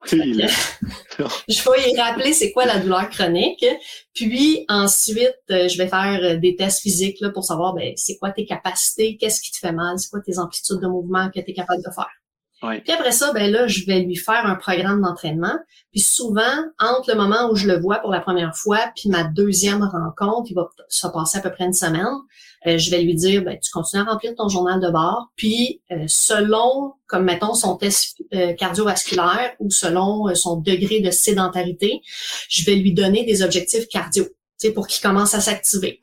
je 1.48 1.70
vais 1.70 1.90
y 1.90 2.00
rappeler 2.00 2.32
c'est 2.32 2.52
quoi 2.52 2.64
la 2.64 2.78
douleur 2.78 3.08
chronique. 3.10 3.64
Puis 4.14 4.64
ensuite, 4.68 5.34
euh, 5.50 5.68
je 5.68 5.78
vais 5.78 5.88
faire 5.88 6.20
euh, 6.22 6.36
des 6.36 6.56
tests 6.56 6.80
physiques 6.80 7.20
là, 7.20 7.30
pour 7.30 7.44
savoir 7.44 7.74
ben, 7.74 7.92
c'est 7.96 8.16
quoi 8.16 8.30
tes 8.30 8.46
capacités, 8.46 9.16
qu'est-ce 9.16 9.40
qui 9.40 9.50
te 9.50 9.58
fait 9.58 9.72
mal, 9.72 9.98
c'est 9.98 10.10
quoi 10.10 10.20
tes 10.20 10.38
amplitudes 10.38 10.80
de 10.80 10.86
mouvement 10.86 11.28
que 11.30 11.40
tu 11.40 11.50
es 11.50 11.54
capable 11.54 11.82
de 11.82 11.90
faire. 11.92 12.10
Puis 12.60 12.92
après 12.92 13.12
ça, 13.12 13.32
ben 13.32 13.50
là, 13.50 13.68
je 13.68 13.86
vais 13.86 14.00
lui 14.00 14.16
faire 14.16 14.44
un 14.44 14.56
programme 14.56 15.02
d'entraînement. 15.02 15.56
Puis 15.92 16.00
souvent, 16.00 16.42
entre 16.80 17.12
le 17.12 17.16
moment 17.16 17.50
où 17.50 17.54
je 17.54 17.68
le 17.68 17.78
vois 17.78 17.98
pour 17.98 18.10
la 18.10 18.20
première 18.20 18.56
fois, 18.56 18.90
puis 18.96 19.08
ma 19.08 19.22
deuxième 19.22 19.82
rencontre, 19.82 20.50
il 20.50 20.54
va 20.54 20.68
se 20.88 21.06
passer 21.06 21.38
à 21.38 21.40
peu 21.40 21.52
près 21.52 21.64
une 21.64 21.72
semaine, 21.72 22.06
euh, 22.66 22.76
je 22.76 22.90
vais 22.90 23.00
lui 23.02 23.14
dire, 23.14 23.44
ben, 23.44 23.56
tu 23.60 23.70
continues 23.70 24.02
à 24.02 24.06
remplir 24.06 24.34
ton 24.34 24.48
journal 24.48 24.80
de 24.80 24.90
bord, 24.90 25.28
puis 25.36 25.80
euh, 25.92 26.04
selon, 26.08 26.94
comme 27.06 27.24
mettons, 27.24 27.54
son 27.54 27.76
test 27.76 28.20
euh, 28.34 28.52
cardiovasculaire 28.54 29.54
ou 29.60 29.70
selon 29.70 30.34
son 30.34 30.56
degré 30.56 31.00
de 31.00 31.12
sédentarité, 31.12 32.02
je 32.48 32.64
vais 32.64 32.74
lui 32.74 32.92
donner 32.92 33.24
des 33.24 33.42
objectifs 33.42 33.86
cardio, 33.88 34.26
pour 34.74 34.88
qu'il 34.88 35.00
commence 35.00 35.34
à 35.34 35.40
s'activer. 35.40 36.00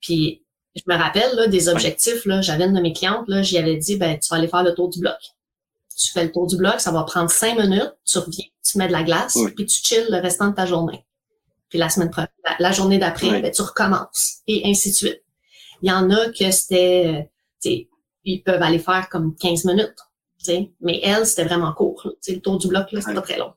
Puis 0.00 0.42
je 0.74 0.82
me 0.86 0.96
rappelle 0.96 1.36
là, 1.36 1.46
des 1.46 1.68
objectifs, 1.68 2.24
là, 2.24 2.40
j'avais 2.40 2.64
une 2.64 2.72
de 2.72 2.80
mes 2.80 2.94
clientes, 2.94 3.28
là, 3.28 3.42
j'y 3.42 3.58
avais 3.58 3.76
dit, 3.76 3.96
ben, 3.96 4.18
tu 4.18 4.28
vas 4.30 4.36
aller 4.36 4.48
faire 4.48 4.62
le 4.62 4.74
tour 4.74 4.88
du 4.88 4.98
bloc 4.98 5.18
tu 5.96 6.12
fais 6.12 6.24
le 6.24 6.32
tour 6.32 6.46
du 6.46 6.56
bloc, 6.56 6.80
ça 6.80 6.90
va 6.90 7.04
prendre 7.04 7.30
cinq 7.30 7.58
minutes, 7.58 7.94
tu 8.04 8.18
reviens, 8.18 8.44
tu 8.62 8.78
mets 8.78 8.88
de 8.88 8.92
la 8.92 9.02
glace, 9.02 9.38
puis 9.56 9.66
tu 9.66 9.82
chilles 9.82 10.06
le 10.10 10.20
restant 10.20 10.48
de 10.48 10.54
ta 10.54 10.66
journée. 10.66 11.04
Puis 11.68 11.78
la 11.78 11.88
semaine 11.88 12.10
la, 12.58 12.72
journée 12.72 12.98
d'après, 12.98 13.40
ben, 13.40 13.50
tu 13.50 13.62
recommences, 13.62 14.38
et 14.46 14.62
ainsi 14.64 14.90
de 14.90 14.96
suite. 14.96 15.22
Il 15.82 15.88
y 15.88 15.92
en 15.92 16.10
a 16.10 16.30
que 16.30 16.50
c'était, 16.50 17.28
euh, 17.66 17.76
ils 18.24 18.42
peuvent 18.42 18.62
aller 18.62 18.78
faire 18.78 19.08
comme 19.08 19.34
15 19.36 19.64
minutes, 19.64 19.96
mais 20.80 21.00
elle, 21.02 21.26
c'était 21.26 21.44
vraiment 21.44 21.72
court. 21.72 22.08
Le 22.28 22.38
tour 22.38 22.58
du 22.58 22.68
bloc, 22.68 22.92
là, 22.92 23.00
c'était 23.00 23.14
pas 23.14 23.22
très 23.22 23.38
long. 23.38 23.52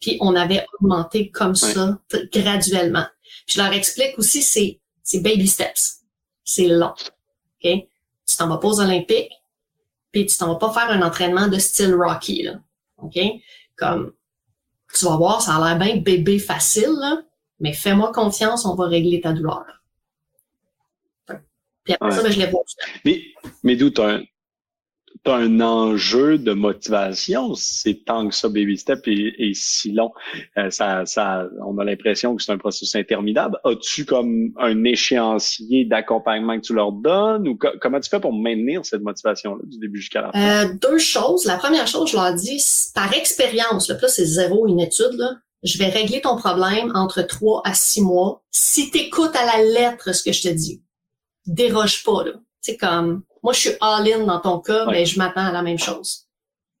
Puis 0.00 0.16
on 0.20 0.36
avait 0.36 0.64
augmenté 0.74 1.30
comme 1.30 1.54
ça, 1.54 1.98
graduellement. 2.32 3.06
Puis 3.46 3.56
je 3.56 3.62
leur 3.62 3.72
explique 3.72 4.18
aussi, 4.18 4.42
c'est, 4.42 4.80
c'est 5.02 5.20
baby 5.20 5.48
steps. 5.48 6.02
C'est 6.44 6.68
long. 6.68 6.92
OK? 6.92 7.88
Tu 8.26 8.36
t'en 8.36 8.48
vas 8.48 8.58
pas 8.58 8.68
aux 8.68 8.80
Olympiques, 8.80 9.32
puis 10.12 10.26
tu 10.26 10.36
t'en 10.38 10.48
vas 10.48 10.56
pas 10.56 10.72
faire 10.72 10.90
un 10.90 11.02
entraînement 11.02 11.48
de 11.48 11.58
style 11.58 11.94
Rocky, 11.94 12.42
là. 12.42 12.60
OK? 12.98 13.18
Comme, 13.76 14.12
tu 14.94 15.04
vas 15.04 15.16
voir, 15.16 15.42
ça 15.42 15.56
a 15.56 15.68
l'air 15.68 15.78
bien 15.78 15.96
bébé 15.96 16.38
facile, 16.38 16.94
là, 16.98 17.22
mais 17.60 17.72
fais-moi 17.72 18.12
confiance, 18.12 18.64
on 18.64 18.74
va 18.74 18.86
régler 18.86 19.20
ta 19.20 19.32
douleur. 19.32 19.64
Puis 21.84 21.94
après 21.94 22.10
ça, 22.10 22.22
ben, 22.22 22.32
je 22.32 22.38
les 22.38 22.46
vois. 22.46 22.62
Mais, 23.04 23.22
mais 23.62 23.76
d'où 23.76 23.90
tu 23.90 24.02
un 25.26 25.60
enjeu 25.60 26.38
de 26.38 26.52
motivation, 26.52 27.54
c'est 27.54 28.04
tant 28.04 28.28
que 28.28 28.34
ça, 28.34 28.48
baby 28.48 28.78
step 28.78 29.06
et, 29.06 29.52
si 29.54 29.92
long. 29.92 30.12
Euh, 30.56 30.70
ça, 30.70 31.04
ça, 31.06 31.48
on 31.64 31.78
a 31.78 31.84
l'impression 31.84 32.36
que 32.36 32.42
c'est 32.42 32.52
un 32.52 32.58
processus 32.58 32.94
interminable. 32.94 33.58
As-tu 33.64 34.04
comme 34.04 34.52
un 34.58 34.84
échéancier 34.84 35.84
d'accompagnement 35.84 36.56
que 36.56 36.66
tu 36.66 36.74
leur 36.74 36.92
donnes 36.92 37.48
ou 37.48 37.58
comment 37.80 38.00
tu 38.00 38.08
fais 38.08 38.20
pour 38.20 38.32
maintenir 38.32 38.84
cette 38.84 39.02
motivation-là 39.02 39.62
du 39.64 39.78
début 39.78 40.00
jusqu'à 40.00 40.22
la 40.22 40.32
fin? 40.32 40.66
Euh, 40.66 40.74
deux 40.80 40.98
choses. 40.98 41.44
La 41.44 41.56
première 41.56 41.86
chose, 41.86 42.10
je 42.10 42.16
leur 42.16 42.34
dis, 42.34 42.62
par 42.94 43.12
expérience, 43.14 43.88
là, 43.88 43.96
là 44.00 44.08
c'est 44.08 44.26
zéro 44.26 44.66
une 44.66 44.80
étude, 44.80 45.14
là, 45.14 45.36
je 45.62 45.78
vais 45.78 45.88
régler 45.88 46.20
ton 46.20 46.36
problème 46.36 46.92
entre 46.94 47.22
trois 47.22 47.62
à 47.64 47.74
six 47.74 48.00
mois 48.00 48.44
si 48.50 48.90
tu 48.90 48.98
écoutes 48.98 49.34
à 49.34 49.44
la 49.44 49.64
lettre 49.64 50.14
ce 50.14 50.22
que 50.22 50.32
je 50.32 50.42
te 50.42 50.48
dis. 50.48 50.82
Déroge 51.46 52.04
pas, 52.04 52.24
là. 52.24 52.32
C'est 52.60 52.76
comme 52.76 53.22
moi, 53.42 53.52
je 53.52 53.60
suis 53.60 53.72
all-in 53.80 54.24
dans 54.24 54.40
ton 54.40 54.60
cas, 54.60 54.86
mais 54.86 55.06
je 55.06 55.18
m'attends 55.18 55.46
à 55.46 55.52
la 55.52 55.62
même 55.62 55.78
chose. 55.78 56.26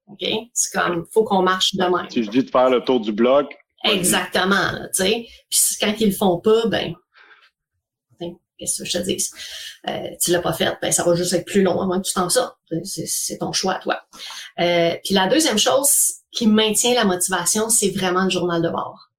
OK? 0.06 0.24
C'est 0.52 0.78
comme, 0.78 1.04
faut 1.12 1.24
qu'on 1.24 1.42
marche 1.42 1.74
de 1.74 1.84
même. 1.84 2.10
Si 2.10 2.24
je 2.24 2.30
dis 2.30 2.44
de 2.44 2.50
faire 2.50 2.70
le 2.70 2.80
tour 2.80 3.00
du 3.00 3.12
bloc. 3.12 3.54
Exactement, 3.84 4.72
tu 4.94 5.04
sais. 5.04 5.26
Puis 5.48 5.60
quand 5.80 5.94
ils 6.00 6.08
le 6.08 6.14
font 6.14 6.38
pas, 6.38 6.66
ben, 6.66 6.94
qu'est-ce 8.58 8.82
que 8.82 8.88
je 8.88 8.98
te 8.98 9.04
dis? 9.04 9.24
Euh, 9.88 10.08
tu 10.20 10.32
l'as 10.32 10.40
pas 10.40 10.52
fait, 10.52 10.76
ben, 10.82 10.90
ça 10.90 11.04
va 11.04 11.14
juste 11.14 11.32
être 11.32 11.44
plus 11.44 11.62
long 11.62 11.80
avant 11.80 12.00
que 12.00 12.06
tu 12.06 12.12
t'en 12.12 12.28
sortes. 12.28 12.58
C'est 12.84 13.38
ton 13.38 13.52
choix, 13.52 13.76
toi. 13.76 14.02
Euh, 14.58 14.96
puis 15.04 15.14
la 15.14 15.28
deuxième 15.28 15.58
chose 15.58 16.14
qui 16.32 16.46
maintient 16.46 16.94
la 16.94 17.04
motivation, 17.04 17.70
c'est 17.70 17.90
vraiment 17.90 18.24
le 18.24 18.30
journal 18.30 18.60
de 18.60 18.68
bord. 18.68 19.10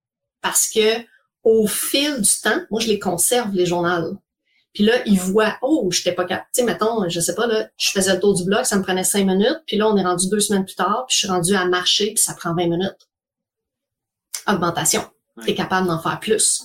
Parce 0.42 0.70
que 0.70 1.04
au 1.44 1.68
fil 1.68 2.22
du 2.22 2.30
temps, 2.42 2.62
moi, 2.70 2.82
je 2.82 2.88
les 2.88 3.00
conserve, 3.00 3.54
les 3.54 3.66
journaux. 3.66 4.18
Puis 4.74 4.84
là, 4.84 5.02
ils 5.06 5.20
voient, 5.20 5.58
oh, 5.62 5.90
j'étais 5.92 6.12
pas 6.12 6.26
capable. 6.26 6.48
Tu 6.54 6.62
sais, 6.62 6.66
mettons, 6.66 7.08
je 7.10 7.20
sais 7.20 7.36
pas, 7.36 7.48
là, 7.48 7.70
je 7.78 7.90
faisais 7.90 8.14
le 8.14 8.20
tour 8.20 8.36
du 8.36 8.44
bloc, 8.44 8.66
ça 8.66 8.78
me 8.78 8.84
prenait 8.84 9.04
cinq 9.04 9.26
minutes. 9.26 9.62
Puis 9.66 9.78
là, 9.78 9.88
on 9.88 9.98
est 9.98 10.04
rendu 10.04 10.30
deux 10.30 10.40
semaines 10.40 10.66
plus 10.66 10.76
tard, 10.76 11.06
puis 11.08 11.16
je 11.16 11.20
suis 11.20 11.28
rendu 11.28 11.56
à 11.56 11.66
marcher, 11.66 12.14
puis 12.14 12.22
ça 12.22 12.34
prend 12.34 12.54
20 12.54 12.68
minutes. 12.68 13.08
Augmentation. 14.48 15.04
Tu 15.44 15.52
es 15.52 15.56
capable 15.56 15.88
d'en 15.88 16.00
faire 16.00 16.20
plus. 16.20 16.64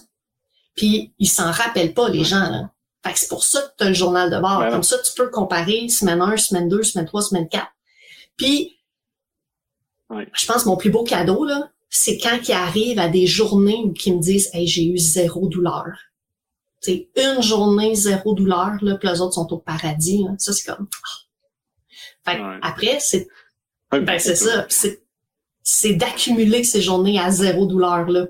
Puis, 0.74 1.12
ils 1.18 1.28
s'en 1.28 1.50
rappellent 1.50 1.94
pas, 1.94 2.08
les 2.08 2.24
gens, 2.24 2.50
là. 2.50 2.70
Fait 3.04 3.12
que 3.12 3.18
c'est 3.18 3.28
pour 3.28 3.44
ça 3.44 3.60
que 3.60 3.72
tu 3.78 3.84
as 3.84 3.88
le 3.88 3.94
journal 3.94 4.30
de 4.30 4.38
bord. 4.38 4.66
Comme 4.70 4.82
ça, 4.82 4.96
tu 4.98 5.12
peux 5.14 5.28
comparer 5.28 5.88
semaine 5.88 6.22
1, 6.22 6.36
semaine 6.38 6.68
2, 6.68 6.82
semaine 6.82 7.06
3, 7.06 7.22
semaine 7.22 7.48
4. 7.48 7.66
Puis, 8.36 8.78
je 10.10 10.46
pense 10.46 10.64
mon 10.66 10.76
plus 10.76 10.90
beau 10.90 11.04
cadeau, 11.04 11.44
là, 11.44 11.70
c'est 11.90 12.18
quand 12.18 12.38
ils 12.48 12.52
arrivent 12.52 12.98
à 12.98 13.08
des 13.08 13.26
journées 13.26 13.82
où 13.84 13.94
ils 14.04 14.16
me 14.16 14.20
disent 14.20 14.50
Hey, 14.52 14.66
j'ai 14.66 14.84
eu 14.84 14.98
zéro 14.98 15.48
douleur 15.48 15.86
c'est 16.84 17.08
une 17.16 17.40
journée 17.40 17.94
zéro 17.94 18.34
douleur, 18.34 18.76
là, 18.82 18.96
puis 18.96 19.08
les 19.08 19.22
autres 19.22 19.32
sont 19.32 19.50
au 19.54 19.56
paradis. 19.56 20.26
Ça, 20.36 20.52
c'est 20.52 20.66
comme. 20.66 20.86
Ah. 22.26 22.30
Fait 22.30 22.42
après, 22.60 22.98
c'est. 23.00 23.26
Ben, 23.90 24.18
c'est 24.18 24.34
ça. 24.34 24.66
C'est 25.62 25.94
d'accumuler 25.94 26.62
ces 26.62 26.82
journées 26.82 27.18
à 27.18 27.30
zéro 27.30 27.64
douleur, 27.64 28.06
là. 28.10 28.26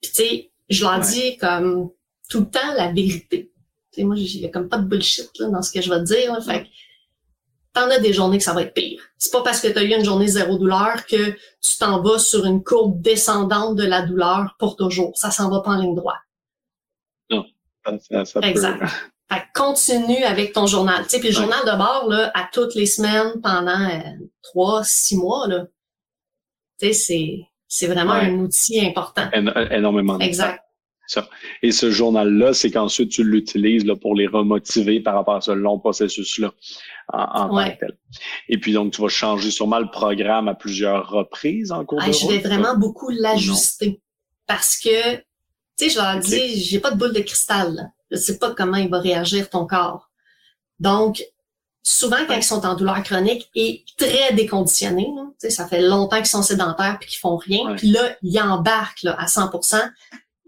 Puis, 0.00 0.12
tu 0.12 0.22
sais, 0.22 0.50
je 0.68 0.84
leur 0.84 1.00
dis 1.00 1.36
comme 1.36 1.90
tout 2.28 2.40
le 2.40 2.48
temps 2.48 2.74
la 2.76 2.92
vérité. 2.92 3.50
Tu 3.92 4.00
sais, 4.00 4.04
moi, 4.04 4.14
il 4.16 4.40
y 4.40 4.46
a 4.46 4.48
comme 4.48 4.68
pas 4.68 4.78
de 4.78 4.86
bullshit 4.86 5.30
là, 5.40 5.48
dans 5.48 5.62
ce 5.62 5.72
que 5.72 5.80
je 5.80 5.90
vais 5.90 5.98
te 5.98 6.04
dire. 6.04 6.40
Fait 6.44 6.68
t'en 7.72 7.90
as 7.90 7.98
des 7.98 8.12
journées 8.12 8.38
que 8.38 8.44
ça 8.44 8.52
va 8.52 8.62
être 8.62 8.74
pire. 8.74 9.02
C'est 9.18 9.32
pas 9.32 9.42
parce 9.42 9.60
que 9.60 9.66
tu 9.66 9.78
as 9.78 9.82
eu 9.82 9.92
une 9.94 10.04
journée 10.04 10.28
zéro 10.28 10.58
douleur 10.58 11.06
que 11.06 11.30
tu 11.60 11.76
t'en 11.78 12.02
vas 12.02 12.20
sur 12.20 12.44
une 12.46 12.62
courbe 12.62 13.00
descendante 13.00 13.74
de 13.74 13.84
la 13.84 14.02
douleur 14.02 14.54
pour 14.60 14.76
toujours. 14.76 15.18
Ça 15.18 15.32
s'en 15.32 15.50
va 15.50 15.60
pas 15.60 15.70
en 15.72 15.80
ligne 15.80 15.96
droite. 15.96 16.18
Non, 17.86 17.98
ça, 17.98 18.24
ça 18.24 18.40
Exact. 18.40 18.82
Fait 19.32 19.42
continue 19.54 20.24
avec 20.24 20.52
ton 20.52 20.66
journal. 20.66 21.04
Tu 21.04 21.10
sais, 21.10 21.20
puis 21.20 21.28
le 21.28 21.34
journal 21.34 21.60
de 21.64 21.76
bord, 21.76 22.08
là, 22.08 22.32
à 22.34 22.48
toutes 22.52 22.74
les 22.74 22.86
semaines 22.86 23.40
pendant 23.40 23.88
euh, 23.88 24.00
trois, 24.42 24.82
six 24.82 25.16
mois, 25.16 25.46
là. 25.46 25.66
Tu 26.80 26.88
sais, 26.88 26.92
c'est, 26.92 27.40
c'est 27.68 27.86
vraiment 27.86 28.14
un 28.14 28.38
outil 28.40 28.84
important. 28.84 29.30
énormément. 29.70 30.18
Exact. 30.18 30.60
Ça. 31.06 31.28
Et 31.62 31.72
ce 31.72 31.90
journal-là, 31.90 32.54
c'est 32.54 32.70
qu'ensuite 32.70 33.10
tu 33.10 33.24
l'utilises 33.24 33.84
là, 33.84 33.96
pour 33.96 34.14
les 34.14 34.28
remotiver 34.28 35.00
par 35.00 35.14
rapport 35.14 35.34
à 35.34 35.40
ce 35.40 35.50
long 35.50 35.76
processus-là 35.80 36.52
en, 37.12 37.48
tant 37.48 37.64
que 37.68 37.78
tel. 37.80 37.98
Et 38.48 38.58
puis 38.58 38.72
donc, 38.72 38.92
tu 38.92 39.02
vas 39.02 39.08
changer 39.08 39.50
sûrement 39.50 39.80
le 39.80 39.90
programme 39.90 40.46
à 40.46 40.54
plusieurs 40.54 41.10
reprises 41.10 41.72
en 41.72 41.84
cours 41.84 42.00
de 42.00 42.12
Je 42.12 42.28
vais 42.28 42.38
vraiment 42.38 42.76
beaucoup 42.76 43.10
l'ajuster 43.10 44.00
parce 44.46 44.78
que, 44.78 45.16
tu 45.80 45.88
sais, 45.88 45.94
je 45.94 45.98
leur 45.98 46.18
dis, 46.18 46.62
j'ai 46.62 46.78
pas 46.78 46.90
de 46.90 46.96
boule 46.96 47.14
de 47.14 47.20
cristal. 47.20 47.74
Là. 47.74 47.82
Je 48.10 48.16
sais 48.16 48.38
pas 48.38 48.54
comment 48.54 48.76
il 48.76 48.90
va 48.90 49.00
réagir 49.00 49.48
ton 49.48 49.66
corps. 49.66 50.10
Donc, 50.78 51.22
souvent 51.82 52.26
quand 52.26 52.36
ils 52.36 52.42
sont 52.42 52.66
en 52.66 52.74
douleur 52.74 53.02
chronique 53.02 53.48
et 53.54 53.84
très 53.96 54.34
déconditionnés, 54.34 55.08
sais, 55.38 55.48
ça 55.48 55.66
fait 55.66 55.80
longtemps 55.80 56.18
qu'ils 56.18 56.26
sont 56.26 56.42
sédentaires 56.42 56.98
puis 57.00 57.08
qu'ils 57.08 57.18
font 57.18 57.36
rien, 57.36 57.74
puis 57.76 57.88
là, 57.88 58.14
ils 58.22 58.38
embarquent 58.40 59.04
là, 59.04 59.16
à 59.18 59.24
100% 59.24 59.90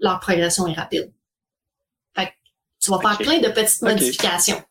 leur 0.01 0.21
progression 0.21 0.67
est 0.67 0.75
rapide. 0.75 1.13
Fait 2.15 2.27
que 2.27 2.33
tu 2.81 2.91
vas 2.91 2.99
faire 2.99 3.19
plein 3.19 3.39
de 3.39 3.49
petites 3.49 3.83
modifications. 3.83 4.63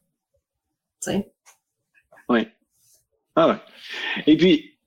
Tu 1.01 1.11
sais? 1.11 1.31
Oui. 2.29 2.47
Ah 3.35 3.47
ouais. 3.47 3.57
Et 4.27 4.37
puis, 4.37 4.77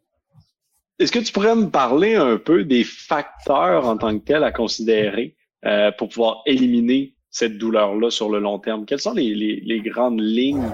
est-ce 0.99 1.11
que 1.11 1.19
tu 1.19 1.33
pourrais 1.33 1.57
me 1.57 1.71
parler 1.71 2.15
un 2.15 2.37
peu 2.37 2.65
des 2.65 2.85
facteurs 2.85 3.87
en 3.89 3.97
tant 3.97 4.17
que 4.17 4.25
tels 4.25 4.45
à 4.45 4.53
considérer? 4.53 5.37
Euh, 5.67 5.93
pour 5.93 6.09
pouvoir 6.09 6.43
éliminer 6.47 7.15
cette 7.31 7.59
douleur-là 7.59 8.11
sur 8.11 8.29
le 8.29 8.39
long 8.39 8.59
terme? 8.59 8.87
Quelles 8.87 9.01
sont 9.01 9.15
les, 9.15 9.35
les, 9.35 9.61
les 9.65 9.81
grandes 9.81 10.21
lignes, 10.21 10.71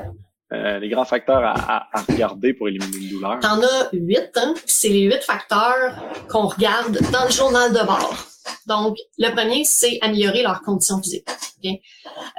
euh, 0.53 0.79
les 0.79 0.88
grands 0.88 1.05
facteurs 1.05 1.42
à, 1.44 1.88
à, 1.96 2.03
regarder 2.03 2.55
pour 2.55 2.68
éliminer 2.68 2.96
une 2.96 3.09
douleur? 3.09 3.40
T'en 3.40 3.62
as 3.62 3.88
huit, 3.92 4.31
hein? 4.37 4.55
C'est 4.66 4.88
les 4.88 5.03
huit 5.03 5.22
facteurs 5.22 5.96
qu'on 6.29 6.46
regarde 6.46 6.98
dans 7.12 7.24
le 7.24 7.31
journal 7.31 7.72
de 7.72 7.85
bord. 7.87 8.26
Donc, 8.66 8.98
le 9.18 9.31
premier, 9.31 9.64
c'est 9.64 9.98
améliorer 10.03 10.42
leurs 10.42 10.62
conditions 10.62 11.03
physiques. 11.03 11.29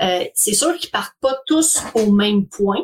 Euh, 0.02 0.26
c'est 0.34 0.54
sûr 0.54 0.76
qu'ils 0.78 0.90
partent 0.90 1.18
pas 1.22 1.38
tous 1.46 1.80
au 1.94 2.12
même 2.12 2.48
point, 2.48 2.82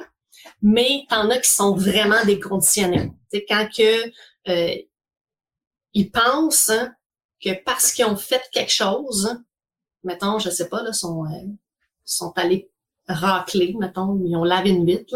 mais 0.62 1.04
t'en 1.10 1.30
as 1.30 1.40
qui 1.40 1.50
sont 1.50 1.76
vraiment 1.76 2.24
déconditionnés. 2.26 3.12
C'est 3.32 3.46
quand 3.48 3.68
que 3.76 4.12
euh, 4.50 4.76
ils 5.94 6.12
pensent 6.12 6.72
que 7.44 7.50
parce 7.64 7.92
qu'ils 7.92 8.06
ont 8.06 8.16
fait 8.16 8.44
quelque 8.52 8.72
chose, 8.72 9.36
mettons, 10.08 10.40
je 10.40 10.50
sais 10.50 10.70
pas, 10.70 10.82
là, 10.82 10.94
sont, 10.94 11.26
euh, 11.26 11.48
sont 12.06 12.34
allés 12.36 12.72
racler, 13.08 13.76
mettons, 13.80 14.20
ils 14.26 14.36
ont 14.36 14.44
lavé 14.44 14.72
une 14.72 14.86
vitre, 14.86 15.16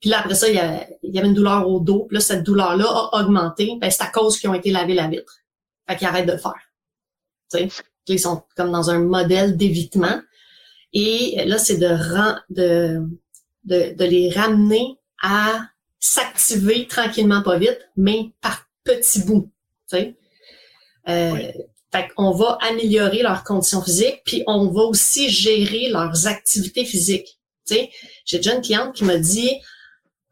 Puis 0.00 0.10
là, 0.10 0.20
après 0.20 0.34
ça, 0.34 0.48
il 0.48 0.54
y, 0.54 0.58
avait, 0.58 1.28
une 1.28 1.34
douleur 1.34 1.68
au 1.68 1.80
dos. 1.80 2.04
Puis 2.04 2.16
là, 2.16 2.20
cette 2.20 2.44
douleur-là 2.44 2.86
a 2.86 3.20
augmenté. 3.20 3.76
Ben, 3.80 3.90
c'est 3.90 4.02
à 4.02 4.08
cause 4.08 4.38
qu'ils 4.38 4.50
ont 4.50 4.54
été 4.54 4.70
lavés 4.70 4.94
la 4.94 5.08
vitre. 5.08 5.38
Fait 5.88 5.96
qu'ils 5.96 6.06
arrêtent 6.06 6.26
de 6.26 6.32
le 6.32 6.38
faire. 6.38 6.70
Ils 8.08 8.20
sont 8.20 8.42
comme 8.56 8.70
dans 8.70 8.90
un 8.90 8.98
modèle 8.98 9.56
d'évitement. 9.56 10.20
Et 10.92 11.42
là, 11.46 11.58
c'est 11.58 11.78
de, 11.78 11.96
de, 12.50 13.02
de, 13.64 13.94
de 13.94 14.04
les 14.04 14.30
ramener 14.30 14.98
à 15.22 15.66
s'activer 15.98 16.86
tranquillement, 16.86 17.42
pas 17.42 17.58
vite, 17.58 17.88
mais 17.96 18.32
par 18.40 18.66
petits 18.84 19.24
bouts. 19.24 19.50
Euh, 19.94 21.52
Fait 21.96 22.08
qu'on 22.14 22.32
va 22.32 22.58
améliorer 22.60 23.22
leurs 23.22 23.42
conditions 23.42 23.80
physiques, 23.80 24.20
puis 24.26 24.42
on 24.46 24.68
va 24.68 24.82
aussi 24.82 25.30
gérer 25.30 25.88
leurs 25.88 26.26
activités 26.26 26.84
physiques. 26.84 27.38
J'ai 27.70 28.36
déjà 28.36 28.54
une 28.54 28.60
cliente 28.60 28.94
qui 28.94 29.04
m'a 29.04 29.16
dit 29.16 29.50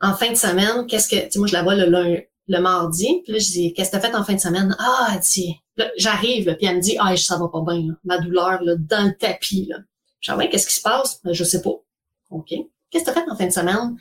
en 0.02 0.14
fin 0.14 0.30
de 0.30 0.36
semaine, 0.36 0.86
qu'est-ce 0.86 1.08
que, 1.08 1.38
moi 1.38 1.46
je 1.46 1.54
la 1.54 1.62
vois 1.62 1.74
le, 1.74 2.22
le 2.48 2.58
mardi, 2.60 3.22
puis 3.24 3.32
là 3.32 3.38
je 3.38 3.46
dis, 3.46 3.72
qu'est-ce 3.72 3.90
que 3.90 3.96
t'as 3.96 4.00
fait 4.00 4.14
en 4.14 4.24
fin 4.24 4.34
de 4.34 4.40
semaine? 4.40 4.76
Ah, 4.78 5.12
elle 5.14 5.20
dit, 5.20 5.56
j'arrive, 5.96 6.54
puis 6.56 6.66
elle 6.66 6.76
me 6.76 6.80
dit, 6.82 6.98
ah, 7.00 7.16
ça 7.16 7.38
va 7.38 7.48
pas 7.48 7.62
bien, 7.66 7.96
ma 8.04 8.18
douleur 8.18 8.62
là, 8.62 8.74
dans 8.76 9.06
le 9.06 9.16
tapis. 9.16 9.66
Là. 9.70 9.78
Je 10.20 10.32
dis, 10.32 10.38
ouais, 10.38 10.50
qu'est-ce 10.50 10.66
qui 10.66 10.74
se 10.74 10.82
passe? 10.82 11.20
Ben, 11.24 11.32
je 11.32 11.44
sais 11.44 11.62
pas. 11.62 11.82
OK. 12.28 12.52
Qu'est-ce 12.90 13.04
que 13.04 13.10
tu 13.10 13.18
as 13.18 13.22
fait 13.22 13.30
en 13.30 13.36
fin 13.36 13.46
de 13.46 13.52
semaine? 13.52 13.96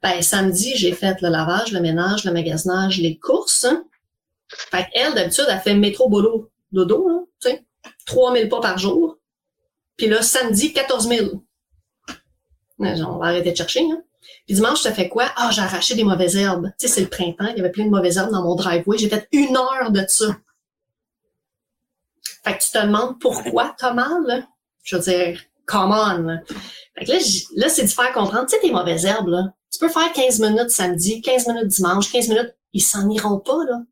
Ben, 0.00 0.22
samedi, 0.22 0.76
j'ai 0.76 0.92
fait 0.92 1.20
le 1.22 1.28
lavage, 1.28 1.72
le 1.72 1.80
ménage, 1.80 2.24
le 2.24 2.32
magasinage, 2.32 3.00
les 3.00 3.18
courses. 3.18 3.66
Fait 4.48 4.86
qu'elle, 4.92 5.14
d'habitude, 5.14 5.46
elle 5.48 5.58
fait 5.58 5.74
métro 5.74 6.08
boulot 6.08 6.50
dodo, 6.72 7.08
là, 7.08 7.18
tu 7.40 7.50
sais, 7.50 7.64
3000 8.06 8.48
pas 8.48 8.60
par 8.60 8.78
jour. 8.78 9.18
Puis 9.96 10.08
là, 10.08 10.22
samedi, 10.22 10.72
14 10.72 11.08
000. 11.08 11.42
On 12.78 13.18
va 13.18 13.26
arrêter 13.26 13.52
de 13.52 13.56
chercher, 13.56 13.82
hein. 13.82 14.02
Puis 14.46 14.54
dimanche, 14.54 14.82
tu 14.82 14.90
fait 14.90 15.08
quoi? 15.08 15.26
Ah, 15.36 15.50
j'ai 15.50 15.62
arraché 15.62 15.94
des 15.94 16.04
mauvaises 16.04 16.36
herbes. 16.36 16.72
Tu 16.78 16.86
sais, 16.86 16.94
c'est 16.94 17.00
le 17.02 17.08
printemps, 17.08 17.46
il 17.46 17.56
y 17.56 17.60
avait 17.60 17.70
plein 17.70 17.84
de 17.84 17.90
mauvaises 17.90 18.16
herbes 18.16 18.32
dans 18.32 18.42
mon 18.42 18.54
driveway. 18.54 18.98
J'ai 18.98 19.08
fait 19.08 19.28
une 19.32 19.56
heure 19.56 19.90
de 19.90 20.04
ça. 20.08 20.36
Fait 22.44 22.56
que 22.56 22.62
tu 22.62 22.70
te 22.70 22.78
demandes 22.78 23.18
pourquoi? 23.20 23.74
T'as 23.78 23.92
mal, 23.92 24.48
Je 24.82 24.96
veux 24.96 25.02
dire, 25.02 25.40
come 25.66 25.92
on, 25.92 26.38
Fait 26.98 27.04
que 27.04 27.12
là, 27.12 27.18
là 27.56 27.68
c'est 27.68 27.84
de 27.84 27.88
faire 27.88 28.12
comprendre, 28.12 28.46
tu 28.46 28.56
sais, 28.56 28.60
tes 28.60 28.70
mauvaises 28.70 29.04
herbes, 29.04 29.28
là. 29.28 29.54
Tu 29.70 29.78
peux 29.78 29.88
faire 29.88 30.12
15 30.12 30.40
minutes 30.40 30.70
samedi, 30.70 31.20
15 31.20 31.46
minutes 31.48 31.68
dimanche, 31.68 32.10
15 32.10 32.28
minutes, 32.28 32.56
ils 32.72 32.82
s'en 32.82 33.08
iront 33.08 33.38
pas, 33.38 33.64
là. 33.64 33.82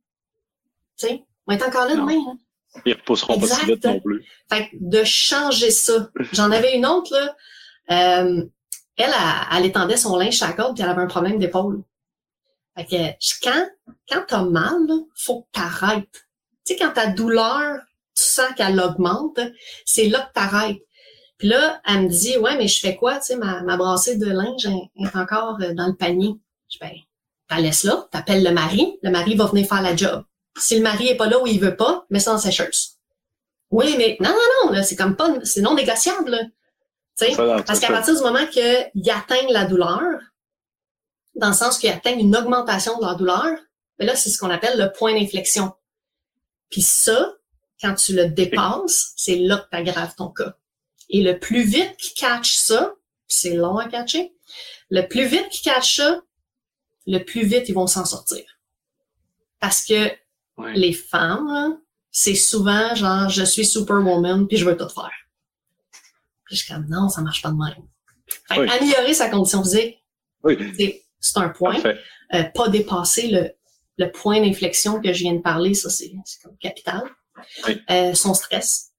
Tu 0.96 1.06
sais, 1.06 1.24
on 1.46 1.52
est 1.52 1.62
encore 1.62 1.86
là 1.86 1.94
demain, 1.94 2.14
là. 2.14 2.32
Ils 2.84 2.94
repousseront 2.94 3.38
pas 3.38 3.46
si 3.46 3.66
vite 3.66 3.84
non 3.84 4.00
plus. 4.00 4.24
Fait 4.50 4.68
que 4.68 4.76
de 4.80 5.04
changer 5.04 5.70
ça. 5.70 6.10
J'en 6.32 6.50
avais 6.50 6.76
une 6.76 6.86
autre, 6.86 7.12
là. 7.12 7.36
Euh, 7.90 8.44
elle, 8.96 9.14
elle, 9.56 9.64
étendait 9.64 9.96
son 9.96 10.16
linge 10.16 10.42
à 10.42 10.48
la 10.48 10.52
corde 10.52 10.74
puis 10.74 10.82
elle 10.82 10.90
avait 10.90 11.02
un 11.02 11.06
problème 11.06 11.38
d'épaule. 11.38 11.82
Fait 12.76 12.84
que 12.84 13.42
quand, 13.42 13.68
quand 14.08 14.24
t'as 14.26 14.42
mal, 14.42 14.86
là, 14.86 14.98
faut 15.14 15.42
que 15.42 15.46
t'arrêtes. 15.52 16.26
Tu 16.66 16.74
sais, 16.74 16.76
quand 16.76 16.92
ta 16.92 17.06
douleur 17.06 17.78
tu 18.14 18.24
sens 18.24 18.52
qu'elle 18.56 18.80
augmente, 18.80 19.38
c'est 19.84 20.08
là 20.08 20.20
que 20.20 20.32
t'arrêtes. 20.32 20.82
Puis 21.38 21.48
là, 21.48 21.80
elle 21.86 22.02
me 22.02 22.08
dit, 22.08 22.36
ouais, 22.36 22.56
mais 22.56 22.66
je 22.66 22.80
fais 22.80 22.96
quoi? 22.96 23.18
Tu 23.18 23.26
sais, 23.26 23.36
ma, 23.36 23.62
ma 23.62 23.76
brassée 23.76 24.16
de 24.16 24.26
linge 24.26 24.66
est 24.66 25.16
encore 25.16 25.56
euh, 25.60 25.72
dans 25.72 25.86
le 25.86 25.94
panier. 25.94 26.34
Je 26.68 26.78
ben, 26.80 26.90
t'as 27.46 27.60
laisse 27.60 27.84
là, 27.84 28.08
t'appelles 28.10 28.42
le 28.42 28.50
mari, 28.50 28.98
le 29.02 29.10
mari 29.10 29.36
va 29.36 29.46
venir 29.46 29.66
faire 29.66 29.82
la 29.82 29.94
job. 29.94 30.24
Si 30.58 30.76
le 30.76 30.82
mari 30.82 31.08
est 31.08 31.16
pas 31.16 31.28
là 31.28 31.40
ou 31.40 31.46
il 31.46 31.60
veut 31.60 31.76
pas, 31.76 32.06
mets 32.10 32.20
ça 32.20 32.32
en 32.32 32.38
sécheuse. 32.38 32.98
Oui, 33.70 33.94
mais 33.98 34.16
non, 34.20 34.30
non, 34.30 34.72
non, 34.72 34.82
c'est 34.82 34.96
comme 34.96 35.16
pas, 35.16 35.34
c'est 35.44 35.60
non 35.60 35.74
négociable. 35.74 36.50
Tu 37.18 37.26
sais, 37.26 37.36
parce 37.36 37.80
qu'à 37.80 37.88
partir 37.88 38.14
du 38.14 38.22
moment 38.22 38.46
qu'ils 38.46 39.10
atteignent 39.10 39.52
la 39.52 39.66
douleur, 39.66 40.20
dans 41.34 41.48
le 41.48 41.54
sens 41.54 41.78
qu'ils 41.78 41.90
atteignent 41.90 42.20
une 42.20 42.36
augmentation 42.36 42.96
de 42.98 43.04
leur 43.04 43.16
douleur, 43.16 43.56
ben 43.98 44.06
là, 44.06 44.16
c'est 44.16 44.30
ce 44.30 44.38
qu'on 44.38 44.50
appelle 44.50 44.78
le 44.78 44.92
point 44.92 45.18
d'inflexion. 45.18 45.72
Puis 46.70 46.82
ça, 46.82 47.34
quand 47.80 47.94
tu 47.94 48.14
le 48.14 48.28
dépasses, 48.28 49.12
c'est 49.16 49.36
là 49.36 49.58
que 49.58 49.68
tu 49.70 49.76
aggraves 49.76 50.14
ton 50.16 50.28
cas. 50.28 50.54
Et 51.10 51.22
le 51.22 51.38
plus 51.38 51.62
vite 51.62 51.96
qu'ils 51.96 52.14
catchent 52.14 52.56
ça, 52.56 52.94
c'est 53.26 53.54
long 53.54 53.78
à 53.78 53.88
catcher, 53.88 54.34
le 54.90 55.02
plus 55.02 55.26
vite 55.26 55.48
qu'ils 55.48 55.70
catchent 55.70 55.96
ça, 55.96 56.22
le 57.06 57.18
plus 57.18 57.44
vite 57.44 57.68
ils 57.68 57.74
vont 57.74 57.86
s'en 57.86 58.04
sortir. 58.04 58.44
Parce 59.60 59.84
que 59.84 60.10
les 60.74 60.92
femmes, 60.92 61.78
c'est 62.10 62.34
souvent 62.34 62.94
genre 62.94 63.28
je 63.28 63.44
suis 63.44 63.64
superwoman 63.64 64.46
puis 64.46 64.56
je 64.56 64.64
veux 64.64 64.76
tout 64.76 64.88
faire. 64.88 65.10
Puis 66.44 66.56
je 66.56 66.64
suis 66.64 66.72
comme 66.72 66.86
non, 66.88 67.08
ça 67.08 67.20
marche 67.20 67.42
pas 67.42 67.50
de 67.50 67.56
même. 67.56 68.68
Améliorer 68.70 69.14
sa 69.14 69.28
condition 69.28 69.62
physique, 69.62 70.02
c'est 71.20 71.36
un 71.36 71.48
point. 71.48 71.76
Euh, 72.34 72.44
pas 72.54 72.68
dépasser 72.68 73.28
le, 73.28 73.50
le 73.96 74.12
point 74.12 74.40
d'inflexion 74.40 75.00
que 75.00 75.12
je 75.12 75.20
viens 75.20 75.34
de 75.34 75.40
parler, 75.40 75.74
ça 75.74 75.90
c'est 75.90 76.12
comme 76.42 76.56
capital 76.58 77.02
euh, 77.90 78.14
son 78.14 78.34
stress. 78.34 78.92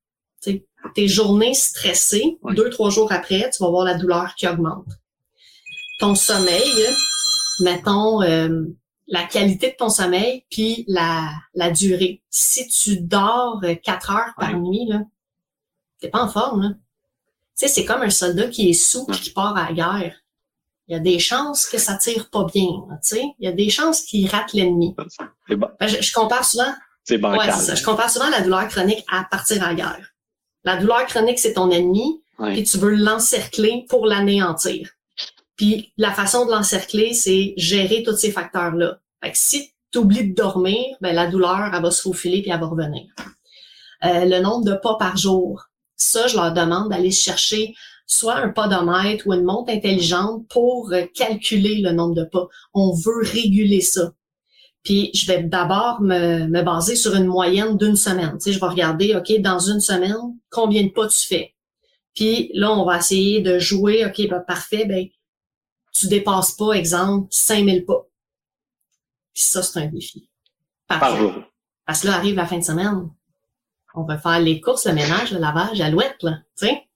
tes 0.95 1.07
journées 1.07 1.53
stressées, 1.53 2.37
deux, 2.55 2.69
trois 2.69 2.89
jours 2.89 3.11
après, 3.11 3.49
tu 3.51 3.63
vas 3.63 3.69
voir 3.69 3.85
la 3.85 3.95
douleur 3.95 4.33
qui 4.35 4.47
augmente. 4.47 4.87
Ton 5.99 6.15
sommeil, 6.15 6.85
mettons 7.59 8.21
euh, 8.21 8.63
la 9.09 9.23
qualité 9.23 9.71
de 9.71 9.75
ton 9.75 9.89
sommeil, 9.89 10.45
puis 10.49 10.85
la, 10.87 11.31
la 11.53 11.71
durée. 11.71 12.21
Si 12.29 12.67
tu 12.67 12.97
dors 12.97 13.59
euh, 13.63 13.75
quatre 13.75 14.11
heures 14.11 14.33
par 14.37 14.53
nuit, 14.57 14.85
là, 14.87 15.01
t'es 15.99 16.09
pas 16.09 16.23
en 16.23 16.29
forme. 16.29 16.61
Là. 16.61 16.69
Tu 16.69 16.75
sais, 17.55 17.67
c'est 17.67 17.85
comme 17.85 18.01
un 18.01 18.09
soldat 18.09 18.47
qui 18.47 18.69
est 18.69 18.73
sous 18.73 19.05
et 19.09 19.17
qui 19.17 19.31
part 19.31 19.57
à 19.57 19.65
la 19.65 19.73
guerre. 19.73 20.15
Il 20.87 20.93
y 20.93 20.95
a 20.95 20.99
des 20.99 21.19
chances 21.19 21.67
que 21.67 21.77
ça 21.77 21.95
tire 21.95 22.29
pas 22.29 22.45
bien. 22.45 22.67
Tu 22.67 22.97
sais, 23.01 23.23
il 23.39 23.45
y 23.45 23.47
a 23.47 23.51
des 23.51 23.69
chances 23.69 24.01
qu'il 24.01 24.27
rate 24.27 24.53
l'ennemi. 24.53 24.95
Ben, 25.49 25.87
je, 25.87 26.01
je, 26.01 26.13
compare 26.13 26.45
souvent 26.45 26.73
c'est. 27.03 27.23
Ouais, 27.23 27.51
ça. 27.51 27.75
Je 27.75 27.83
compare 27.83 28.09
souvent 28.09 28.29
la 28.29 28.41
douleur 28.41 28.67
chronique 28.67 29.03
à 29.11 29.23
partir 29.23 29.63
en 29.63 29.73
guerre. 29.73 30.13
La 30.63 30.77
douleur 30.77 31.05
chronique, 31.05 31.39
c'est 31.39 31.53
ton 31.53 31.71
ennemi, 31.71 32.21
puis 32.37 32.63
tu 32.63 32.77
veux 32.77 32.93
l'encercler 32.93 33.85
pour 33.89 34.05
l'anéantir. 34.05 34.89
Puis 35.59 35.91
la 35.97 36.13
façon 36.13 36.45
de 36.45 36.51
l'encercler, 36.51 37.13
c'est 37.13 37.53
gérer 37.57 38.01
tous 38.03 38.15
ces 38.15 38.31
facteurs-là. 38.31 39.01
Fait 39.21 39.33
que 39.33 39.37
si 39.37 39.73
tu 39.91 39.97
oublies 39.97 40.29
de 40.29 40.33
dormir, 40.33 40.95
ben 41.01 41.13
la 41.13 41.27
douleur, 41.27 41.71
elle 41.73 41.81
va 41.81 41.91
se 41.91 42.01
faufiler 42.01 42.41
puis 42.41 42.49
elle 42.49 42.61
va 42.61 42.67
revenir. 42.67 43.07
Euh, 44.05 44.23
le 44.23 44.39
nombre 44.39 44.63
de 44.63 44.73
pas 44.75 44.95
par 44.95 45.17
jour. 45.17 45.65
Ça, 45.97 46.27
je 46.27 46.37
leur 46.37 46.53
demande 46.53 46.91
d'aller 46.91 47.11
chercher 47.11 47.73
soit 48.07 48.35
un 48.35 48.47
podomètre 48.47 49.27
ou 49.27 49.33
une 49.33 49.43
montre 49.43 49.73
intelligente 49.73 50.47
pour 50.47 50.93
euh, 50.93 51.03
calculer 51.13 51.81
le 51.81 51.91
nombre 51.91 52.15
de 52.15 52.23
pas. 52.23 52.47
On 52.73 52.93
veut 52.93 53.21
réguler 53.21 53.81
ça. 53.81 54.13
Puis 54.83 55.11
je 55.13 55.27
vais 55.27 55.43
d'abord 55.43 55.99
me, 55.99 56.47
me, 56.47 56.61
baser 56.61 56.95
sur 56.95 57.15
une 57.15 57.27
moyenne 57.27 57.75
d'une 57.75 57.97
semaine. 57.97 58.37
Tu 58.37 58.43
sais, 58.43 58.53
je 58.53 58.61
vais 58.61 58.67
regarder, 58.67 59.13
OK, 59.13 59.41
dans 59.41 59.59
une 59.59 59.81
semaine, 59.81 60.37
combien 60.49 60.83
de 60.83 60.91
pas 60.91 61.09
tu 61.09 61.27
fais? 61.27 61.53
Puis 62.15 62.49
là, 62.53 62.71
on 62.71 62.85
va 62.85 62.99
essayer 62.99 63.41
de 63.41 63.59
jouer, 63.59 64.05
OK, 64.05 64.25
ben, 64.29 64.39
parfait, 64.39 64.85
ben, 64.85 65.05
tu 65.93 66.07
dépasses 66.07 66.51
pas, 66.51 66.73
exemple, 66.73 67.27
5000 67.31 67.85
pas. 67.85 68.05
Puis 69.33 69.43
ça, 69.43 69.61
c'est 69.61 69.79
un 69.79 69.85
défi. 69.87 70.29
Parfait. 70.87 71.33
Parce 71.85 72.01
que 72.01 72.07
là, 72.07 72.15
arrive 72.15 72.35
la 72.35 72.45
fin 72.45 72.57
de 72.57 72.63
semaine. 72.63 73.09
On 73.95 74.03
va 74.03 74.17
faire 74.17 74.39
les 74.39 74.61
courses, 74.61 74.85
le 74.85 74.93
ménage, 74.93 75.31
le 75.31 75.39
lavage, 75.39 75.77
la 75.79 75.89
louette, 75.89 76.21
là, 76.21 76.37
tu 76.57 76.67
sais. 76.67 76.87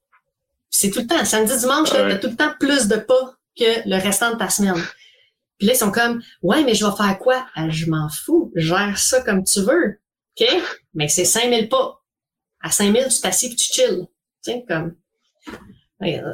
c'est 0.69 0.91
tout 0.91 0.99
le 0.99 1.07
temps. 1.07 1.25
Samedi, 1.25 1.57
dimanche, 1.57 1.89
tu 1.89 1.95
as 1.95 2.17
tout 2.17 2.29
le 2.29 2.35
temps 2.35 2.53
plus 2.59 2.87
de 2.87 2.97
pas 2.97 3.35
que 3.57 3.87
le 3.87 4.01
restant 4.01 4.31
de 4.31 4.37
ta 4.37 4.49
semaine. 4.49 4.81
Puis 5.57 5.67
là, 5.67 5.73
ils 5.73 5.77
sont 5.77 5.91
comme, 5.91 6.21
ouais, 6.41 6.63
mais 6.63 6.75
je 6.75 6.85
vais 6.85 6.95
faire 6.95 7.17
quoi? 7.19 7.47
Ah, 7.55 7.69
je 7.69 7.87
m'en 7.87 8.09
fous. 8.09 8.51
Gère 8.55 8.97
ça 8.97 9.21
comme 9.21 9.43
tu 9.43 9.61
veux. 9.61 9.99
OK? 10.39 10.47
Mais 10.93 11.07
c'est 11.07 11.25
5000 11.25 11.69
pas. 11.69 12.03
À 12.61 12.71
5000, 12.71 13.07
tu 13.09 13.21
t'assieds 13.21 13.51
et 13.51 13.55
tu 13.55 13.65
chill. 13.73 14.07
Tu 14.43 14.51
sais, 14.51 14.65
comme, 14.67 14.95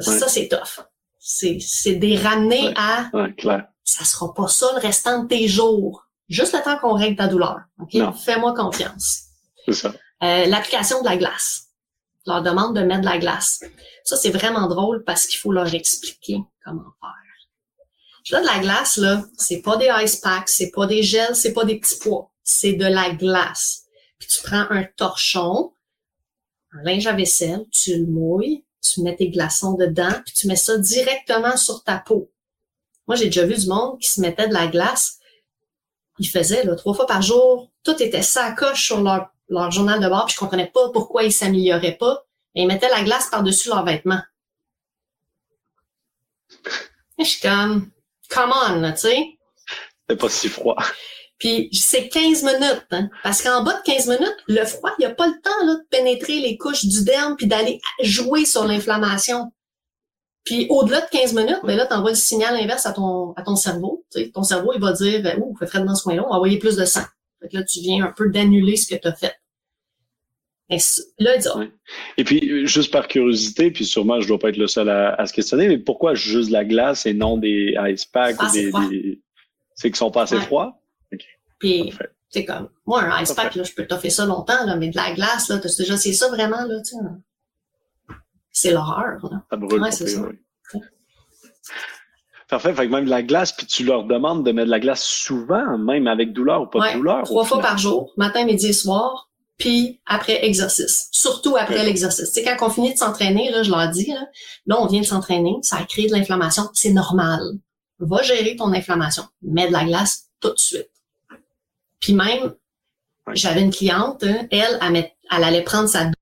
ça, 0.00 0.28
c'est 0.28 0.48
tough. 0.48 0.84
C'est, 1.22 1.58
c'est 1.60 1.96
des 1.96 2.16
ramener 2.16 2.72
à, 2.76 3.10
ouais, 3.12 3.32
clair. 3.34 3.66
ça 3.84 4.04
sera 4.04 4.32
pas 4.34 4.48
ça 4.48 4.66
le 4.74 4.80
restant 4.80 5.22
de 5.22 5.28
tes 5.28 5.46
jours. 5.46 6.08
Juste 6.28 6.54
le 6.54 6.62
temps 6.62 6.78
qu'on 6.78 6.94
règle 6.94 7.16
ta 7.16 7.28
douleur. 7.28 7.60
OK? 7.78 7.96
Fais-moi 8.24 8.54
confiance. 8.54 9.24
C'est 9.66 9.74
ça. 9.74 9.92
Euh, 10.22 10.46
l'application 10.46 11.02
de 11.02 11.08
la 11.08 11.16
glace. 11.16 11.66
Je 12.26 12.32
leur 12.32 12.42
demande 12.42 12.74
de 12.74 12.82
mettre 12.82 13.02
de 13.02 13.06
la 13.06 13.18
glace. 13.18 13.60
Ça, 14.04 14.16
c'est 14.16 14.30
vraiment 14.30 14.66
drôle 14.66 15.04
parce 15.04 15.26
qu'il 15.26 15.38
faut 15.38 15.52
leur 15.52 15.72
expliquer 15.74 16.38
comment 16.64 16.84
faire. 17.00 17.14
Là, 18.30 18.40
de 18.42 18.46
la 18.46 18.58
glace, 18.60 18.96
là, 18.96 19.24
c'est 19.38 19.60
pas 19.60 19.76
des 19.76 19.90
ice 20.02 20.16
packs, 20.16 20.48
c'est 20.48 20.70
pas 20.70 20.86
des 20.86 21.02
gels, 21.02 21.34
c'est 21.34 21.52
pas 21.52 21.64
des 21.64 21.80
petits 21.80 21.98
pois. 21.98 22.30
C'est 22.42 22.74
de 22.74 22.84
la 22.84 23.10
glace. 23.10 23.84
Puis 24.18 24.28
tu 24.28 24.42
prends 24.42 24.66
un 24.70 24.84
torchon, 24.84 25.72
un 26.72 26.82
linge 26.82 27.06
à 27.06 27.12
vaisselle, 27.12 27.64
tu 27.72 27.96
le 27.96 28.06
mouilles, 28.06 28.64
tu 28.80 29.02
mets 29.02 29.16
tes 29.16 29.28
glaçons 29.28 29.74
dedans, 29.74 30.12
puis 30.24 30.34
tu 30.34 30.46
mets 30.46 30.56
ça 30.56 30.78
directement 30.78 31.56
sur 31.56 31.84
ta 31.84 31.98
peau. 31.98 32.30
Moi, 33.06 33.16
j'ai 33.16 33.26
déjà 33.26 33.44
vu 33.44 33.54
du 33.54 33.66
monde 33.66 33.98
qui 33.98 34.10
se 34.10 34.20
mettait 34.20 34.48
de 34.48 34.54
la 34.54 34.66
glace. 34.68 35.18
Ils 36.18 36.28
faisaient 36.28 36.64
là, 36.64 36.76
trois 36.76 36.94
fois 36.94 37.06
par 37.06 37.22
jour. 37.22 37.70
Tout 37.82 38.00
était 38.02 38.22
sacoche 38.22 38.84
sur 38.84 39.00
leur, 39.00 39.70
journal 39.70 40.00
de 40.00 40.08
bord, 40.08 40.26
puis 40.26 40.34
je 40.34 40.38
comprenais 40.38 40.68
pas 40.68 40.90
pourquoi 40.90 41.24
ils 41.24 41.32
s'amélioraient 41.32 41.96
pas. 41.96 42.24
Mais 42.54 42.62
ils 42.62 42.66
mettaient 42.66 42.88
la 42.88 43.02
glace 43.02 43.28
par-dessus 43.30 43.68
leurs 43.68 43.84
vêtements. 43.84 44.22
Je 47.18 47.24
suis 47.24 47.40
comme, 47.40 47.90
come 48.28 48.52
on, 48.54 48.92
tu 48.92 48.98
sais. 48.98 49.38
C'est 50.08 50.16
pas 50.16 50.28
si 50.28 50.48
froid. 50.48 50.82
Puis 51.40 51.70
c'est 51.72 52.08
15 52.08 52.42
minutes, 52.44 52.86
hein, 52.90 53.08
parce 53.24 53.42
qu'en 53.42 53.64
bas 53.64 53.72
de 53.72 53.82
15 53.90 54.08
minutes, 54.08 54.36
le 54.46 54.62
froid, 54.66 54.90
il 54.98 55.06
n'y 55.06 55.06
a 55.06 55.14
pas 55.14 55.26
le 55.26 55.40
temps 55.42 55.66
là, 55.66 55.76
de 55.76 55.86
pénétrer 55.90 56.38
les 56.38 56.58
couches 56.58 56.84
du 56.84 57.02
derme 57.02 57.34
puis 57.34 57.46
d'aller 57.46 57.80
jouer 58.02 58.44
sur 58.44 58.66
l'inflammation. 58.66 59.50
Puis 60.44 60.66
au-delà 60.68 61.00
de 61.00 61.06
15 61.10 61.32
minutes, 61.32 61.60
ben 61.64 61.76
là, 61.76 61.86
tu 61.86 61.94
envoies 61.94 62.10
le 62.10 62.16
signal 62.16 62.54
inverse 62.56 62.84
à 62.84 62.92
ton, 62.92 63.32
à 63.32 63.42
ton 63.42 63.56
cerveau. 63.56 64.04
Tu 64.12 64.20
sais, 64.20 64.30
ton 64.30 64.42
cerveau, 64.42 64.72
il 64.74 64.80
va 64.80 64.92
dire 64.92 65.34
Ouh, 65.40 65.56
fait 65.56 65.66
frais 65.66 65.82
dans 65.82 65.94
ce 65.94 66.02
coin-là, 66.02 66.24
on 66.26 66.28
va 66.28 66.36
envoyer 66.36 66.58
plus 66.58 66.76
de 66.76 66.84
sang. 66.84 67.04
Fait 67.40 67.48
que 67.48 67.56
là, 67.56 67.64
tu 67.64 67.80
viens 67.80 68.04
un 68.04 68.12
peu 68.12 68.28
d'annuler 68.28 68.76
ce 68.76 68.94
que 68.94 69.00
tu 69.00 69.08
as 69.08 69.14
fait. 69.14 69.34
Et 70.68 70.76
là, 71.18 71.36
il 71.36 71.40
dit, 71.40 71.48
Et 72.18 72.24
puis, 72.24 72.66
juste 72.66 72.92
par 72.92 73.08
curiosité, 73.08 73.70
puis 73.70 73.86
sûrement 73.86 74.20
je 74.20 74.28
dois 74.28 74.38
pas 74.38 74.50
être 74.50 74.58
le 74.58 74.68
seul 74.68 74.90
à, 74.90 75.24
se 75.26 75.32
questionner, 75.32 75.68
mais 75.68 75.78
pourquoi 75.78 76.14
juste 76.14 76.50
la 76.50 76.66
glace 76.66 77.06
et 77.06 77.14
non 77.14 77.38
des 77.38 77.76
ice 77.88 78.04
packs 78.04 78.40
ou 78.42 78.52
des, 78.52 78.70
des... 78.90 79.22
C'est 79.74 79.88
qu'ils 79.88 79.96
sont 79.96 80.10
pas 80.10 80.22
assez 80.22 80.38
froids? 80.38 80.79
Puis, 81.60 81.94
c'est 82.28 82.44
comme, 82.44 82.68
moi, 82.86 83.02
un 83.02 83.22
ice 83.22 83.32
pack, 83.32 83.54
là, 83.54 83.62
je 83.62 83.72
peux 83.72 83.86
t'offrir 83.86 84.10
ça 84.10 84.26
longtemps, 84.26 84.66
là, 84.66 84.74
mais 84.74 84.88
de 84.88 84.96
la 84.96 85.12
glace, 85.12 85.48
là, 85.48 85.58
t'as 85.58 85.68
déjà, 85.78 85.96
c'est 85.96 86.12
ça 86.12 86.28
vraiment, 86.28 86.64
là, 86.64 86.80
tu 86.80 86.96
sais. 86.96 88.16
C'est 88.50 88.72
l'horreur, 88.72 89.18
là. 89.30 89.42
Ça 89.48 89.56
brûle, 89.56 89.80
ouais, 89.80 89.92
c'est 89.92 90.08
ça. 90.08 90.22
Oui. 90.22 90.80
Parfait. 92.48 92.74
Fait 92.74 92.86
que 92.86 92.90
même 92.90 93.04
de 93.04 93.10
la 93.10 93.22
glace, 93.22 93.52
puis 93.52 93.64
tu 93.64 93.84
leur 93.84 94.04
demandes 94.04 94.44
de 94.44 94.50
mettre 94.50 94.66
de 94.66 94.72
la 94.72 94.80
glace 94.80 95.04
souvent, 95.04 95.78
même 95.78 96.08
avec 96.08 96.32
douleur 96.32 96.62
ou 96.62 96.66
pas 96.66 96.90
de 96.90 96.96
douleur. 96.96 97.22
Trois 97.22 97.44
fois 97.44 97.60
par 97.60 97.78
jour, 97.78 98.12
matin, 98.16 98.44
midi 98.44 98.66
et 98.66 98.72
soir, 98.72 99.30
puis 99.56 100.00
après 100.04 100.44
exercice. 100.44 101.08
Surtout 101.12 101.56
après 101.56 101.84
l'exercice. 101.84 102.30
C'est 102.32 102.42
quand 102.42 102.56
on 102.66 102.70
finit 102.70 102.92
de 102.92 102.98
s'entraîner, 102.98 103.52
là, 103.52 103.62
je 103.62 103.70
leur 103.70 103.88
dis, 103.90 104.10
là, 104.10 104.26
là, 104.66 104.80
on 104.80 104.86
vient 104.86 105.00
de 105.00 105.06
s'entraîner, 105.06 105.54
ça 105.62 105.76
a 105.76 105.84
créé 105.84 106.08
de 106.08 106.12
l'inflammation, 106.12 106.64
c'est 106.72 106.92
normal. 106.92 107.40
Va 108.00 108.22
gérer 108.22 108.56
ton 108.56 108.72
inflammation. 108.72 109.24
Mets 109.42 109.68
de 109.68 109.72
la 109.72 109.84
glace 109.84 110.30
tout 110.40 110.52
de 110.52 110.58
suite. 110.58 110.89
Puis 112.00 112.14
même, 112.14 112.54
j'avais 113.32 113.60
une 113.60 113.72
cliente, 113.72 114.24
hein, 114.24 114.46
elle, 114.50 114.78
elle, 114.82 115.44
allait 115.44 115.62
prendre 115.62 115.88
sa 115.88 116.04
douche, 116.04 116.14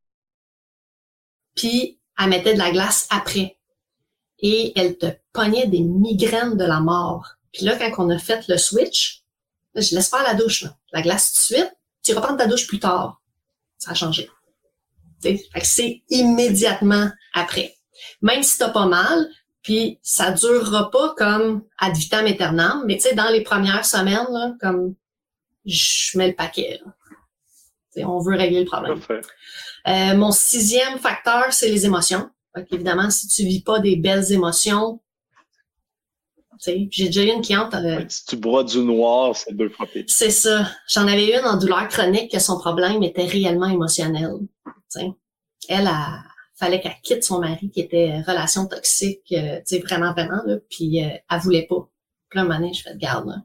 puis 1.54 1.98
elle 2.18 2.28
mettait 2.28 2.54
de 2.54 2.58
la 2.58 2.70
glace 2.70 3.06
après. 3.10 3.56
Et 4.40 4.72
elle 4.76 4.98
te 4.98 5.06
pognait 5.32 5.66
des 5.66 5.80
migraines 5.80 6.56
de 6.56 6.64
la 6.64 6.80
mort. 6.80 7.34
Puis 7.52 7.64
là, 7.64 7.76
quand 7.76 8.04
on 8.04 8.10
a 8.10 8.18
fait 8.18 8.46
le 8.48 8.56
switch, 8.56 9.24
je 9.74 9.94
laisse 9.94 10.10
faire 10.10 10.22
la 10.22 10.34
douche, 10.34 10.64
la 10.92 11.02
glace 11.02 11.32
tout 11.32 11.38
de 11.38 11.58
suite, 11.58 11.76
tu 12.02 12.14
reprends 12.14 12.36
ta 12.36 12.46
douche 12.46 12.66
plus 12.66 12.78
tard. 12.78 13.20
Ça 13.78 13.92
a 13.92 13.94
changé. 13.94 14.28
c'est 15.62 16.02
immédiatement 16.08 17.10
après. 17.34 17.76
Même 18.22 18.42
si 18.42 18.58
t'as 18.58 18.70
pas 18.70 18.86
mal, 18.86 19.28
puis 19.62 19.98
ça 20.02 20.30
durera 20.30 20.90
pas 20.90 21.14
comme 21.16 21.64
ad 21.78 21.96
vitam 21.96 22.26
aeternam, 22.26 22.84
mais 22.86 22.96
tu 22.96 23.02
sais, 23.02 23.14
dans 23.14 23.28
les 23.28 23.42
premières 23.42 23.84
semaines, 23.84 24.26
là, 24.30 24.54
comme 24.60 24.94
je 25.68 26.18
mets 26.18 26.28
le 26.28 26.34
paquet. 26.34 26.80
On 27.96 28.20
veut 28.20 28.36
régler 28.36 28.60
le 28.60 28.66
problème. 28.66 29.00
Euh, 29.86 30.16
mon 30.16 30.32
sixième 30.32 30.98
facteur, 30.98 31.52
c'est 31.52 31.68
les 31.68 31.86
émotions. 31.86 32.30
évidemment, 32.70 33.10
si 33.10 33.28
tu 33.28 33.44
vis 33.44 33.62
pas 33.62 33.80
des 33.80 33.96
belles 33.96 34.32
émotions, 34.32 35.00
j'ai 36.60 36.88
déjà 37.06 37.22
eu 37.22 37.28
une 37.28 37.42
cliente. 37.42 37.74
Euh, 37.74 38.04
si 38.08 38.26
tu 38.26 38.36
bois 38.36 38.64
du 38.64 38.78
noir, 38.78 39.34
c'est 39.36 39.56
deux 39.56 39.68
fois 39.68 39.86
pire. 39.86 40.04
C'est 40.08 40.30
ça. 40.30 40.68
J'en 40.88 41.06
avais 41.06 41.38
une 41.38 41.44
en 41.44 41.56
douleur 41.56 41.86
chronique 41.88 42.32
que 42.32 42.40
son 42.40 42.58
problème 42.58 43.02
était 43.02 43.26
réellement 43.26 43.68
émotionnel. 43.68 44.32
Elle, 45.68 45.86
a, 45.86 46.22
fallait 46.56 46.80
qu'elle 46.80 46.96
quitte 47.02 47.24
son 47.24 47.40
mari 47.40 47.70
qui 47.70 47.80
était 47.80 48.20
relation 48.22 48.66
toxique, 48.66 49.32
euh, 49.32 49.60
vraiment, 49.84 50.12
vraiment, 50.12 50.42
là, 50.44 50.56
puis 50.70 51.04
euh, 51.04 51.10
elle 51.30 51.40
voulait 51.40 51.66
pas. 51.68 51.88
Puis 52.28 52.38
là, 52.38 52.42
un 52.44 52.48
moment 52.48 52.72
je 52.72 52.82
fais 52.82 52.94
de 52.94 52.98
garde, 52.98 53.28
là. 53.28 53.42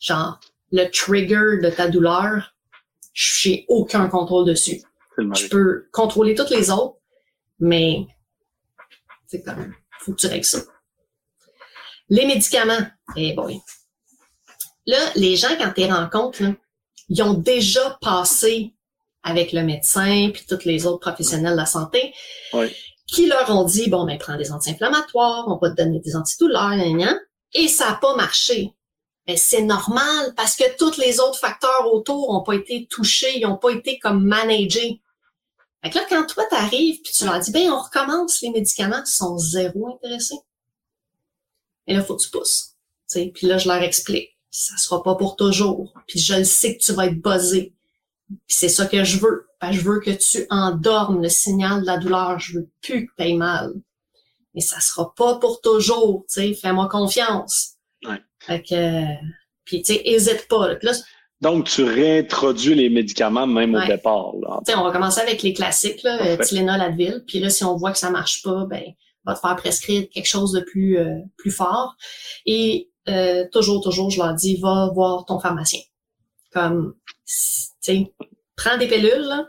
Genre, 0.00 0.40
le 0.72 0.86
trigger 0.90 1.60
de 1.62 1.70
ta 1.70 1.88
douleur, 1.88 2.54
j'ai 3.12 3.64
aucun 3.68 4.08
contrôle 4.08 4.46
dessus. 4.46 4.82
Je 5.18 5.48
peux 5.48 5.88
contrôler 5.92 6.34
toutes 6.34 6.50
les 6.50 6.70
autres, 6.70 6.98
mais 7.58 8.06
c'est 9.26 9.42
comme, 9.42 9.72
faut 10.00 10.12
que 10.12 10.20
tu 10.20 10.26
règles 10.26 10.44
ça. 10.44 10.58
Les 12.08 12.26
médicaments, 12.26 12.86
eh 13.16 13.32
boy. 13.32 13.60
Là, 14.86 14.98
les 15.16 15.36
gens, 15.36 15.56
quand 15.58 15.72
tu 15.72 15.80
les 15.80 15.92
rencontres, 15.92 16.42
ils 17.08 17.22
ont 17.22 17.34
déjà 17.34 17.98
passé 18.00 18.74
avec 19.22 19.52
le 19.52 19.62
médecin 19.62 20.30
puis 20.32 20.44
tous 20.48 20.64
les 20.64 20.86
autres 20.86 21.00
professionnels 21.00 21.52
de 21.52 21.56
la 21.56 21.66
santé 21.66 22.14
qui 23.06 23.26
leur 23.26 23.50
ont 23.50 23.64
dit, 23.64 23.88
bon, 23.88 24.04
ben, 24.04 24.18
prends 24.18 24.36
des 24.36 24.52
anti-inflammatoires, 24.52 25.46
on 25.48 25.58
va 25.58 25.70
te 25.70 25.76
donner 25.76 26.00
des 26.00 26.16
antidouleurs, 26.16 26.72
et 27.54 27.68
ça 27.68 27.90
n'a 27.90 27.94
pas 27.96 28.16
marché. 28.16 28.72
Ben, 29.26 29.36
c'est 29.36 29.62
normal 29.62 30.34
parce 30.36 30.54
que 30.54 30.76
tous 30.76 30.98
les 30.98 31.18
autres 31.18 31.38
facteurs 31.38 31.92
autour 31.92 32.32
n'ont 32.32 32.44
pas 32.44 32.54
été 32.54 32.86
touchés, 32.86 33.38
ils 33.38 33.42
n'ont 33.42 33.56
pas 33.56 33.70
été 33.70 33.98
comme 33.98 34.24
managés. 34.24 35.00
Fait 35.82 35.90
que 35.90 35.98
là, 35.98 36.06
quand 36.08 36.26
toi, 36.26 36.44
tu 36.48 36.54
arrives 36.54 37.00
puis 37.02 37.12
tu 37.12 37.24
leur 37.24 37.38
dis, 37.40 37.50
ben, 37.50 37.70
on 37.70 37.80
recommence 37.80 38.40
les 38.40 38.50
médicaments, 38.50 39.04
sont 39.04 39.36
zéro 39.38 39.88
intéressés. 39.94 40.38
Et 41.86 41.94
là, 41.94 42.02
faut 42.02 42.16
que 42.16 42.22
tu 42.22 42.30
pousses. 42.30 42.74
Puis 43.12 43.46
là, 43.46 43.58
je 43.58 43.68
leur 43.68 43.82
explique. 43.82 44.36
Ça 44.50 44.76
sera 44.76 45.02
pas 45.02 45.14
pour 45.14 45.36
toujours. 45.36 45.92
Puis 46.06 46.18
je 46.18 46.34
le 46.34 46.44
sais 46.44 46.76
que 46.76 46.82
tu 46.82 46.92
vas 46.92 47.06
être 47.06 47.20
buzzé. 47.20 47.74
Puis 48.28 48.56
c'est 48.56 48.68
ça 48.68 48.86
que 48.86 49.04
je 49.04 49.18
veux. 49.18 49.46
je 49.70 49.80
veux 49.80 50.00
que 50.00 50.10
tu 50.10 50.46
endormes 50.50 51.22
le 51.22 51.28
signal 51.28 51.82
de 51.82 51.86
la 51.86 51.98
douleur. 51.98 52.38
Je 52.38 52.58
veux 52.58 52.68
plus 52.82 53.06
que 53.06 53.22
tu 53.22 53.34
mal. 53.34 53.74
Mais 54.54 54.60
ça 54.60 54.80
sera 54.80 55.14
pas 55.14 55.38
pour 55.38 55.60
toujours. 55.60 56.24
Fais-moi 56.28 56.88
confiance. 56.88 57.74
Ouais. 58.04 58.20
Fait 58.46 58.62
que, 58.62 59.04
puis 59.64 59.82
tu 59.82 59.94
sais, 59.94 60.02
hésite 60.04 60.46
pas. 60.48 60.68
donc, 61.40 61.64
tu 61.64 61.82
réintroduis 61.82 62.74
les 62.74 62.88
médicaments 62.88 63.46
même 63.46 63.74
au 63.74 63.84
départ. 63.84 64.32
Là. 64.40 64.60
on 64.76 64.84
va 64.84 64.92
commencer 64.92 65.20
avec 65.20 65.42
les 65.42 65.52
classiques, 65.52 66.02
là, 66.02 66.36
Tylenol, 66.38 66.80
Advil. 66.80 67.24
Puis 67.26 67.40
là, 67.40 67.50
si 67.50 67.64
on 67.64 67.76
voit 67.76 67.92
que 67.92 67.98
ça 67.98 68.10
marche 68.10 68.42
pas, 68.42 68.66
ben 68.66 68.82
va 69.26 69.34
te 69.34 69.40
faire 69.40 69.56
prescrire 69.56 70.08
quelque 70.08 70.28
chose 70.28 70.52
de 70.52 70.60
plus 70.60 70.98
euh, 70.98 71.18
plus 71.36 71.50
fort. 71.50 71.96
Et 72.46 72.90
euh, 73.08 73.44
toujours, 73.52 73.82
toujours, 73.82 74.10
je 74.10 74.18
leur 74.18 74.34
dis, 74.34 74.56
va 74.56 74.90
voir 74.94 75.24
ton 75.24 75.38
pharmacien. 75.38 75.80
Comme, 76.52 76.94
tu 77.04 77.34
sais, 77.80 78.12
prends 78.56 78.78
des 78.78 78.88
pilules, 78.88 79.46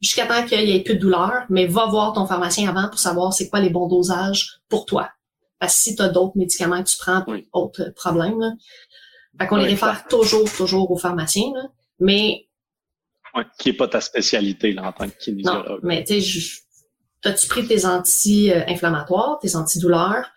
jusqu'à 0.00 0.26
temps 0.26 0.44
qu'il 0.46 0.64
n'y 0.64 0.76
ait 0.76 0.82
plus 0.82 0.94
de 0.94 1.00
douleur, 1.00 1.44
mais 1.48 1.66
va 1.66 1.86
voir 1.86 2.12
ton 2.12 2.26
pharmacien 2.26 2.68
avant 2.68 2.88
pour 2.88 2.98
savoir 2.98 3.32
c'est 3.32 3.48
quoi 3.48 3.60
les 3.60 3.70
bons 3.70 3.86
dosages 3.86 4.60
pour 4.68 4.86
toi. 4.86 5.10
Parce 5.58 5.74
que 5.74 5.80
si 5.80 5.96
tu 5.96 6.02
as 6.02 6.08
d'autres 6.08 6.36
médicaments 6.36 6.82
que 6.82 6.88
tu 6.88 6.96
prends 6.98 7.22
pour 7.22 7.34
autres 7.52 7.92
problèmes, 7.96 8.38
là, 8.40 8.52
fait 9.38 9.46
qu'on 9.46 9.56
les 9.56 9.66
réfère 9.66 10.06
toujours, 10.08 10.50
toujours 10.50 10.90
au 10.90 10.96
pharmacien, 10.96 11.50
là, 11.54 11.64
mais... 11.98 12.48
Ouais, 13.34 13.44
qui 13.58 13.70
est 13.70 13.74
pas 13.74 13.88
ta 13.88 14.00
spécialité, 14.00 14.72
là, 14.72 14.88
en 14.88 14.92
tant 14.92 15.08
que 15.08 15.16
kinésiologue. 15.16 15.68
Non, 15.68 15.78
mais 15.82 16.04
tu 16.04 16.22
sais, 16.22 16.62
t'as-tu 17.22 17.48
pris 17.48 17.66
tes 17.66 17.84
anti-inflammatoires, 17.84 19.38
tes 19.40 19.56
antidouleurs? 19.56 20.30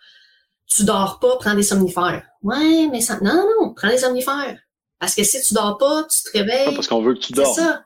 Tu 0.66 0.84
dors 0.84 1.18
pas, 1.18 1.36
prends 1.38 1.54
des 1.54 1.62
somnifères. 1.62 2.26
Ouais, 2.42 2.88
mais 2.90 3.00
ça... 3.00 3.18
Non, 3.20 3.46
non, 3.60 3.74
prends 3.74 3.88
des 3.88 3.98
somnifères. 3.98 4.58
Parce 4.98 5.14
que 5.14 5.24
si 5.24 5.40
tu 5.42 5.54
dors 5.54 5.78
pas, 5.78 6.04
tu 6.04 6.22
te 6.22 6.36
réveilles... 6.36 6.74
parce 6.74 6.88
qu'on 6.88 7.02
veut 7.02 7.14
que 7.14 7.20
tu 7.20 7.32
dors. 7.32 7.54
C'est 7.54 7.62
ça. 7.62 7.84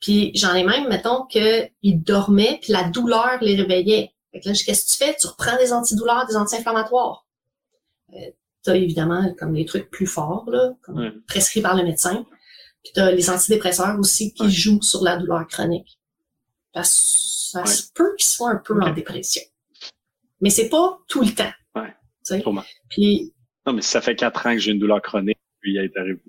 Puis 0.00 0.30
j'en 0.34 0.54
ai 0.54 0.62
même, 0.62 0.88
mettons, 0.88 1.24
qu'ils 1.26 1.70
dormaient, 1.84 2.58
puis 2.62 2.72
la 2.72 2.84
douleur 2.84 3.38
les 3.40 3.56
réveillait. 3.56 4.12
Fait 4.36 4.40
que 4.42 4.48
là, 4.50 4.54
qu'est-ce 4.54 4.84
que 4.84 4.92
tu 4.92 4.98
fais? 4.98 5.16
Tu 5.18 5.26
reprends 5.26 5.56
des 5.56 5.72
antidouleurs, 5.72 6.26
des 6.26 6.36
anti-inflammatoires. 6.36 7.26
Euh, 8.12 8.18
tu 8.62 8.70
as 8.70 8.76
évidemment 8.76 9.34
comme 9.38 9.54
les 9.54 9.64
trucs 9.64 9.90
plus 9.90 10.06
forts, 10.06 10.44
là, 10.50 10.74
comme 10.82 11.22
prescrits 11.26 11.62
par 11.62 11.74
le 11.74 11.84
médecin. 11.84 12.26
Puis 12.82 12.92
tu 12.94 13.00
as 13.00 13.12
les 13.12 13.30
antidépresseurs 13.30 13.98
aussi 13.98 14.34
qui 14.34 14.50
jouent 14.50 14.82
sur 14.82 15.02
la 15.02 15.16
douleur 15.16 15.46
chronique. 15.46 15.98
Parce 16.74 16.90
que 16.90 17.62
ça 17.62 17.64
se 17.64 17.90
peut 17.94 18.14
qu'ils 18.16 18.26
soient 18.26 18.50
un 18.50 18.56
peu 18.56 18.78
en 18.78 18.92
dépression. 18.92 19.42
Mais 20.42 20.50
c'est 20.50 20.68
pas 20.68 20.98
tout 21.08 21.22
le 21.22 21.34
temps. 21.34 21.52
Ouais. 21.74 22.44
Puis, 22.90 23.32
non, 23.66 23.72
mais 23.72 23.80
ça 23.80 24.02
fait 24.02 24.16
quatre 24.16 24.46
ans 24.46 24.52
que 24.52 24.58
j'ai 24.58 24.72
une 24.72 24.78
douleur 24.78 25.00
chronique, 25.00 25.40
puis 25.60 25.72
il 25.72 25.78
a 25.78 25.84
été 25.84 25.98
arrivé. 25.98 26.20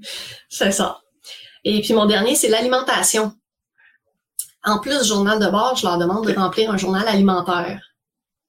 C'est 0.47 0.71
ça. 0.71 1.01
Et 1.65 1.81
puis 1.81 1.93
mon 1.93 2.05
dernier, 2.05 2.35
c'est 2.35 2.47
l'alimentation. 2.47 3.33
En 4.63 4.79
plus 4.79 5.05
journal 5.05 5.39
de 5.39 5.49
bord, 5.49 5.75
je 5.75 5.85
leur 5.85 5.97
demande 5.97 6.25
de 6.25 6.33
remplir 6.33 6.71
un 6.71 6.77
journal 6.77 7.05
alimentaire. 7.05 7.86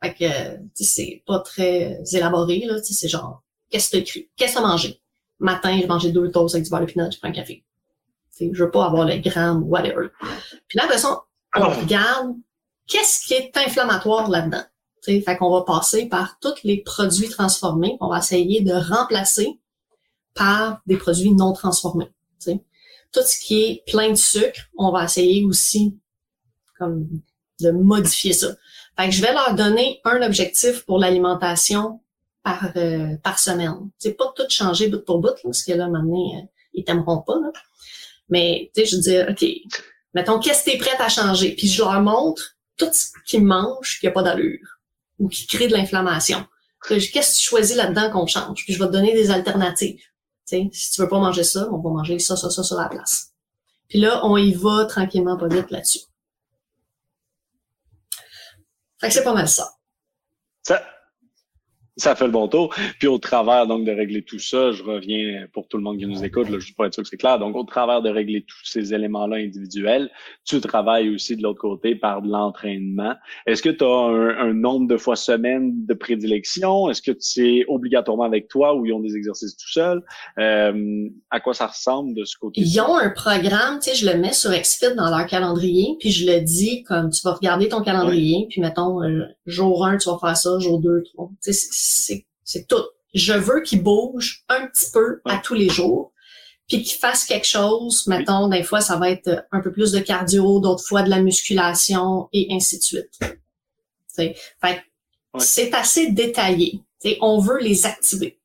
Fait 0.03 0.15
que, 0.15 0.61
c'est 0.75 1.23
pas 1.27 1.41
très 1.41 2.01
élaboré, 2.13 2.61
là. 2.67 2.77
C'est 2.83 3.09
genre, 3.09 3.43
qu'est-ce 3.71 3.91
que 3.91 3.97
tu 3.97 4.03
écrit? 4.03 4.31
Qu'est-ce 4.37 4.55
que 4.55 4.59
tu 4.59 4.65
as 4.65 4.69
mangé? 4.69 5.01
Matin, 5.41 5.77
j'ai 5.79 5.87
mangé 5.87 6.13
deux 6.13 6.31
toasts 6.31 6.55
avec 6.55 6.65
du 6.65 6.71
beurre 6.71 6.81
de 6.81 6.87
pinot, 6.87 7.11
je 7.11 7.19
prends 7.19 7.29
un 7.29 7.33
café. 7.33 7.65
T'sais, 8.33 8.51
je 8.53 8.65
veux 8.65 8.71
pas 8.71 8.87
avoir 8.87 9.05
les 9.05 9.21
grammes, 9.21 9.63
whatever. 9.65 10.09
Puis 10.69 10.79
là, 10.79 10.87
de 10.87 10.93
toute 10.93 11.01
façon, 11.01 11.21
on 11.57 11.69
regarde 11.69 12.35
qu'est-ce 12.87 13.27
qui 13.27 13.35
est 13.35 13.57
inflammatoire 13.57 14.29
là-dedans. 14.29 14.63
T'sais, 15.01 15.21
fait 15.21 15.37
qu'on 15.37 15.51
va 15.51 15.63
passer 15.63 16.07
par 16.07 16.39
tous 16.41 16.63
les 16.65 16.79
produits 16.79 17.29
transformés, 17.29 17.97
on 18.01 18.09
va 18.09 18.19
essayer 18.19 18.63
de 18.63 18.73
remplacer 18.73 19.59
par 20.35 20.81
des 20.87 20.97
produits 20.97 21.33
non 21.33 21.53
transformés. 21.53 22.11
T'sais. 22.39 22.61
Tout 23.13 23.23
ce 23.23 23.39
qui 23.39 23.63
est 23.63 23.85
plein 23.87 24.11
de 24.11 24.17
sucre, 24.17 24.69
on 24.77 24.93
va 24.93 25.05
essayer 25.05 25.45
aussi 25.45 25.97
comme 26.79 27.09
de 27.61 27.71
modifier 27.71 28.33
ça. 28.33 28.55
Fait 28.99 29.09
que 29.09 29.15
je 29.15 29.23
vais 29.23 29.33
leur 29.33 29.55
donner 29.55 30.01
un 30.05 30.23
objectif 30.23 30.85
pour 30.85 30.99
l'alimentation 30.99 32.01
par, 32.43 32.71
euh, 32.77 33.17
par 33.23 33.39
semaine. 33.39 33.91
C'est 33.99 34.15
pas 34.15 34.33
tout 34.35 34.47
changer 34.49 34.89
bout 34.89 35.05
pour 35.05 35.21
bout, 35.21 35.35
parce 35.43 35.63
que 35.63 35.73
là, 35.73 35.89
maintenant, 35.89 36.37
euh, 36.37 36.47
ils 36.73 36.85
t'aimeront 36.85 37.19
pas. 37.19 37.39
Là. 37.39 37.53
Mais 38.29 38.71
tu 38.75 38.81
sais, 38.81 38.87
je 38.87 38.97
dis, 38.97 39.21
OK, 39.21 39.73
mettons, 40.15 40.41
qu'est-ce 40.41 40.65
que 40.65 40.71
tu 40.71 40.77
es 40.77 40.79
prête 40.79 41.01
à 41.01 41.09
changer? 41.09 41.55
Puis 41.55 41.69
je 41.69 41.81
leur 41.81 42.01
montre 42.03 42.57
tout 42.77 42.91
ce 42.93 43.07
qu'ils 43.25 43.45
mangent 43.45 44.01
qui 44.01 44.07
n'a 44.07 44.13
pas 44.13 44.23
d'allure 44.23 44.81
ou 45.19 45.29
qui 45.29 45.47
crée 45.47 45.69
de 45.69 45.75
l'inflammation. 45.75 46.45
Qu'est-ce 46.89 47.11
que 47.13 47.37
tu 47.37 47.43
choisis 47.43 47.77
là-dedans 47.77 48.11
qu'on 48.11 48.27
change? 48.27 48.65
Puis 48.65 48.75
je 48.75 48.79
vais 48.79 48.87
te 48.87 48.93
donner 48.93 49.13
des 49.13 49.31
alternatives. 49.31 50.01
sais, 50.45 50.69
si 50.73 50.91
tu 50.91 51.01
veux 51.01 51.09
pas 51.09 51.19
manger 51.19 51.45
ça, 51.45 51.69
on 51.73 51.79
va 51.79 51.91
manger 51.91 52.19
ça, 52.19 52.37
ça, 52.37 52.51
ça 52.51 52.63
sur 52.63 52.77
la 52.77 52.89
place. 52.89 53.33
Puis 53.89 54.01
là, 54.01 54.25
on 54.25 54.37
y 54.37 54.53
va 54.53 54.85
tranquillement, 54.87 55.37
pas 55.37 55.49
vite 55.49 55.71
là-dessus. 55.71 56.01
Fait 59.01 59.09
que 59.09 59.15
c'est 59.15 59.25
pas 59.25 59.35
mal 59.35 59.49
ça. 59.49 59.71
Ça, 60.63 60.85
ça 61.99 62.15
fait 62.15 62.25
le 62.25 62.31
bon 62.31 62.49
tour. 62.49 62.75
Puis 62.99 63.09
au 63.09 63.19
travers 63.19 63.67
donc 63.67 63.85
de 63.85 63.93
régler 63.93 64.23
tout 64.23 64.39
ça, 64.39 64.71
je 64.73 64.83
reviens 64.83 65.47
pour 65.53 65.69
tout 65.69 65.77
le 65.77 65.83
monde 65.83 65.99
qui 65.99 66.07
nous 66.07 66.25
écoute, 66.25 66.49
là, 66.49 66.59
juste 66.59 66.77
pour 66.77 66.87
être 66.87 66.95
sûr 66.95 67.03
que 67.03 67.09
c'est 67.09 67.17
clair. 67.17 67.39
Donc 67.39 67.57
au 67.57 67.65
travers 67.65 68.03
de 68.03 68.09
régler 68.09 68.43
tous 68.43 68.65
ces 68.65 68.95
éléments-là 68.95 69.37
individuels, 69.37 70.11
tu 70.45 70.61
travailles 70.61 71.11
aussi 71.15 71.37
de 71.37 71.43
l'autre 71.43 71.61
côté 71.61 71.95
par 71.95 72.23
de 72.23 72.29
l'entraînement. 72.29 73.15
Est-ce 73.47 73.63
que 73.63 73.69
tu 73.69 73.85
as 73.85 74.43
un, 74.43 74.53
nombre 74.53 74.89
de 74.89 74.97
fois 74.97 75.17
semaine 75.17 75.87
de 75.87 75.95
prédilection? 75.95 76.89
Est-ce 76.89 77.03
que 77.03 77.13
c'est 77.19 77.65
obligatoirement 77.69 78.25
avec 78.25 78.49
toi 78.49 78.75
ou 78.75 78.87
ils 78.87 78.93
ont 78.93 79.01
des 79.01 79.17
exercices 79.17 79.57
tout 79.57 79.71
seuls? 79.71 80.03
Euh, 80.39 81.09
à 81.31 81.41
quoi 81.41 81.55
ça 81.55 81.67
ressemble 81.67 82.15
de 82.15 82.25
ce 82.25 82.37
côté? 82.39 82.61
Ils 82.61 82.81
ont 82.81 82.97
un 82.97 83.11
programme, 83.11 83.79
tu 83.81 83.91
sais, 83.91 83.97
je 83.97 84.11
le 84.11 84.19
mets 84.19 84.33
sur 84.33 84.51
XFIT 84.51 84.95
dans 84.97 85.11
leur 85.11 85.27
calendrier, 85.27 85.97
puis 85.99 86.11
je 86.11 86.31
le 86.31 86.41
dis 86.41 86.83
comme 86.85 87.11
tu 87.11 87.21
vas 87.25 87.33
regarder 87.33 87.69
ton 87.69 87.83
calendrier, 87.83 88.47
puis 88.49 88.61
mettons 88.61 89.03
euh, 89.03 89.25
jour 89.47 89.85
1, 89.85 89.99
tu 89.99 90.09
vas 90.09 90.19
faire 90.19 90.37
ça, 90.37 90.59
jour 90.59 90.81
2, 90.81 91.03
3 91.15 91.31
c'est 92.45 92.67
tout. 92.69 92.85
Je 93.15 93.33
veux 93.33 93.63
qu'il 93.63 93.83
bouge 93.83 94.45
un 94.49 94.67
petit 94.67 94.91
peu 94.93 95.21
à 95.25 95.39
tous 95.39 95.55
les 95.55 95.69
jours, 95.69 96.13
puis 96.69 96.83
qu'il 96.83 96.99
fasse 96.99 97.25
quelque 97.25 97.47
chose. 97.47 98.07
Mettons, 98.07 98.49
des 98.49 98.63
fois, 98.63 98.81
ça 98.81 98.97
va 98.97 99.11
être 99.11 99.47
un 99.51 99.61
peu 99.61 99.73
plus 99.73 99.93
de 99.93 99.99
cardio, 99.99 100.61
d'autres 100.61 100.85
fois 100.85 101.03
de 101.03 101.11
la 101.11 101.21
musculation 101.21 102.29
et 102.33 102.49
ainsi 102.51 102.79
de 102.79 102.83
suite. 102.83 103.19
Fait 104.15 104.37
c'est 105.39 105.73
assez 105.75 106.11
détaillé. 106.11 106.81
on 107.21 107.39
veut 107.39 107.61
les 107.61 107.87
activer. 107.87 108.41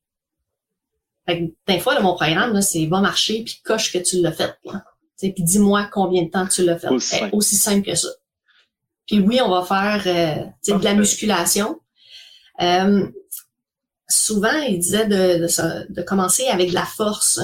Fait 1.26 1.52
des 1.66 1.80
fois, 1.80 1.98
mon 2.00 2.14
programme, 2.14 2.60
c'est 2.60 2.86
va 2.86 3.00
marcher 3.00 3.42
puis 3.44 3.60
coche 3.64 3.92
que 3.92 3.98
tu 3.98 4.20
l'as 4.20 4.32
fait. 4.32 4.54
Puis 5.18 5.42
dis-moi 5.42 5.88
combien 5.92 6.22
de 6.22 6.30
temps 6.30 6.46
tu 6.46 6.64
l'as 6.64 6.78
fait. 6.78 6.88
Aussi 7.32 7.56
simple. 7.56 7.86
que 7.86 7.94
ça. 7.94 8.08
Puis 9.06 9.20
oui, 9.20 9.40
on 9.42 9.50
va 9.50 9.64
faire 9.64 10.02
euh, 10.06 10.76
de 10.78 10.84
la 10.84 10.94
musculation. 10.94 11.80
Euh, 12.60 13.06
souvent, 14.14 14.56
il 14.68 14.78
disait 14.78 15.06
de, 15.06 15.92
de, 15.92 16.02
commencer 16.02 16.46
avec 16.46 16.70
de 16.70 16.74
la 16.74 16.86
force. 16.86 17.40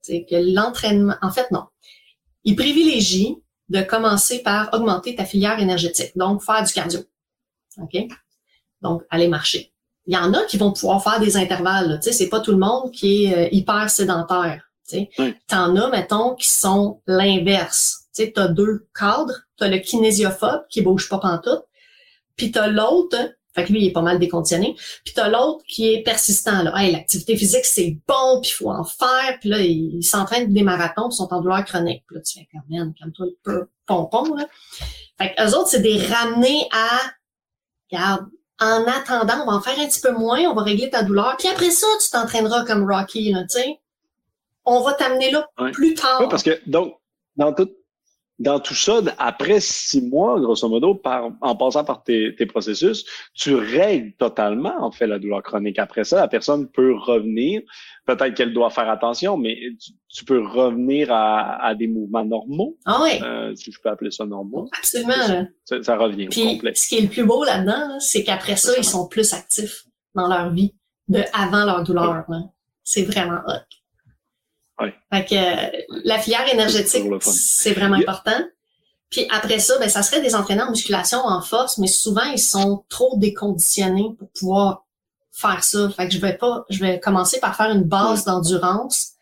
C'est 0.00 0.24
que 0.28 0.36
l'entraînement, 0.36 1.16
en 1.22 1.30
fait, 1.30 1.50
non. 1.50 1.64
Il 2.44 2.56
privilégie 2.56 3.36
de 3.68 3.82
commencer 3.82 4.42
par 4.42 4.72
augmenter 4.74 5.14
ta 5.14 5.24
filière 5.24 5.60
énergétique, 5.60 6.12
donc 6.16 6.42
faire 6.42 6.64
du 6.64 6.72
cardio. 6.72 7.00
OK? 7.80 7.96
Donc, 8.82 9.02
aller 9.10 9.28
marcher. 9.28 9.72
Il 10.06 10.14
y 10.14 10.16
en 10.16 10.34
a 10.34 10.44
qui 10.44 10.58
vont 10.58 10.72
pouvoir 10.72 11.02
faire 11.02 11.20
des 11.20 11.36
intervalles. 11.36 12.00
Tu 12.02 12.08
sais, 12.08 12.12
c'est 12.12 12.28
pas 12.28 12.40
tout 12.40 12.50
le 12.50 12.58
monde 12.58 12.90
qui 12.90 13.24
est 13.24 13.36
euh, 13.36 13.48
hyper 13.52 13.88
sédentaire. 13.88 14.68
Tu. 14.88 15.08
T'en 15.46 15.76
as, 15.76 15.88
mettons, 15.90 16.34
qui 16.34 16.50
sont 16.50 17.00
l'inverse. 17.06 18.08
Tu 18.14 18.24
sais, 18.24 18.32
t'as 18.32 18.48
deux 18.48 18.88
cadres. 18.98 19.42
T'as 19.56 19.68
le 19.68 19.78
kinésiophobe 19.78 20.66
qui 20.68 20.82
bouge 20.82 21.08
pas 21.08 21.18
pantoute. 21.18 21.64
Puis 22.36 22.50
t'as 22.50 22.66
l'autre 22.66 23.16
fait 23.54 23.64
que 23.64 23.72
lui, 23.72 23.82
il 23.82 23.88
est 23.88 23.92
pas 23.92 24.02
mal 24.02 24.18
déconditionné. 24.18 24.74
Puis 25.04 25.14
t'as 25.14 25.28
l'autre 25.28 25.62
qui 25.66 25.92
est 25.92 26.02
persistant. 26.02 26.62
Là. 26.62 26.72
Hey, 26.76 26.92
l'activité 26.92 27.36
physique, 27.36 27.64
c'est 27.64 27.98
bon, 28.08 28.40
puis 28.40 28.50
il 28.50 28.54
faut 28.54 28.70
en 28.70 28.84
faire. 28.84 29.38
Puis 29.40 29.50
là, 29.50 29.60
ils 29.60 30.02
s'entraînent 30.02 30.52
des 30.52 30.62
marathons, 30.62 31.08
puis 31.08 31.16
sont 31.16 31.32
en 31.32 31.40
douleur 31.40 31.64
chronique. 31.64 32.02
Puis 32.06 32.16
là, 32.16 32.22
tu 32.22 32.38
fais 32.38 32.48
quand 32.52 32.62
même, 32.70 32.94
calme-toi 32.94 33.26
le 33.26 33.36
peu 33.42 33.68
pompon. 33.86 34.34
Là. 34.34 34.46
Fait 35.18 35.34
que 35.34 35.42
eux 35.42 35.54
autres, 35.56 35.68
c'est 35.68 35.82
des 35.82 35.98
ramener 35.98 36.68
à 36.72 36.98
regarde, 37.90 38.26
en 38.60 38.84
attendant, 38.86 39.42
on 39.42 39.50
va 39.50 39.56
en 39.56 39.60
faire 39.60 39.78
un 39.78 39.86
petit 39.86 40.00
peu 40.00 40.12
moins, 40.12 40.40
on 40.42 40.54
va 40.54 40.62
régler 40.62 40.88
ta 40.88 41.02
douleur. 41.02 41.36
Puis 41.38 41.48
après 41.48 41.70
ça, 41.70 41.86
tu 42.02 42.10
t'entraîneras 42.10 42.64
comme 42.64 42.90
Rocky, 42.90 43.32
là, 43.32 43.42
tu 43.42 43.58
sais. 43.58 43.80
On 44.64 44.80
va 44.82 44.92
t'amener 44.94 45.30
là 45.30 45.48
plus 45.72 45.94
tard. 45.94 46.20
Oui, 46.20 46.26
parce 46.30 46.44
que 46.44 46.60
donc, 46.66 46.94
dans 47.36 47.52
tout, 47.52 47.68
dans 48.42 48.58
tout 48.58 48.74
ça, 48.74 49.00
après 49.18 49.60
six 49.60 50.02
mois, 50.02 50.40
grosso 50.40 50.68
modo, 50.68 50.94
par, 50.96 51.30
en 51.40 51.54
passant 51.54 51.84
par 51.84 52.02
tes, 52.02 52.34
processus, 52.46 53.04
tu 53.34 53.54
règles 53.54 54.12
totalement, 54.14 54.74
en 54.80 54.90
fait, 54.90 55.06
la 55.06 55.18
douleur 55.18 55.42
chronique. 55.42 55.78
Après 55.78 56.02
ça, 56.02 56.16
la 56.16 56.28
personne 56.28 56.68
peut 56.68 56.92
revenir. 56.94 57.62
Peut-être 58.04 58.34
qu'elle 58.34 58.52
doit 58.52 58.70
faire 58.70 58.90
attention, 58.90 59.36
mais 59.36 59.56
tu, 60.08 60.24
peux 60.24 60.44
revenir 60.44 61.08
à, 61.12 61.74
des 61.76 61.86
mouvements 61.86 62.24
normaux. 62.24 62.76
Ah 62.84 63.00
oui. 63.02 63.20
Euh, 63.22 63.54
si 63.54 63.70
je 63.70 63.78
peux 63.80 63.90
appeler 63.90 64.10
ça 64.10 64.26
normaux. 64.26 64.68
Absolument. 64.76 65.46
Ça, 65.64 65.96
revient 65.96 66.26
Puis, 66.26 66.60
Ce 66.74 66.88
qui 66.88 66.98
est 66.98 67.02
le 67.02 67.08
plus 67.08 67.24
beau 67.24 67.44
là-dedans, 67.44 68.00
c'est 68.00 68.24
qu'après 68.24 68.56
ça, 68.56 68.72
ils 68.76 68.84
sont 68.84 69.06
plus 69.06 69.32
actifs 69.32 69.84
dans 70.14 70.26
leur 70.26 70.50
vie 70.50 70.74
de 71.08 71.22
avant 71.32 71.64
leur 71.64 71.84
douleur. 71.84 72.24
C'est 72.82 73.04
vraiment 73.04 73.40
hot. 73.46 73.81
Fait 74.78 75.24
que 75.24 76.08
la 76.08 76.18
filière 76.18 76.52
énergétique, 76.52 77.04
c'est 77.20 77.72
vraiment 77.72 77.96
important. 77.96 78.38
Puis 79.10 79.26
après 79.30 79.58
ça, 79.58 79.78
ben, 79.78 79.88
ça 79.88 80.02
serait 80.02 80.22
des 80.22 80.34
entraîneurs 80.34 80.68
en 80.68 80.70
musculation 80.70 81.18
en 81.18 81.42
force, 81.42 81.76
mais 81.78 81.86
souvent, 81.86 82.24
ils 82.32 82.38
sont 82.38 82.84
trop 82.88 83.16
déconditionnés 83.18 84.16
pour 84.18 84.30
pouvoir 84.30 84.86
faire 85.30 85.62
ça. 85.62 85.90
Fait 85.90 86.08
que 86.08 86.14
je 86.14 86.18
vais 86.18 86.36
pas, 86.36 86.64
je 86.70 86.80
vais 86.80 86.98
commencer 86.98 87.38
par 87.38 87.54
faire 87.54 87.70
une 87.70 87.84
base 87.84 88.24
d'endurance, 88.24 89.12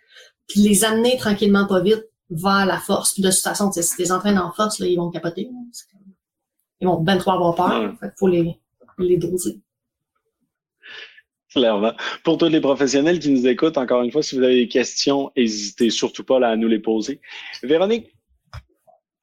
puis 0.46 0.60
les 0.60 0.84
amener 0.84 1.16
tranquillement 1.16 1.66
pas 1.66 1.80
vite 1.80 2.04
vers 2.30 2.66
la 2.66 2.78
force. 2.78 3.14
Puis 3.14 3.22
de 3.22 3.30
toute 3.30 3.40
façon, 3.40 3.70
si 3.72 3.82
les 3.98 4.12
entraîneurs 4.12 4.46
en 4.46 4.52
force, 4.52 4.78
là, 4.78 4.86
ils 4.86 4.96
vont 4.96 5.10
capoter. 5.10 5.50
Ils 6.80 6.86
vont 6.86 7.00
ben 7.00 7.18
trop 7.18 7.32
avoir 7.32 7.54
peur. 7.56 7.92
Fait 7.98 8.12
faut 8.16 8.28
les, 8.28 8.58
les 8.98 9.16
doser. 9.16 9.60
Clairement. 11.52 11.92
Pour 12.22 12.38
tous 12.38 12.48
les 12.48 12.60
professionnels 12.60 13.18
qui 13.18 13.30
nous 13.30 13.46
écoutent, 13.46 13.76
encore 13.76 14.02
une 14.02 14.12
fois, 14.12 14.22
si 14.22 14.36
vous 14.36 14.42
avez 14.42 14.54
des 14.54 14.68
questions, 14.68 15.32
n'hésitez 15.36 15.90
surtout 15.90 16.24
pas 16.24 16.38
à 16.46 16.56
nous 16.56 16.68
les 16.68 16.78
poser. 16.78 17.20
Véronique, 17.62 18.14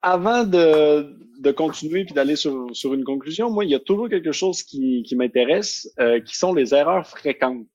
avant 0.02 0.44
de, 0.44 1.16
de 1.40 1.52
continuer 1.52 2.04
puis 2.04 2.14
d'aller 2.14 2.36
sur, 2.36 2.68
sur 2.74 2.94
une 2.94 3.06
conclusion, 3.06 3.50
moi, 3.50 3.64
il 3.64 3.72
y 3.72 3.76
a 3.76 3.80
toujours 3.80 4.10
quelque 4.10 4.34
chose 4.34 4.62
qui, 4.64 5.04
qui 5.04 5.16
m'intéresse, 5.16 5.90
euh, 6.00 6.20
qui 6.20 6.36
sont 6.36 6.54
les 6.54 6.74
erreurs 6.74 7.08
fréquentes 7.08 7.66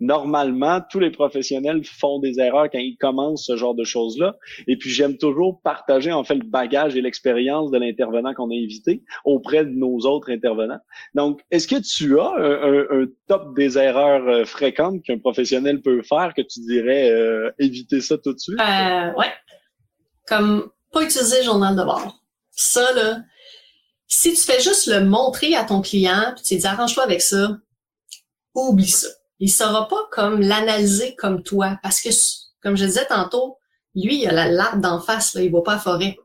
normalement, 0.00 0.80
tous 0.90 1.00
les 1.00 1.10
professionnels 1.10 1.84
font 1.84 2.20
des 2.20 2.38
erreurs 2.38 2.68
quand 2.70 2.78
ils 2.78 2.96
commencent 2.96 3.46
ce 3.46 3.56
genre 3.56 3.74
de 3.74 3.84
choses-là. 3.84 4.36
Et 4.66 4.76
puis, 4.76 4.90
j'aime 4.90 5.16
toujours 5.16 5.60
partager, 5.62 6.12
en 6.12 6.24
fait, 6.24 6.36
le 6.36 6.44
bagage 6.44 6.96
et 6.96 7.00
l'expérience 7.00 7.70
de 7.70 7.78
l'intervenant 7.78 8.34
qu'on 8.34 8.50
a 8.50 8.54
invité 8.54 9.02
auprès 9.24 9.64
de 9.64 9.70
nos 9.70 9.98
autres 10.00 10.30
intervenants. 10.30 10.78
Donc, 11.14 11.40
est-ce 11.50 11.66
que 11.66 11.80
tu 11.80 12.18
as 12.18 12.32
un, 12.38 13.06
top 13.26 13.56
des 13.56 13.78
erreurs 13.78 14.26
euh, 14.28 14.44
fréquentes 14.44 15.02
qu'un 15.02 15.18
professionnel 15.18 15.82
peut 15.82 16.02
faire 16.02 16.32
que 16.34 16.42
tu 16.42 16.60
dirais 16.60 17.10
euh, 17.10 17.50
éviter 17.58 18.00
ça 18.00 18.16
tout 18.18 18.32
de 18.32 18.38
suite? 18.38 18.60
Euh, 18.60 19.12
ouais. 19.14 19.32
Comme 20.26 20.70
pas 20.92 21.02
utiliser 21.02 21.38
le 21.38 21.44
journal 21.44 21.76
de 21.76 21.82
bord. 21.82 22.22
Ça, 22.50 22.92
là, 22.94 23.18
si 24.06 24.32
tu 24.32 24.40
fais 24.40 24.60
juste 24.60 24.86
le 24.86 25.04
montrer 25.04 25.54
à 25.54 25.64
ton 25.64 25.82
client, 25.82 26.32
puis 26.34 26.44
tu 26.44 26.56
dis 26.56 26.66
arrange-toi 26.66 27.04
avec 27.04 27.20
ça, 27.20 27.58
oublie 28.54 28.88
ça 28.88 29.08
il 29.40 29.50
saura 29.50 29.88
pas 29.88 30.08
comme 30.10 30.40
l'analyser 30.40 31.14
comme 31.16 31.42
toi. 31.42 31.78
Parce 31.82 32.00
que, 32.00 32.10
comme 32.62 32.76
je 32.76 32.84
disais 32.84 33.06
tantôt, 33.06 33.58
lui, 33.94 34.22
il 34.22 34.28
a 34.28 34.32
la 34.32 34.48
latte 34.48 34.80
d'en 34.80 35.00
face, 35.00 35.34
là, 35.34 35.42
il 35.42 35.52
va 35.52 35.62
pas 35.62 35.74
à 35.74 35.78
forêt. 35.78 36.16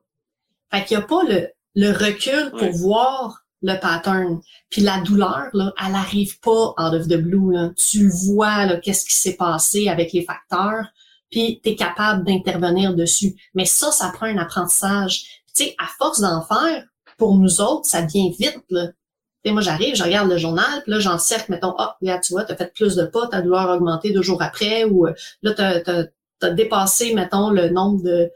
Fait 0.72 0.86
qu'il 0.86 0.98
a 0.98 1.02
pas 1.02 1.24
le, 1.24 1.50
le 1.76 1.92
recul 1.92 2.52
pour 2.52 2.72
voir 2.72 3.46
le 3.62 3.80
pattern. 3.80 4.42
Puis 4.70 4.82
la 4.82 5.00
douleur, 5.02 5.50
là, 5.54 5.74
elle 5.86 5.96
arrive 5.96 6.40
pas 6.40 6.74
out 6.78 6.94
of 6.94 7.08
the 7.08 7.18
blue. 7.18 7.54
Là. 7.54 7.70
Tu 7.78 8.10
vois 8.10 8.66
là, 8.66 8.78
qu'est-ce 8.78 9.06
qui 9.06 9.16
s'est 9.16 9.38
passé 9.38 9.88
avec 9.88 10.12
les 10.14 10.24
facteurs, 10.24 10.88
puis 11.32 11.62
tu 11.64 11.70
es 11.70 11.76
capable 11.76 12.26
d'intervenir 12.26 12.94
dessus. 12.94 13.36
Mais 13.54 13.66
ça, 13.66 13.92
ça 13.92 14.12
prend 14.14 14.26
un 14.26 14.38
apprentissage. 14.38 15.44
Tu 15.56 15.66
sais, 15.66 15.76
à 15.78 15.88
force 15.98 16.20
d'en 16.20 16.42
faire, 16.42 16.84
pour 17.18 17.36
nous 17.36 17.62
autres, 17.62 17.86
ça 17.86 18.02
devient 18.02 18.32
vite. 18.38 18.64
Là 18.70 18.88
moi, 19.52 19.62
j'arrive, 19.62 19.96
je 19.96 20.04
regarde 20.04 20.30
le 20.30 20.38
journal, 20.38 20.82
puis 20.84 20.92
là, 20.92 21.00
j'en 21.00 21.18
cercle, 21.18 21.52
mettons, 21.52 21.76
ah, 21.78 21.98
regarde, 22.02 22.22
tu 22.22 22.34
vois, 22.34 22.46
tu 22.46 22.54
as 22.54 22.56
fait 22.56 22.74
plus 22.74 22.96
de 22.96 23.06
pas, 23.06 23.28
ta 23.28 23.42
douleur 23.42 23.70
a 23.70 23.76
augmenté 23.76 24.12
deux 24.12 24.22
jours 24.22 24.42
après, 24.42 24.86
ou 24.86 25.08
euh, 25.08 25.14
là, 25.42 25.54
tu 25.54 25.62
as, 25.62 26.50
dépassé, 26.52 27.14
mettons, 27.14 27.50
le 27.50 27.70
nombre 27.70 28.04
de, 28.04 28.30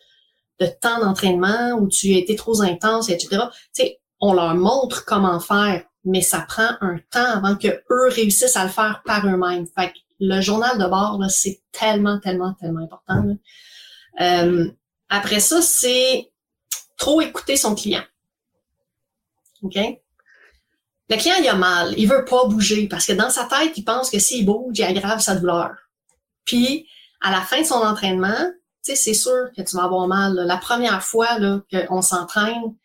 de 0.60 0.66
temps 0.66 1.00
d'entraînement, 1.00 1.74
ou 1.74 1.88
tu 1.88 2.14
as 2.14 2.18
été 2.18 2.36
trop 2.36 2.62
intense, 2.62 3.10
etc. 3.10 3.44
Tu 3.74 3.84
sais, 3.84 4.00
on 4.20 4.34
leur 4.34 4.56
montre 4.56 5.06
comment 5.06 5.40
faire, 5.40 5.84
mais 6.06 6.22
ça 6.22 6.46
prend 6.48 6.70
un 6.82 6.98
temps 7.12 7.26
avant 7.26 7.56
que 7.56 7.68
eux 7.68 8.10
réussissent 8.10 8.56
à 8.56 8.64
le 8.64 8.70
faire 8.70 9.02
par 9.06 9.26
eux-mêmes. 9.28 9.66
Fait 9.68 9.90
que 9.90 9.98
le 10.20 10.42
journal 10.42 10.78
de 10.78 10.86
bord, 10.86 11.20
c'est 11.30 11.62
tellement, 11.72 12.20
tellement, 12.20 12.54
tellement 12.54 12.82
important. 12.82 13.38
Euh, 14.22 14.68
après 15.10 15.40
ça, 15.40 15.62
c'est 15.62 16.32
trop 16.98 17.22
écouter 17.22 17.58
son 17.58 17.76
client. 17.76 18.04
OK? 19.62 19.78
Le 21.10 21.16
client, 21.16 21.36
il 21.40 21.48
a 21.48 21.56
mal. 21.56 21.94
Il 21.98 22.08
veut 22.08 22.26
pas 22.26 22.46
bouger 22.46 22.88
parce 22.88 23.06
que 23.06 23.14
dans 23.14 23.30
sa 23.30 23.46
tête, 23.46 23.78
il 23.78 23.84
pense 23.84 24.10
que 24.10 24.20
s'il 24.20 24.46
bouge, 24.46 24.78
il 24.78 24.84
aggrave 24.84 25.20
sa 25.20 25.36
douleur. 25.36 25.72
Puis, 26.46 26.88
à 27.22 27.32
la 27.32 27.42
fin 27.42 27.62
de 27.62 27.66
son 27.66 27.76
entraînement, 27.76 28.52
tu 28.84 28.92
sais, 28.92 28.96
c'est 28.96 29.14
sûr 29.14 29.50
que 29.56 29.62
tu 29.62 29.76
vas 29.76 29.84
avoir 29.84 30.08
mal. 30.08 30.36
La 30.36 30.58
première 30.58 31.04
fois 31.04 31.40
là, 31.40 31.62
qu'on 31.88 32.02
s'entraîne, 32.02 32.76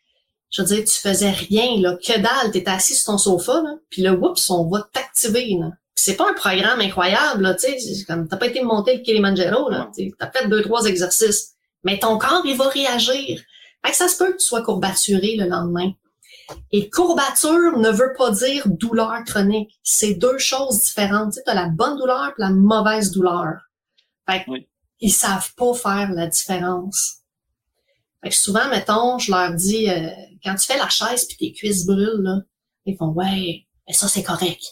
je 0.50 0.62
veux 0.62 0.68
dire, 0.68 0.84
tu 0.84 1.00
faisais 1.00 1.30
rien, 1.30 1.80
là, 1.80 1.96
que 1.96 2.18
dalle, 2.18 2.50
t'étais 2.52 2.70
assis 2.70 2.94
sur 2.94 3.06
ton 3.06 3.18
sofa, 3.18 3.62
là, 3.62 3.74
puis 3.88 4.02
là, 4.02 4.12
oups, 4.12 4.50
on 4.50 4.68
va 4.68 4.86
t'activer. 4.92 5.58
C'est 5.94 6.16
pas 6.16 6.28
un 6.30 6.34
programme 6.34 6.80
incroyable, 6.80 7.42
là, 7.42 7.54
tu 7.54 7.78
sais, 7.78 8.04
comme 8.04 8.28
t'as 8.28 8.36
pas 8.36 8.48
été 8.48 8.62
monter 8.62 8.96
le 8.96 9.02
Kilimanjaro, 9.02 9.70
là, 9.70 9.90
t'as 10.18 10.30
fait 10.30 10.48
deux, 10.48 10.62
trois 10.62 10.84
exercices. 10.84 11.54
Mais 11.84 11.98
ton 11.98 12.18
corps, 12.18 12.42
il 12.44 12.56
va 12.56 12.68
réagir. 12.68 13.40
Fait 13.84 13.90
que 13.90 13.96
ça 13.96 14.08
se 14.08 14.16
peut 14.16 14.32
que 14.32 14.36
tu 14.36 14.46
sois 14.46 14.62
courbaturé 14.62 15.36
le 15.36 15.46
lendemain. 15.46 15.92
Et 16.70 16.90
courbature 16.90 17.78
ne 17.78 17.90
veut 17.90 18.12
pas 18.16 18.30
dire 18.30 18.68
douleur 18.68 19.22
chronique. 19.26 19.78
C'est 19.82 20.14
deux 20.14 20.38
choses 20.38 20.82
différentes. 20.82 21.34
Tu 21.34 21.40
sais, 21.40 21.50
as 21.50 21.54
la 21.54 21.68
bonne 21.68 21.98
douleur 21.98 22.28
et 22.30 22.40
la 22.40 22.50
mauvaise 22.50 23.10
douleur. 23.10 23.60
Fait 24.28 24.44
ils 25.00 25.12
savent 25.12 25.52
pas 25.56 25.74
faire 25.74 26.12
la 26.12 26.28
différence. 26.28 27.22
Fait 28.22 28.30
que 28.30 28.36
souvent, 28.36 28.68
mettons, 28.68 29.18
je 29.18 29.32
leur 29.32 29.52
dis, 29.52 29.90
euh, 29.90 30.08
quand 30.44 30.54
tu 30.54 30.66
fais 30.66 30.78
la 30.78 30.88
chaise 30.88 31.26
puis 31.26 31.36
tes 31.36 31.52
cuisses 31.52 31.86
brûlent, 31.86 32.22
là, 32.22 32.38
ils 32.86 32.96
font, 32.96 33.08
ouais, 33.08 33.66
mais 33.86 33.94
ça, 33.94 34.06
c'est 34.06 34.22
correct. 34.22 34.62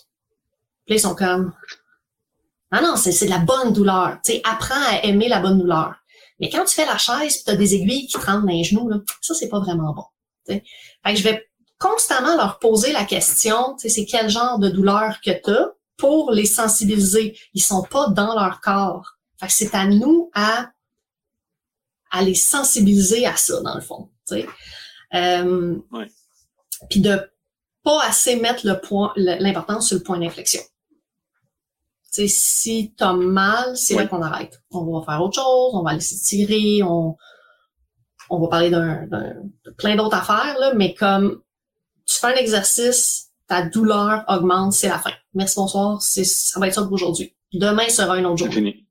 Puis 0.86 0.96
ils 0.96 1.00
sont 1.00 1.16
comme, 1.16 1.52
ah 2.70 2.80
non, 2.80 2.94
c'est 2.96 3.24
de 3.24 3.30
la 3.30 3.38
bonne 3.38 3.72
douleur. 3.72 4.18
Tu 4.24 4.32
sais, 4.32 4.42
apprends 4.44 4.82
à 4.90 5.04
aimer 5.04 5.28
la 5.28 5.40
bonne 5.40 5.58
douleur. 5.58 5.96
Mais 6.38 6.48
quand 6.48 6.64
tu 6.64 6.74
fais 6.74 6.86
la 6.86 6.96
chaise 6.96 7.34
puis 7.34 7.44
tu 7.44 7.50
as 7.50 7.56
des 7.56 7.74
aiguilles 7.74 8.06
qui 8.06 8.12
te 8.12 8.24
rentrent 8.24 8.46
dans 8.46 8.52
les 8.52 8.64
genoux, 8.64 8.88
là, 8.88 8.98
ça, 9.20 9.34
c'est 9.34 9.48
pas 9.48 9.60
vraiment 9.60 9.92
bon. 9.92 10.04
Fait 10.46 10.62
que 11.04 11.16
je 11.16 11.22
vais 11.22 11.49
constamment 11.80 12.36
leur 12.36 12.58
poser 12.58 12.92
la 12.92 13.04
question, 13.04 13.74
c'est 13.78 14.04
quel 14.04 14.28
genre 14.28 14.58
de 14.58 14.68
douleur 14.68 15.20
que 15.24 15.30
tu 15.30 15.50
as 15.50 15.72
pour 15.96 16.30
les 16.30 16.46
sensibiliser. 16.46 17.36
Ils 17.54 17.62
sont 17.62 17.82
pas 17.82 18.08
dans 18.10 18.34
leur 18.34 18.60
corps. 18.60 19.16
Fait 19.40 19.46
que 19.46 19.52
c'est 19.52 19.74
à 19.74 19.86
nous 19.86 20.30
à, 20.34 20.70
à 22.10 22.22
les 22.22 22.34
sensibiliser 22.34 23.26
à 23.26 23.34
ça, 23.34 23.60
dans 23.62 23.74
le 23.74 23.80
fond. 23.80 24.10
Euh, 25.14 25.78
Puis 26.90 27.00
de 27.00 27.18
pas 27.82 28.04
assez 28.04 28.36
mettre 28.36 28.66
le 28.66 28.78
point, 28.78 29.12
l'importance 29.16 29.88
sur 29.88 29.96
le 29.96 30.02
point 30.02 30.18
d'inflexion. 30.18 30.60
sais, 32.10 32.28
si 32.28 32.92
tu 32.94 33.02
as 33.02 33.14
mal, 33.14 33.74
c'est 33.74 33.94
là 33.94 34.06
qu'on 34.06 34.20
arrête. 34.20 34.62
On 34.70 35.00
va 35.00 35.04
faire 35.06 35.22
autre 35.22 35.36
chose, 35.36 35.74
on 35.74 35.82
va 35.82 35.94
laisser 35.94 36.18
tirer, 36.18 36.82
on, 36.82 37.16
on 38.28 38.38
va 38.38 38.48
parler 38.48 38.68
d'un, 38.68 39.06
de 39.06 39.70
plein 39.78 39.96
d'autres 39.96 40.16
affaires, 40.16 40.58
là, 40.58 40.74
mais 40.74 40.92
comme 40.94 41.42
tu 42.10 42.16
fais 42.18 42.26
un 42.26 42.36
exercice, 42.36 43.30
ta 43.46 43.62
douleur 43.62 44.24
augmente, 44.28 44.72
c'est 44.72 44.88
la 44.88 44.98
fin. 44.98 45.12
Merci, 45.34 45.54
bonsoir, 45.56 46.02
c'est, 46.02 46.24
ça 46.24 46.58
va 46.58 46.66
être 46.66 46.74
ça 46.74 46.82
pour 46.82 46.92
aujourd'hui. 46.92 47.34
Demain 47.52 47.88
sera 47.88 48.14
un 48.14 48.24
autre 48.24 48.38
jour. 48.38 48.48
C'est 48.48 48.54
fini. 48.54 48.86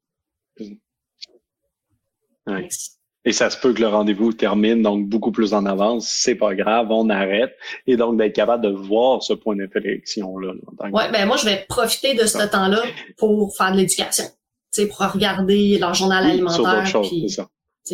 Et 3.25 3.33
ça 3.33 3.49
se 3.49 3.57
peut 3.57 3.73
que 3.73 3.81
le 3.81 3.89
rendez-vous 3.89 4.31
termine 4.31 4.81
donc 4.81 5.07
beaucoup 5.07 5.31
plus 5.31 5.53
en 5.53 5.65
avance. 5.65 6.07
C'est 6.09 6.35
pas 6.35 6.55
grave, 6.55 6.87
on 6.89 7.09
arrête. 7.09 7.55
Et 7.85 7.97
donc 7.97 8.17
d'être 8.17 8.33
capable 8.33 8.63
de 8.63 8.69
voir 8.69 9.21
ce 9.21 9.33
point 9.33 9.55
d'inflexion-là. 9.55 10.53
Ouais, 10.91 11.11
ben 11.11 11.25
moi, 11.25 11.35
je 11.35 11.45
vais 11.45 11.65
profiter 11.67 12.13
de 12.13 12.25
ce 12.25 12.37
temps-là 12.37 12.81
pour 13.17 13.55
faire 13.55 13.73
de 13.73 13.77
l'éducation. 13.77 14.25
Tu 14.73 14.83
sais, 14.83 14.87
pour 14.87 14.99
regarder 14.99 15.77
leur 15.77 15.93
journal 15.93 16.23
alimentaire. 16.23 17.01
puis, 17.03 17.29
ça. 17.29 17.49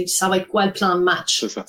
ça 0.06 0.30
va 0.30 0.38
être 0.38 0.48
quoi 0.48 0.68
le 0.68 0.74
plan 0.74 0.96
de 0.96 1.04
match? 1.04 1.42
C'est 1.42 1.50
ça. 1.50 1.66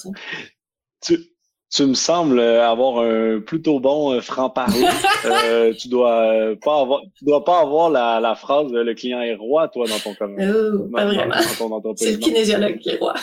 Tu, 1.01 1.36
tu 1.77 1.85
me 1.85 1.95
sembles 1.95 2.41
avoir 2.41 3.01
un 3.01 3.41
plutôt 3.41 3.81
bon 3.81 4.15
euh, 4.15 4.23
franc-parler. 4.23 4.87
euh, 5.27 5.75
tu 5.75 5.89
dois 5.89 6.55
pas 6.63 6.81
avoir, 6.81 7.03
tu 7.19 7.25
dois 7.27 7.45
pas 7.45 7.61
avoir 7.61 7.91
la, 7.91 8.19
la 8.19 8.35
phrase 8.35 8.73
le 8.73 8.95
client 8.95 9.21
est 9.21 9.35
roi, 9.35 9.69
toi, 9.69 9.87
dans 9.87 9.99
ton 9.99 10.15
commerce. 10.15 10.57
Oh, 10.57 10.89
pas 10.91 11.05
vraiment. 11.05 11.35
C'est 11.97 12.13
le 12.13 12.19
kinésiologue 12.19 12.79
qui 12.79 12.91
est 12.91 12.99
roi. 12.99 13.15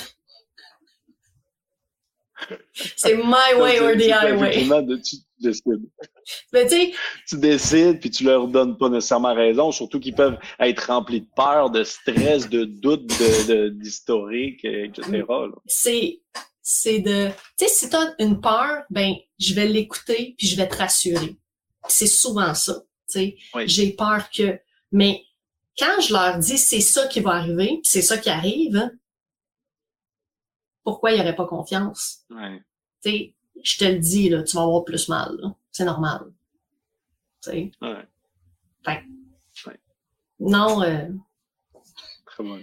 C'est 2.96 3.16
my 3.16 3.60
way 3.60 3.80
or 3.80 3.96
the 3.98 4.12
highway. 4.12 4.68
Tu 5.04 5.16
décides. 5.40 5.90
Mais 6.54 6.68
tu 6.68 6.94
tu 7.28 7.38
décides, 7.38 8.00
puis 8.00 8.12
tu 8.12 8.24
leur 8.24 8.48
donnes 8.48 8.78
pas 8.78 8.90
nécessairement 8.90 9.34
raison, 9.34 9.72
surtout 9.72 10.00
qu'ils 10.00 10.14
peuvent 10.14 10.38
être 10.60 10.88
remplis 10.92 11.22
de 11.22 11.28
peur, 11.36 11.72
de 11.72 11.84
stress, 11.84 12.50
de 12.50 12.66
doute, 12.66 13.08
de, 13.48 13.70
d'historique, 13.70 14.64
etc. 14.64 15.24
C'est 15.66 16.22
c'est 16.64 17.00
de, 17.00 17.30
tu 17.58 17.66
sais, 17.66 17.68
si 17.68 17.90
tu 17.90 17.96
as 17.96 18.16
une 18.20 18.40
peur, 18.40 18.84
ben, 18.90 19.14
je 19.38 19.54
vais 19.54 19.68
l'écouter 19.68 20.34
puis 20.38 20.48
je 20.48 20.56
vais 20.56 20.68
te 20.68 20.78
rassurer. 20.78 21.38
C'est 21.90 22.08
souvent 22.08 22.56
ça, 22.56 22.82
tu 23.10 23.14
sais. 23.14 23.38
J'ai 23.66 23.92
peur 23.92 24.30
que, 24.32 24.60
mais 24.92 25.26
quand 25.78 26.00
je 26.00 26.14
leur 26.14 26.40
dis 26.40 26.58
c'est 26.58 26.80
ça 26.80 27.08
qui 27.08 27.20
va 27.20 27.32
arriver, 27.32 27.82
c'est 27.84 28.02
ça 28.02 28.18
qui 28.18 28.30
arrive, 28.30 28.90
pourquoi 30.84 31.12
il 31.12 31.16
n'y 31.16 31.22
aurait 31.22 31.36
pas 31.36 31.46
confiance? 31.46 32.22
Ouais. 32.30 32.64
Tu 33.04 33.10
sais, 33.10 33.34
je 33.62 33.78
te 33.78 33.86
le 33.86 34.00
dis, 34.00 34.30
là, 34.30 34.44
tu 34.44 34.56
vas 34.56 34.64
avoir 34.64 34.86
plus 34.86 35.10
mal, 35.10 35.38
C'est 35.72 35.86
normal. 35.86 36.32
Tu 37.42 37.52
sais. 37.52 37.72
Ouais. 37.82 38.08
Fait, 38.86 39.04
Non, 40.40 40.82
euh... 40.82 41.10
Très 42.26 42.44
bon. 42.44 42.62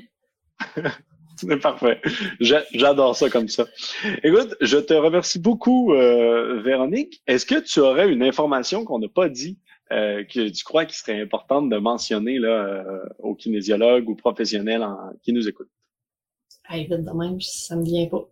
C'est 1.48 1.56
parfait. 1.56 2.00
J'adore 2.40 3.16
ça 3.16 3.30
comme 3.30 3.48
ça. 3.48 3.66
Écoute, 4.22 4.56
je 4.60 4.76
te 4.76 4.92
remercie 4.92 5.38
beaucoup, 5.38 5.94
euh, 5.94 6.60
Véronique. 6.62 7.22
Est-ce 7.26 7.46
que 7.46 7.58
tu 7.60 7.80
aurais 7.80 8.12
une 8.12 8.22
information 8.22 8.84
qu'on 8.84 8.98
n'a 8.98 9.08
pas 9.08 9.28
dit, 9.28 9.58
euh, 9.92 10.22
que 10.24 10.50
tu 10.50 10.64
crois 10.64 10.84
qu'il 10.84 10.96
serait 10.96 11.20
importante 11.20 11.70
de 11.70 11.78
mentionner 11.78 12.38
là, 12.38 12.48
euh, 12.48 12.98
aux 13.20 13.34
kinésiologues 13.34 14.08
ou 14.08 14.14
professionnels 14.14 14.86
qui 15.22 15.32
nous 15.32 15.48
écoutent? 15.48 15.70
Ah, 16.68 16.76
même, 16.76 17.40
ça 17.40 17.74
me 17.76 17.84
vient 17.84 18.06
pas. 18.06 18.28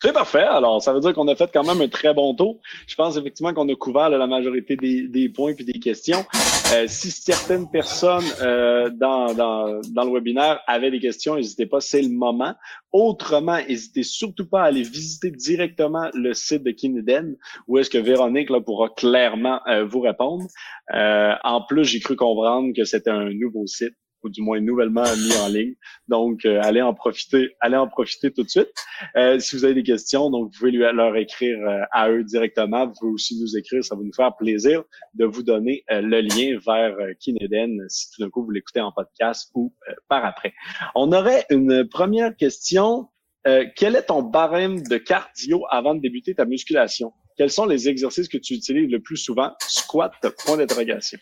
C'est 0.00 0.12
parfait. 0.12 0.42
Alors, 0.42 0.80
ça 0.80 0.92
veut 0.92 1.00
dire 1.00 1.12
qu'on 1.12 1.26
a 1.26 1.34
fait 1.34 1.50
quand 1.52 1.64
même 1.64 1.80
un 1.80 1.88
très 1.88 2.14
bon 2.14 2.32
tour. 2.32 2.60
Je 2.86 2.94
pense 2.94 3.16
effectivement 3.16 3.52
qu'on 3.52 3.68
a 3.68 3.74
couvert 3.74 4.08
la 4.08 4.26
majorité 4.28 4.76
des, 4.76 5.28
points 5.28 5.54
puis 5.54 5.64
des 5.64 5.80
questions. 5.80 6.24
Euh, 6.72 6.84
si 6.86 7.10
certaines 7.10 7.68
personnes 7.68 8.24
euh, 8.40 8.90
dans, 8.90 9.26
le 9.34 10.12
webinaire 10.12 10.60
avaient 10.68 10.92
des 10.92 11.00
questions, 11.00 11.34
n'hésitez 11.34 11.66
pas, 11.66 11.80
c'est 11.80 12.00
le 12.00 12.10
moment. 12.10 12.54
Autrement, 12.92 13.58
n'hésitez 13.68 14.04
surtout 14.04 14.48
pas 14.48 14.62
à 14.62 14.66
aller 14.66 14.82
visiter 14.82 15.32
directement 15.32 16.10
le 16.14 16.32
site 16.32 16.62
de 16.62 16.70
Kineden, 16.70 17.36
où 17.66 17.78
est-ce 17.78 17.90
que 17.90 17.98
Véronique 17.98 18.50
là, 18.50 18.60
pourra 18.60 18.90
clairement 18.90 19.60
euh, 19.66 19.84
vous 19.84 20.00
répondre. 20.00 20.44
en 20.92 21.62
plus, 21.68 21.84
j'ai 21.84 21.98
cru 21.98 22.14
comprendre 22.14 22.72
que 22.72 22.84
c'était 22.84 23.10
un 23.10 23.30
nouveau 23.30 23.66
site 23.66 23.94
ou 24.22 24.28
du 24.28 24.42
moins 24.42 24.60
nouvellement 24.60 25.04
mis 25.16 25.36
en 25.36 25.48
ligne. 25.48 25.74
Donc, 26.08 26.44
euh, 26.44 26.60
allez 26.62 26.82
en 26.82 26.94
profiter, 26.94 27.56
allez 27.60 27.76
en 27.76 27.88
profiter 27.88 28.30
tout 28.32 28.42
de 28.42 28.48
suite. 28.48 28.70
Euh, 29.16 29.38
si 29.38 29.56
vous 29.56 29.64
avez 29.64 29.74
des 29.74 29.82
questions, 29.82 30.30
donc 30.30 30.52
vous 30.52 30.58
pouvez 30.58 30.72
leur 30.72 31.16
écrire 31.16 31.58
euh, 31.66 31.82
à 31.92 32.10
eux 32.10 32.24
directement. 32.24 32.86
Vous 32.86 32.92
pouvez 32.98 33.12
aussi 33.12 33.40
nous 33.40 33.56
écrire, 33.56 33.84
ça 33.84 33.94
va 33.94 34.02
nous 34.02 34.12
faire 34.14 34.34
plaisir 34.36 34.82
de 35.14 35.24
vous 35.24 35.42
donner 35.42 35.84
le 35.88 36.20
lien 36.20 36.58
vers 36.66 36.96
Kineden 37.20 37.84
si 37.88 38.10
tout 38.10 38.22
d'un 38.22 38.30
coup 38.30 38.44
vous 38.44 38.50
l'écoutez 38.50 38.80
en 38.80 38.92
podcast 38.92 39.50
ou 39.54 39.74
par 40.08 40.24
après. 40.24 40.52
On 40.94 41.12
aurait 41.12 41.44
une 41.50 41.88
première 41.88 42.36
question. 42.36 43.08
quel 43.44 43.96
est 43.96 44.06
ton 44.06 44.22
barème 44.22 44.82
de 44.82 44.98
cardio 44.98 45.64
avant 45.70 45.94
de 45.94 46.00
débuter 46.00 46.34
ta 46.34 46.44
musculation? 46.44 47.12
Quels 47.36 47.50
sont 47.50 47.66
les 47.66 47.88
exercices 47.88 48.28
que 48.28 48.38
tu 48.38 48.54
utilises 48.54 48.90
le 48.90 49.00
plus 49.00 49.16
souvent? 49.16 49.52
Squat, 49.60 50.12
point 50.44 50.56
d'interrogation. 50.56 51.18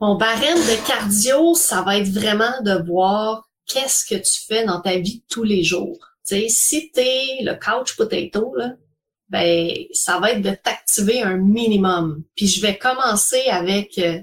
Mon 0.00 0.14
barème 0.14 0.58
de 0.58 0.86
cardio, 0.86 1.54
ça 1.54 1.82
va 1.82 1.98
être 1.98 2.08
vraiment 2.08 2.60
de 2.62 2.86
voir 2.86 3.48
qu'est-ce 3.66 4.04
que 4.06 4.14
tu 4.14 4.46
fais 4.46 4.64
dans 4.64 4.80
ta 4.80 4.96
vie 4.98 5.24
tous 5.28 5.42
les 5.42 5.64
jours. 5.64 5.98
sais, 6.22 6.46
si 6.48 6.92
tu 6.92 7.00
es 7.00 7.42
le 7.42 7.54
couch 7.54 7.96
potato, 7.96 8.54
là, 8.54 8.74
ben 9.28 9.70
ça 9.92 10.20
va 10.20 10.32
être 10.32 10.42
de 10.42 10.50
t'activer 10.50 11.22
un 11.22 11.36
minimum. 11.36 12.22
Puis 12.36 12.46
je 12.46 12.62
vais 12.62 12.78
commencer 12.78 13.42
avec 13.50 13.98
euh, 13.98 14.20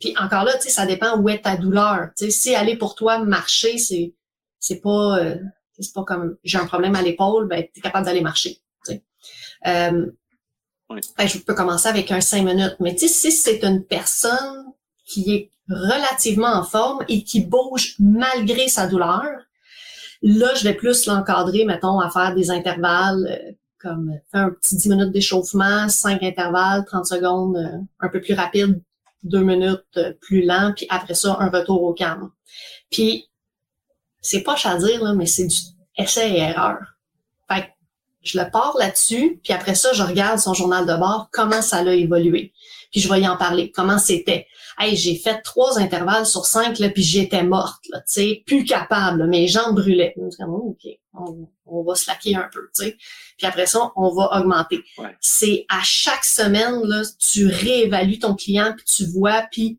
puis 0.00 0.14
encore 0.18 0.42
là, 0.42 0.58
ça 0.58 0.84
dépend 0.84 1.16
où 1.18 1.28
est 1.28 1.42
ta 1.42 1.56
douleur. 1.56 2.08
Tu 2.18 2.24
sais, 2.24 2.30
si 2.30 2.54
aller 2.56 2.76
pour 2.76 2.96
toi 2.96 3.18
marcher, 3.18 3.78
c'est 3.78 4.14
c'est 4.58 4.80
pas 4.80 5.18
euh, 5.18 5.36
c'est 5.78 5.94
pas 5.94 6.02
comme 6.02 6.36
j'ai 6.42 6.58
un 6.58 6.66
problème 6.66 6.96
à 6.96 7.02
l'épaule, 7.02 7.46
ben 7.46 7.62
tu 7.72 7.78
es 7.78 7.80
capable 7.80 8.06
d'aller 8.06 8.20
marcher. 8.20 8.58
Euh, 9.66 10.10
ben, 11.16 11.26
je 11.28 11.38
peux 11.38 11.54
commencer 11.54 11.88
avec 11.88 12.10
un 12.10 12.20
cinq 12.20 12.44
minutes. 12.44 12.76
Mais 12.80 12.96
si 12.98 13.30
c'est 13.30 13.62
une 13.62 13.84
personne 13.84 14.72
qui 15.12 15.34
est 15.34 15.50
relativement 15.68 16.54
en 16.54 16.64
forme 16.64 17.04
et 17.08 17.22
qui 17.22 17.40
bouge 17.40 17.96
malgré 17.98 18.68
sa 18.68 18.86
douleur, 18.86 19.24
là, 20.22 20.54
je 20.54 20.64
vais 20.64 20.74
plus 20.74 21.06
l'encadrer, 21.06 21.64
mettons, 21.64 22.00
à 22.00 22.10
faire 22.10 22.34
des 22.34 22.50
intervalles 22.50 23.26
euh, 23.30 23.52
comme 23.78 24.12
faire 24.30 24.44
un 24.44 24.50
petit 24.50 24.76
10 24.76 24.88
minutes 24.90 25.10
d'échauffement, 25.10 25.88
5 25.88 26.22
intervalles, 26.22 26.84
30 26.86 27.04
secondes 27.04 27.56
euh, 27.56 27.78
un 28.00 28.08
peu 28.08 28.20
plus 28.20 28.34
rapide, 28.34 28.80
2 29.24 29.40
minutes 29.40 29.82
euh, 29.96 30.12
plus 30.20 30.42
lent, 30.42 30.72
puis 30.76 30.86
après 30.88 31.14
ça, 31.14 31.36
un 31.40 31.50
retour 31.50 31.82
au 31.82 31.92
calme. 31.92 32.30
Puis, 32.90 33.28
c'est 34.20 34.42
pas 34.42 34.54
à 34.64 34.76
dire, 34.76 35.02
là, 35.02 35.14
mais 35.14 35.26
c'est 35.26 35.46
du 35.46 35.56
essai 35.98 36.30
et 36.30 36.38
erreur. 36.38 36.78
Fait 37.50 37.62
que 37.62 37.66
je 38.22 38.38
le 38.38 38.48
pars 38.50 38.76
là-dessus, 38.78 39.40
puis 39.42 39.52
après 39.52 39.74
ça, 39.74 39.92
je 39.92 40.04
regarde 40.04 40.38
son 40.38 40.54
journal 40.54 40.86
de 40.86 40.94
bord, 40.94 41.28
comment 41.32 41.60
ça 41.60 41.78
a 41.78 41.92
évolué. 41.92 42.52
Puis 42.92 43.00
je 43.00 43.08
vais 43.08 43.22
y 43.22 43.26
en 43.26 43.36
parler, 43.36 43.72
comment 43.72 43.98
c'était 43.98 44.46
hey, 44.82 44.96
j'ai 44.96 45.16
fait 45.16 45.40
trois 45.42 45.78
intervalles 45.78 46.26
sur 46.26 46.46
cinq, 46.46 46.78
là, 46.78 46.90
puis 46.90 47.02
j'étais 47.02 47.42
morte, 47.42 47.84
là, 47.90 48.00
tu 48.00 48.04
sais, 48.06 48.42
plus 48.46 48.64
capable, 48.64 49.26
mes 49.26 49.46
jambes 49.46 49.76
brûlaient. 49.76 50.14
Oh, 50.16 50.76
OK, 50.76 50.98
on, 51.14 51.82
va 51.84 51.94
se 51.94 52.10
laquer 52.10 52.34
un 52.34 52.48
peu, 52.52 52.70
tu 52.74 52.84
sais. 52.84 52.96
Puis 53.38 53.46
après 53.46 53.66
ça, 53.66 53.92
on 53.96 54.14
va 54.14 54.38
augmenter. 54.38 54.82
C'est 55.20 55.66
à 55.68 55.80
chaque 55.82 56.24
semaine, 56.24 56.82
là, 56.84 57.02
tu 57.18 57.46
réévalues 57.46 58.18
ton 58.18 58.34
client, 58.34 58.74
puis 58.76 58.84
tu 58.84 59.06
vois, 59.06 59.46
puis... 59.50 59.78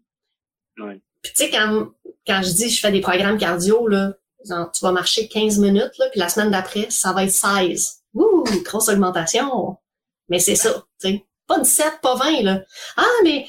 Puis 0.76 1.32
tu 1.36 1.46
sais, 1.46 1.50
quand, 1.50 1.90
quand 2.28 2.42
je 2.44 2.52
dis 2.52 2.70
je 2.70 2.80
fais 2.80 2.92
des 2.92 3.02
programmes 3.02 3.38
cardio, 3.38 3.88
là, 3.88 4.14
tu 4.44 4.80
vas 4.82 4.92
marcher 4.92 5.28
15 5.28 5.60
minutes, 5.60 5.98
là, 6.00 6.06
puis 6.12 6.20
la 6.20 6.30
semaine 6.30 6.52
d'après, 6.52 6.88
ça 6.90 7.14
va 7.14 7.24
être 7.24 7.32
16. 7.32 8.04
Ouh, 8.16 8.44
grosse 8.64 8.90
augmentation! 8.90 9.78
Mais 10.30 10.40
c'est 10.40 10.56
ça, 10.56 10.86
tu 11.02 11.10
sais 11.10 11.26
pas 11.48 11.60
17, 11.60 12.00
pas 12.02 12.16
20, 12.16 12.42
là. 12.42 12.62
Ah, 12.98 13.04
mais 13.24 13.46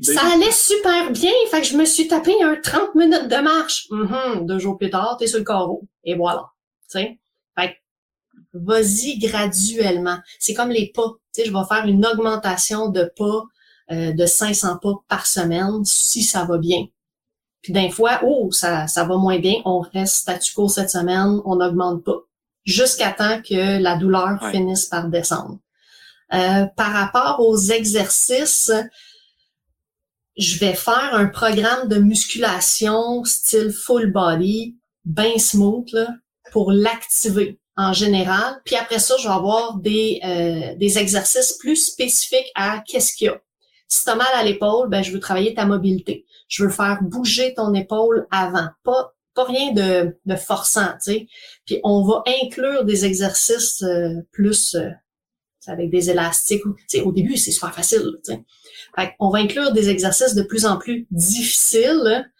ça 0.00 0.20
allait 0.32 0.52
super 0.52 1.10
bien, 1.10 1.32
fait 1.50 1.60
que 1.60 1.66
je 1.66 1.76
me 1.76 1.84
suis 1.84 2.08
tapé 2.08 2.34
un 2.42 2.56
30 2.56 2.94
minutes 2.94 3.28
de 3.28 3.36
marche. 3.42 3.86
Mm 3.90 4.46
deux 4.46 4.58
jours 4.58 4.78
plus 4.78 4.90
tard, 4.90 5.16
t'es 5.18 5.26
sur 5.26 5.38
le 5.38 5.44
carreau. 5.44 5.82
Et 6.04 6.14
voilà. 6.14 6.50
Tu 6.90 6.98
sais? 6.98 7.18
Fait 7.58 7.76
vas-y 8.52 9.18
graduellement. 9.18 10.18
C'est 10.38 10.54
comme 10.54 10.70
les 10.70 10.92
pas. 10.94 11.14
Tu 11.34 11.42
sais, 11.42 11.48
je 11.48 11.52
vais 11.52 11.64
faire 11.68 11.86
une 11.86 12.04
augmentation 12.06 12.88
de 12.88 13.10
pas 13.16 13.42
euh, 13.90 14.12
de 14.12 14.26
500 14.26 14.78
pas 14.78 14.94
par 15.08 15.26
semaine 15.26 15.84
si 15.84 16.22
ça 16.22 16.44
va 16.44 16.58
bien. 16.58 16.86
Puis 17.62 17.72
d'un 17.72 17.90
fois, 17.90 18.20
oh, 18.24 18.50
ça, 18.52 18.86
ça 18.86 19.04
va 19.04 19.16
moins 19.16 19.38
bien, 19.38 19.60
on 19.64 19.80
reste 19.80 20.16
statu 20.16 20.54
quo 20.54 20.68
cette 20.68 20.90
semaine, 20.90 21.40
on 21.44 21.56
n'augmente 21.56 22.04
pas. 22.04 22.18
Jusqu'à 22.64 23.12
temps 23.12 23.40
que 23.42 23.80
la 23.80 23.96
douleur 23.96 24.38
finisse 24.50 24.84
par 24.84 25.08
descendre. 25.08 25.58
Euh, 26.34 26.66
par 26.76 26.92
rapport 26.92 27.40
aux 27.40 27.56
exercices, 27.56 28.70
je 30.36 30.58
vais 30.58 30.74
faire 30.74 31.10
un 31.12 31.26
programme 31.26 31.88
de 31.88 31.96
musculation 31.96 33.24
style 33.24 33.72
full 33.72 34.12
body, 34.12 34.76
bien 35.04 35.38
smooth, 35.38 36.06
pour 36.52 36.72
l'activer 36.72 37.58
en 37.76 37.92
général. 37.92 38.60
Puis 38.64 38.76
après 38.76 38.98
ça, 38.98 39.16
je 39.18 39.26
vais 39.28 39.34
avoir 39.34 39.78
des, 39.78 40.20
euh, 40.24 40.74
des 40.76 40.98
exercices 40.98 41.52
plus 41.54 41.76
spécifiques 41.76 42.50
à 42.54 42.82
qu'est-ce 42.86 43.14
qu'il 43.14 43.26
y 43.26 43.30
a. 43.30 43.40
Si 43.86 44.04
tu 44.04 44.10
as 44.10 44.16
mal 44.16 44.28
à 44.34 44.44
l'épaule, 44.44 44.88
ben, 44.90 45.02
je 45.02 45.12
veux 45.12 45.20
travailler 45.20 45.54
ta 45.54 45.64
mobilité. 45.64 46.26
Je 46.46 46.64
veux 46.64 46.70
faire 46.70 46.98
bouger 47.02 47.54
ton 47.54 47.72
épaule 47.74 48.26
avant, 48.30 48.68
pas 48.84 49.14
pas 49.38 49.44
rien 49.44 49.72
de, 49.72 50.16
de 50.26 50.36
forçant, 50.36 50.94
tu. 51.00 51.28
Puis 51.64 51.78
on 51.84 52.04
va 52.04 52.24
inclure 52.42 52.84
des 52.84 53.04
exercices 53.04 53.82
euh, 53.84 54.26
plus 54.32 54.76
avec 55.68 55.90
des 55.90 56.10
élastiques. 56.10 56.62
au 57.04 57.12
début, 57.12 57.36
c'est 57.36 57.50
super 57.50 57.74
facile. 57.74 58.18
on 59.20 59.30
va 59.30 59.38
inclure 59.38 59.72
des 59.72 59.90
exercices 59.90 60.34
de 60.34 60.42
plus 60.42 60.66
en 60.66 60.76
plus 60.78 61.06
difficiles 61.10 62.30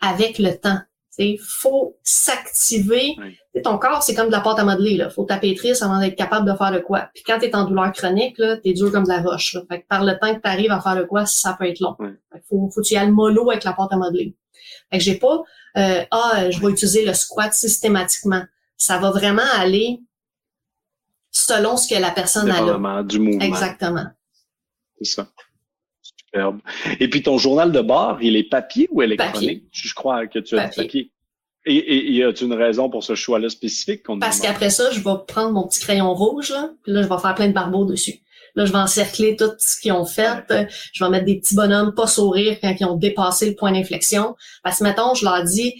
avec 0.00 0.38
le 0.38 0.56
temps. 0.56 0.80
Il 1.18 1.38
faut 1.38 1.96
s'activer. 2.02 3.14
Ton 3.62 3.78
corps, 3.78 4.02
c'est 4.02 4.14
comme 4.14 4.26
de 4.26 4.32
la 4.32 4.40
pâte 4.40 4.58
à 4.58 4.64
modeler. 4.64 4.92
Il 4.92 5.10
faut 5.10 5.24
taper 5.24 5.54
triste 5.54 5.82
avant 5.82 6.00
d'être 6.00 6.16
capable 6.16 6.50
de 6.50 6.56
faire 6.56 6.72
le 6.72 6.80
quoi. 6.80 7.08
Puis 7.14 7.22
quand 7.24 7.38
tu 7.38 7.46
es 7.46 7.54
en 7.54 7.64
douleur 7.64 7.92
chronique, 7.92 8.36
tu 8.36 8.68
es 8.68 8.72
dur 8.72 8.90
comme 8.90 9.04
de 9.04 9.08
la 9.08 9.20
roche. 9.20 9.56
Fait 9.68 9.84
par 9.88 10.04
le 10.04 10.18
temps 10.18 10.34
que 10.34 10.40
tu 10.40 10.48
arrives 10.48 10.72
à 10.72 10.80
faire 10.80 10.96
le 10.96 11.06
quoi, 11.06 11.24
ça 11.26 11.56
peut 11.58 11.68
être 11.68 11.80
long. 11.80 11.96
Il 12.00 12.40
faut, 12.48 12.68
faut 12.74 12.80
que 12.80 12.86
tu 12.86 12.94
y 12.94 12.96
ailles 12.96 13.12
mollo 13.12 13.50
avec 13.50 13.64
la 13.64 13.72
pâte 13.72 13.92
à 13.92 13.96
modeler. 13.96 14.34
Fait 14.90 14.98
que 14.98 15.04
j'ai 15.04 15.16
pas 15.16 15.42
euh, 15.76 16.02
Ah, 16.10 16.50
je 16.50 16.60
vais 16.60 16.72
utiliser 16.72 17.04
le 17.04 17.14
squat 17.14 17.52
systématiquement. 17.52 18.42
Ça 18.76 18.98
va 18.98 19.10
vraiment 19.10 19.42
aller 19.56 20.00
selon 21.34 21.76
ce 21.76 21.92
que 21.92 22.00
la 22.00 22.10
personne 22.10 22.50
a 22.50 22.62
là. 22.62 23.02
du 23.02 23.18
mouvement. 23.18 23.44
Exactement. 23.44 24.06
C'est 24.98 25.16
ça. 25.16 25.28
Superbe. 26.00 26.60
Et 27.00 27.10
puis 27.10 27.22
ton 27.22 27.36
journal 27.36 27.72
de 27.72 27.80
bord, 27.80 28.18
il 28.22 28.36
est 28.36 28.48
papier 28.48 28.88
ou 28.90 29.02
électronique? 29.02 29.64
Je 29.72 29.92
crois 29.94 30.26
que 30.26 30.38
tu 30.38 30.56
as 30.56 30.64
papier. 30.64 30.84
papier. 30.84 31.10
Et, 31.66 31.76
et, 31.76 32.12
y 32.12 32.22
a-t-il 32.22 32.46
une 32.46 32.58
raison 32.58 32.90
pour 32.90 33.02
ce 33.02 33.14
choix-là 33.14 33.48
spécifique? 33.48 34.02
Parce 34.20 34.38
qu'après 34.38 34.70
ça, 34.70 34.90
je 34.90 35.00
vais 35.00 35.16
prendre 35.26 35.52
mon 35.52 35.66
petit 35.66 35.80
crayon 35.80 36.12
rouge, 36.14 36.50
là, 36.50 36.70
puis 36.82 36.92
là, 36.92 37.02
je 37.02 37.08
vais 37.08 37.18
faire 37.18 37.34
plein 37.34 37.48
de 37.48 37.54
barbeaux 37.54 37.86
dessus. 37.86 38.20
Là, 38.54 38.66
je 38.66 38.72
vais 38.72 38.78
encercler 38.78 39.34
tout 39.34 39.50
ce 39.58 39.80
qu'ils 39.80 39.92
ont 39.92 40.04
fait. 40.04 40.44
Je 40.92 41.02
vais 41.02 41.10
mettre 41.10 41.24
des 41.24 41.40
petits 41.40 41.56
bonhommes 41.56 41.94
pas 41.94 42.06
sourire 42.06 42.58
quand 42.60 42.74
ils 42.78 42.84
ont 42.84 42.96
dépassé 42.96 43.48
le 43.48 43.56
point 43.56 43.72
d'inflexion. 43.72 44.36
Parce 44.62 44.78
que, 44.78 44.84
mettons, 44.84 45.14
je 45.14 45.24
leur 45.24 45.42
dis, 45.42 45.74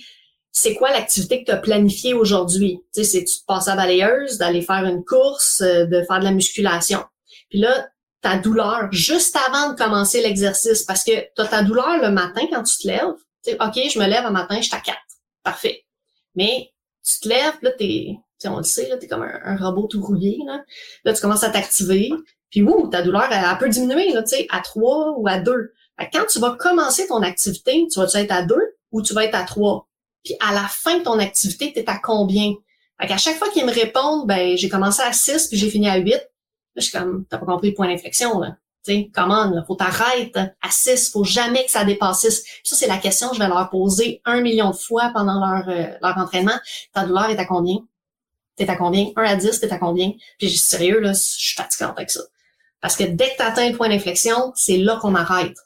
c'est 0.57 0.75
quoi 0.75 0.93
l'activité 0.93 1.41
que 1.41 1.47
tu 1.47 1.51
as 1.51 1.57
planifiée 1.57 2.15
aujourd'hui? 2.15 2.81
Tu 2.95 3.03
sais, 3.03 3.05
c'est-tu 3.05 3.41
de 3.41 3.45
passer 3.45 3.71
à 3.71 3.77
balayeuse, 3.77 4.39
d'aller 4.39 4.63
faire 4.63 4.85
une 4.85 5.05
course, 5.05 5.61
euh, 5.61 5.85
de 5.85 6.03
faire 6.05 6.21
de 6.21 6.25
la 6.25 6.31
musculation? 6.31 7.05
Puis 7.51 7.59
là, 7.59 7.89
ta 8.23 8.39
douleur, 8.39 8.89
juste 8.93 9.37
avant 9.49 9.73
de 9.73 9.77
commencer 9.77 10.23
l'exercice, 10.23 10.85
parce 10.85 11.03
que 11.03 11.11
tu 11.11 11.43
as 11.43 11.47
ta 11.47 11.65
douleur 11.65 12.01
le 12.01 12.11
matin 12.11 12.43
quand 12.51 12.63
tu 12.63 12.79
te 12.79 12.87
lèves. 12.87 13.17
Tu 13.45 13.51
sais, 13.51 13.57
OK, 13.61 13.75
je 13.93 13.99
me 13.99 14.07
lève 14.07 14.25
un 14.25 14.31
matin, 14.31 14.61
je 14.61 14.71
t'accate. 14.71 14.97
Parfait. 15.43 15.85
Mais 16.37 16.71
tu 17.05 17.19
te 17.19 17.29
lèves, 17.29 17.59
là, 17.61 17.73
t'es, 17.73 18.17
on 18.47 18.59
le 18.59 18.63
sait, 18.63 18.89
là, 18.89 18.97
t'es 18.97 19.09
comme 19.09 19.25
un, 19.25 19.57
robot 19.57 19.89
tout 19.89 20.01
rouillé, 20.01 20.39
là. 20.47 20.63
Là, 21.05 21.13
tu 21.13 21.21
commences 21.21 21.43
à 21.43 21.51
t'activer. 21.51 22.13
Puis, 22.51 22.63
ouh, 22.63 22.87
ta 22.87 23.03
douleur, 23.03 23.27
elle, 23.33 23.45
elle 23.45 23.59
peut 23.59 23.69
diminuer, 23.69 24.13
là, 24.13 24.23
tu 24.23 24.37
sais, 24.37 24.47
à 24.51 24.61
trois 24.61 25.19
ou 25.19 25.27
à 25.27 25.41
deux. 25.41 25.73
quand 26.13 26.27
tu 26.31 26.39
vas 26.39 26.53
commencer 26.53 27.09
ton 27.09 27.23
activité, 27.23 27.89
tu 27.93 27.99
vas 27.99 28.07
être 28.15 28.33
à 28.33 28.43
deux 28.43 28.77
ou 28.93 29.03
tu 29.03 29.15
vas 29.15 29.25
être 29.25 29.35
à 29.35 29.43
trois? 29.43 29.89
Puis 30.25 30.37
à 30.41 30.53
la 30.53 30.67
fin 30.69 30.99
de 30.99 31.03
ton 31.05 31.19
activité, 31.19 31.73
tu 31.73 31.81
es 31.81 31.89
à 31.89 31.99
combien? 31.99 32.55
Fait 33.01 33.07
qu'à 33.07 33.17
chaque 33.17 33.37
fois 33.37 33.51
qu'ils 33.51 33.67
me 33.67 33.73
répondent, 33.73 34.27
ben 34.27 34.57
j'ai 34.57 34.69
commencé 34.69 35.03
à 35.03 35.13
6 35.13 35.49
puis 35.49 35.59
j'ai 35.59 35.71
fini 35.71 35.89
à 35.89 35.97
8. 35.97 36.13
Là, 36.13 36.21
je 36.77 36.81
suis 36.83 36.93
comme, 36.93 37.25
t'as 37.29 37.39
pas 37.39 37.47
compris 37.47 37.69
le 37.69 37.75
point 37.75 37.89
d'inflexion, 37.89 38.39
là. 38.41 38.57
Tu 38.85 39.11
comment, 39.15 39.47
là, 39.47 39.65
faut 39.67 39.77
t'arrêter 39.77 40.41
à 40.61 40.71
6, 40.71 41.11
faut 41.11 41.25
jamais 41.25 41.65
que 41.65 41.71
ça 41.71 41.85
dépasse 41.85 42.21
6. 42.21 42.45
Ça, 42.65 42.77
c'est 42.77 42.87
la 42.87 42.99
question 42.99 43.31
que 43.31 43.37
je 43.37 43.41
vais 43.41 43.49
leur 43.49 43.71
poser 43.71 44.21
un 44.27 44.43
million 44.43 44.71
de 44.71 44.77
fois 44.77 45.11
pendant 45.15 45.41
leur, 45.41 45.69
euh, 45.69 45.97
leur 46.03 46.19
entraînement. 46.19 46.59
Ta 46.93 47.07
douleur 47.07 47.31
est 47.31 47.39
à 47.39 47.47
combien? 47.47 47.79
t'es 48.57 48.69
à 48.69 48.77
combien? 48.77 49.11
1 49.17 49.23
à 49.23 49.37
10, 49.37 49.61
t'es 49.61 49.73
à 49.73 49.79
combien? 49.79 50.13
Puis 50.39 50.49
j'ai 50.49 50.59
sérieux, 50.59 51.01
là, 51.01 51.13
je 51.13 51.19
suis 51.19 51.57
fatiguante 51.57 51.97
avec 51.97 52.11
ça. 52.11 52.21
Parce 52.81 52.97
que 52.97 53.05
dès 53.05 53.31
que 53.31 53.37
tu 53.37 53.43
atteins 53.43 53.71
le 53.71 53.77
point 53.77 53.89
d'inflexion, 53.89 54.53
c'est 54.55 54.77
là 54.77 54.99
qu'on 55.01 55.15
arrête. 55.15 55.57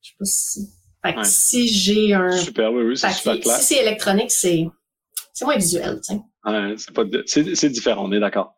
Je 0.00 0.08
sais 0.08 0.14
pas 0.18 0.24
si. 0.24 0.73
Fait 1.04 1.14
que 1.14 1.24
si 1.24 1.68
j'ai 1.68 2.14
un. 2.14 2.32
Super, 2.32 2.72
oui, 2.72 2.82
oui, 2.84 2.96
c'est 2.96 3.10
super 3.10 3.38
clair. 3.38 3.56
Si 3.56 3.74
c'est 3.74 3.82
électronique, 3.82 4.30
c'est, 4.30 4.66
c'est 5.34 5.44
moins 5.44 5.56
visuel, 5.56 6.00
tu 6.00 6.14
sais. 6.14 6.20
Ouais, 6.46 6.74
c'est, 6.76 6.92
pas 6.92 7.04
c'est, 7.26 7.54
c'est 7.54 7.70
différent, 7.70 8.06
on 8.06 8.12
est 8.12 8.20
d'accord. 8.20 8.54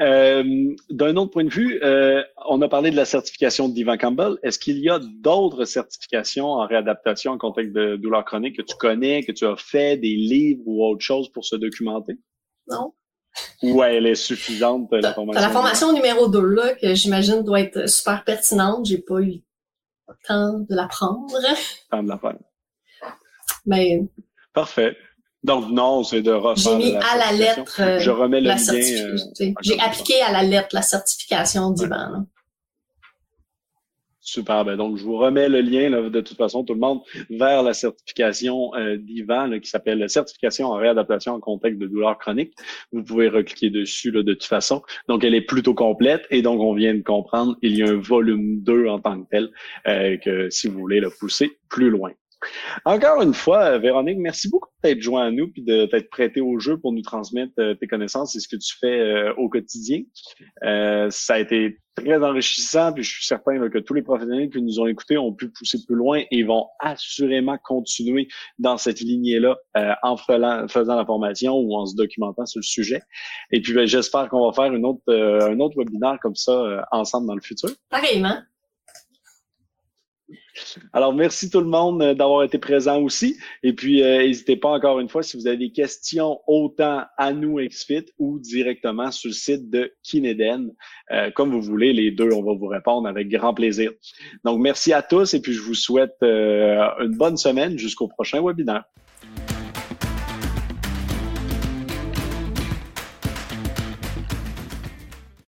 Euh, 0.00 0.74
d'un 0.90 1.16
autre 1.16 1.30
point 1.30 1.44
de 1.44 1.50
vue, 1.50 1.78
euh, 1.82 2.22
on 2.48 2.60
a 2.62 2.68
parlé 2.68 2.90
de 2.90 2.96
la 2.96 3.04
certification 3.04 3.68
d'Ivan 3.68 3.96
Campbell. 3.98 4.36
Est-ce 4.42 4.58
qu'il 4.58 4.78
y 4.78 4.88
a 4.88 4.98
d'autres 5.20 5.66
certifications 5.66 6.46
en 6.46 6.66
réadaptation 6.66 7.32
en 7.32 7.38
contexte 7.38 7.72
de 7.72 7.96
douleur 7.96 8.24
chronique 8.24 8.56
que 8.56 8.62
tu 8.62 8.74
connais, 8.76 9.22
que 9.22 9.32
tu 9.32 9.46
as 9.46 9.56
fait, 9.56 9.98
des 9.98 10.16
livres 10.16 10.62
ou 10.64 10.84
autre 10.84 11.02
chose 11.02 11.30
pour 11.30 11.44
se 11.44 11.56
documenter? 11.56 12.18
Non. 12.68 12.94
Ou 13.62 13.82
elle 13.82 14.06
est 14.06 14.14
suffisante, 14.14 14.88
la 14.92 15.12
formation? 15.12 15.42
la 15.42 15.50
formation? 15.50 15.92
numéro 15.92 16.28
2, 16.28 16.40
là, 16.40 16.74
que 16.74 16.94
j'imagine 16.94 17.42
doit 17.42 17.60
être 17.60 17.86
super 17.86 18.24
pertinente. 18.24 18.86
J'ai 18.86 18.98
pas 18.98 19.20
eu 19.20 19.42
temps 20.26 20.58
de 20.58 20.74
l'apprendre. 20.74 21.36
Temps 21.90 22.02
de 22.02 22.08
l'apprendre. 22.08 22.38
Mais. 23.64 24.02
Parfait. 24.52 24.96
Donc, 25.42 25.70
non, 25.70 26.02
c'est 26.02 26.22
de 26.22 26.32
refaire 26.32 26.72
J'ai 26.72 26.76
mis 26.76 26.96
à 26.96 27.16
la 27.16 27.32
lettre. 27.32 27.80
Euh, 27.80 27.98
Je 27.98 28.10
remets 28.10 28.40
le 28.40 28.48
lien. 28.48 28.56
Euh, 28.72 29.52
J'ai 29.62 29.78
appliqué 29.80 30.20
à 30.22 30.32
la 30.32 30.42
lettre 30.42 30.68
la 30.72 30.82
certification 30.82 31.70
d'IBAN. 31.70 32.26
Super. 34.26 34.64
Ben 34.64 34.76
donc, 34.76 34.96
je 34.96 35.04
vous 35.04 35.16
remets 35.16 35.48
le 35.48 35.60
lien, 35.60 35.88
de 35.88 36.20
toute 36.20 36.36
façon, 36.36 36.64
tout 36.64 36.74
le 36.74 36.80
monde, 36.80 37.00
vers 37.30 37.62
la 37.62 37.72
certification 37.72 38.74
euh, 38.74 38.96
d'Ivan, 38.96 39.60
qui 39.60 39.70
s'appelle 39.70 40.10
Certification 40.10 40.66
en 40.66 40.74
réadaptation 40.74 41.34
en 41.34 41.38
contexte 41.38 41.78
de 41.78 41.86
douleur 41.86 42.18
chronique. 42.18 42.52
Vous 42.90 43.04
pouvez 43.04 43.28
recliquer 43.28 43.70
dessus 43.70 44.10
là, 44.10 44.24
de 44.24 44.32
toute 44.32 44.42
façon. 44.42 44.82
Donc, 45.08 45.22
elle 45.22 45.36
est 45.36 45.46
plutôt 45.46 45.74
complète. 45.74 46.26
Et 46.30 46.42
donc, 46.42 46.60
on 46.60 46.74
vient 46.74 46.94
de 46.94 47.02
comprendre, 47.02 47.56
il 47.62 47.76
y 47.76 47.84
a 47.84 47.88
un 47.88 48.00
volume 48.00 48.64
2 48.64 48.88
en 48.88 48.98
tant 48.98 49.22
que 49.22 49.28
tel, 49.30 49.48
euh, 49.86 50.16
que 50.16 50.50
si 50.50 50.66
vous 50.66 50.80
voulez 50.80 50.98
le 50.98 51.10
pousser 51.10 51.58
plus 51.68 51.90
loin. 51.90 52.10
Encore 52.84 53.22
une 53.22 53.34
fois, 53.34 53.78
Véronique, 53.78 54.18
merci 54.18 54.48
beaucoup 54.48 54.68
d'être 54.82 55.00
joint 55.00 55.26
à 55.26 55.30
nous 55.30 55.48
puis 55.50 55.62
de 55.62 55.86
t'être 55.86 56.10
prêté 56.10 56.40
au 56.40 56.58
jeu 56.58 56.78
pour 56.78 56.92
nous 56.92 57.02
transmettre 57.02 57.52
euh, 57.58 57.74
tes 57.74 57.86
connaissances 57.86 58.36
et 58.36 58.40
ce 58.40 58.48
que 58.48 58.56
tu 58.56 58.76
fais 58.78 59.00
euh, 59.00 59.34
au 59.36 59.48
quotidien. 59.48 60.02
Euh, 60.64 61.08
ça 61.10 61.34
a 61.34 61.38
été 61.38 61.78
très 61.96 62.22
enrichissant 62.22 62.92
puis 62.92 63.02
je 63.02 63.10
suis 63.10 63.24
certain 63.24 63.68
que 63.70 63.78
tous 63.78 63.94
les 63.94 64.02
professionnels 64.02 64.50
qui 64.50 64.60
nous 64.60 64.78
ont 64.80 64.86
écoutés 64.86 65.16
ont 65.16 65.32
pu 65.32 65.50
pousser 65.50 65.78
plus 65.86 65.96
loin 65.96 66.22
et 66.30 66.42
vont 66.42 66.66
assurément 66.78 67.56
continuer 67.64 68.28
dans 68.58 68.76
cette 68.76 69.00
lignée-là 69.00 69.56
en 70.02 70.16
faisant, 70.18 70.66
la 70.68 71.06
formation 71.06 71.54
ou 71.54 71.74
en 71.74 71.86
se 71.86 71.96
documentant 71.96 72.44
sur 72.44 72.58
le 72.58 72.64
sujet. 72.64 73.00
Et 73.50 73.62
puis 73.62 73.72
ben, 73.72 73.86
j'espère 73.86 74.28
qu'on 74.28 74.46
va 74.46 74.52
faire 74.52 74.72
un 74.72 74.84
autre 74.84 75.78
webinaire 75.78 76.18
comme 76.20 76.36
ça 76.36 76.86
ensemble 76.92 77.28
dans 77.28 77.34
le 77.34 77.40
futur. 77.40 77.70
Pareillement. 77.88 78.42
Alors, 80.92 81.14
merci 81.14 81.50
tout 81.50 81.60
le 81.60 81.66
monde 81.66 82.02
euh, 82.02 82.14
d'avoir 82.14 82.42
été 82.44 82.58
présent 82.58 83.00
aussi. 83.00 83.36
Et 83.62 83.72
puis, 83.72 84.02
euh, 84.02 84.18
n'hésitez 84.18 84.56
pas 84.56 84.70
encore 84.70 85.00
une 85.00 85.08
fois 85.08 85.22
si 85.22 85.36
vous 85.36 85.46
avez 85.46 85.56
des 85.56 85.72
questions 85.72 86.40
autant 86.46 87.02
à 87.16 87.32
nous 87.32 87.58
XFIT 87.58 88.06
ou 88.18 88.38
directement 88.38 89.10
sur 89.10 89.28
le 89.28 89.34
site 89.34 89.70
de 89.70 89.92
Kineden. 90.02 90.72
Euh, 91.12 91.30
comme 91.30 91.50
vous 91.50 91.62
voulez, 91.62 91.92
les 91.92 92.10
deux, 92.10 92.32
on 92.32 92.42
va 92.42 92.54
vous 92.54 92.68
répondre 92.68 93.08
avec 93.08 93.28
grand 93.28 93.54
plaisir. 93.54 93.92
Donc, 94.44 94.60
merci 94.60 94.92
à 94.92 95.02
tous 95.02 95.34
et 95.34 95.40
puis 95.40 95.52
je 95.52 95.62
vous 95.62 95.74
souhaite 95.74 96.16
une 96.22 97.16
bonne 97.16 97.36
semaine 97.36 97.78
jusqu'au 97.78 98.08
prochain 98.08 98.42
webinaire. 98.42 98.84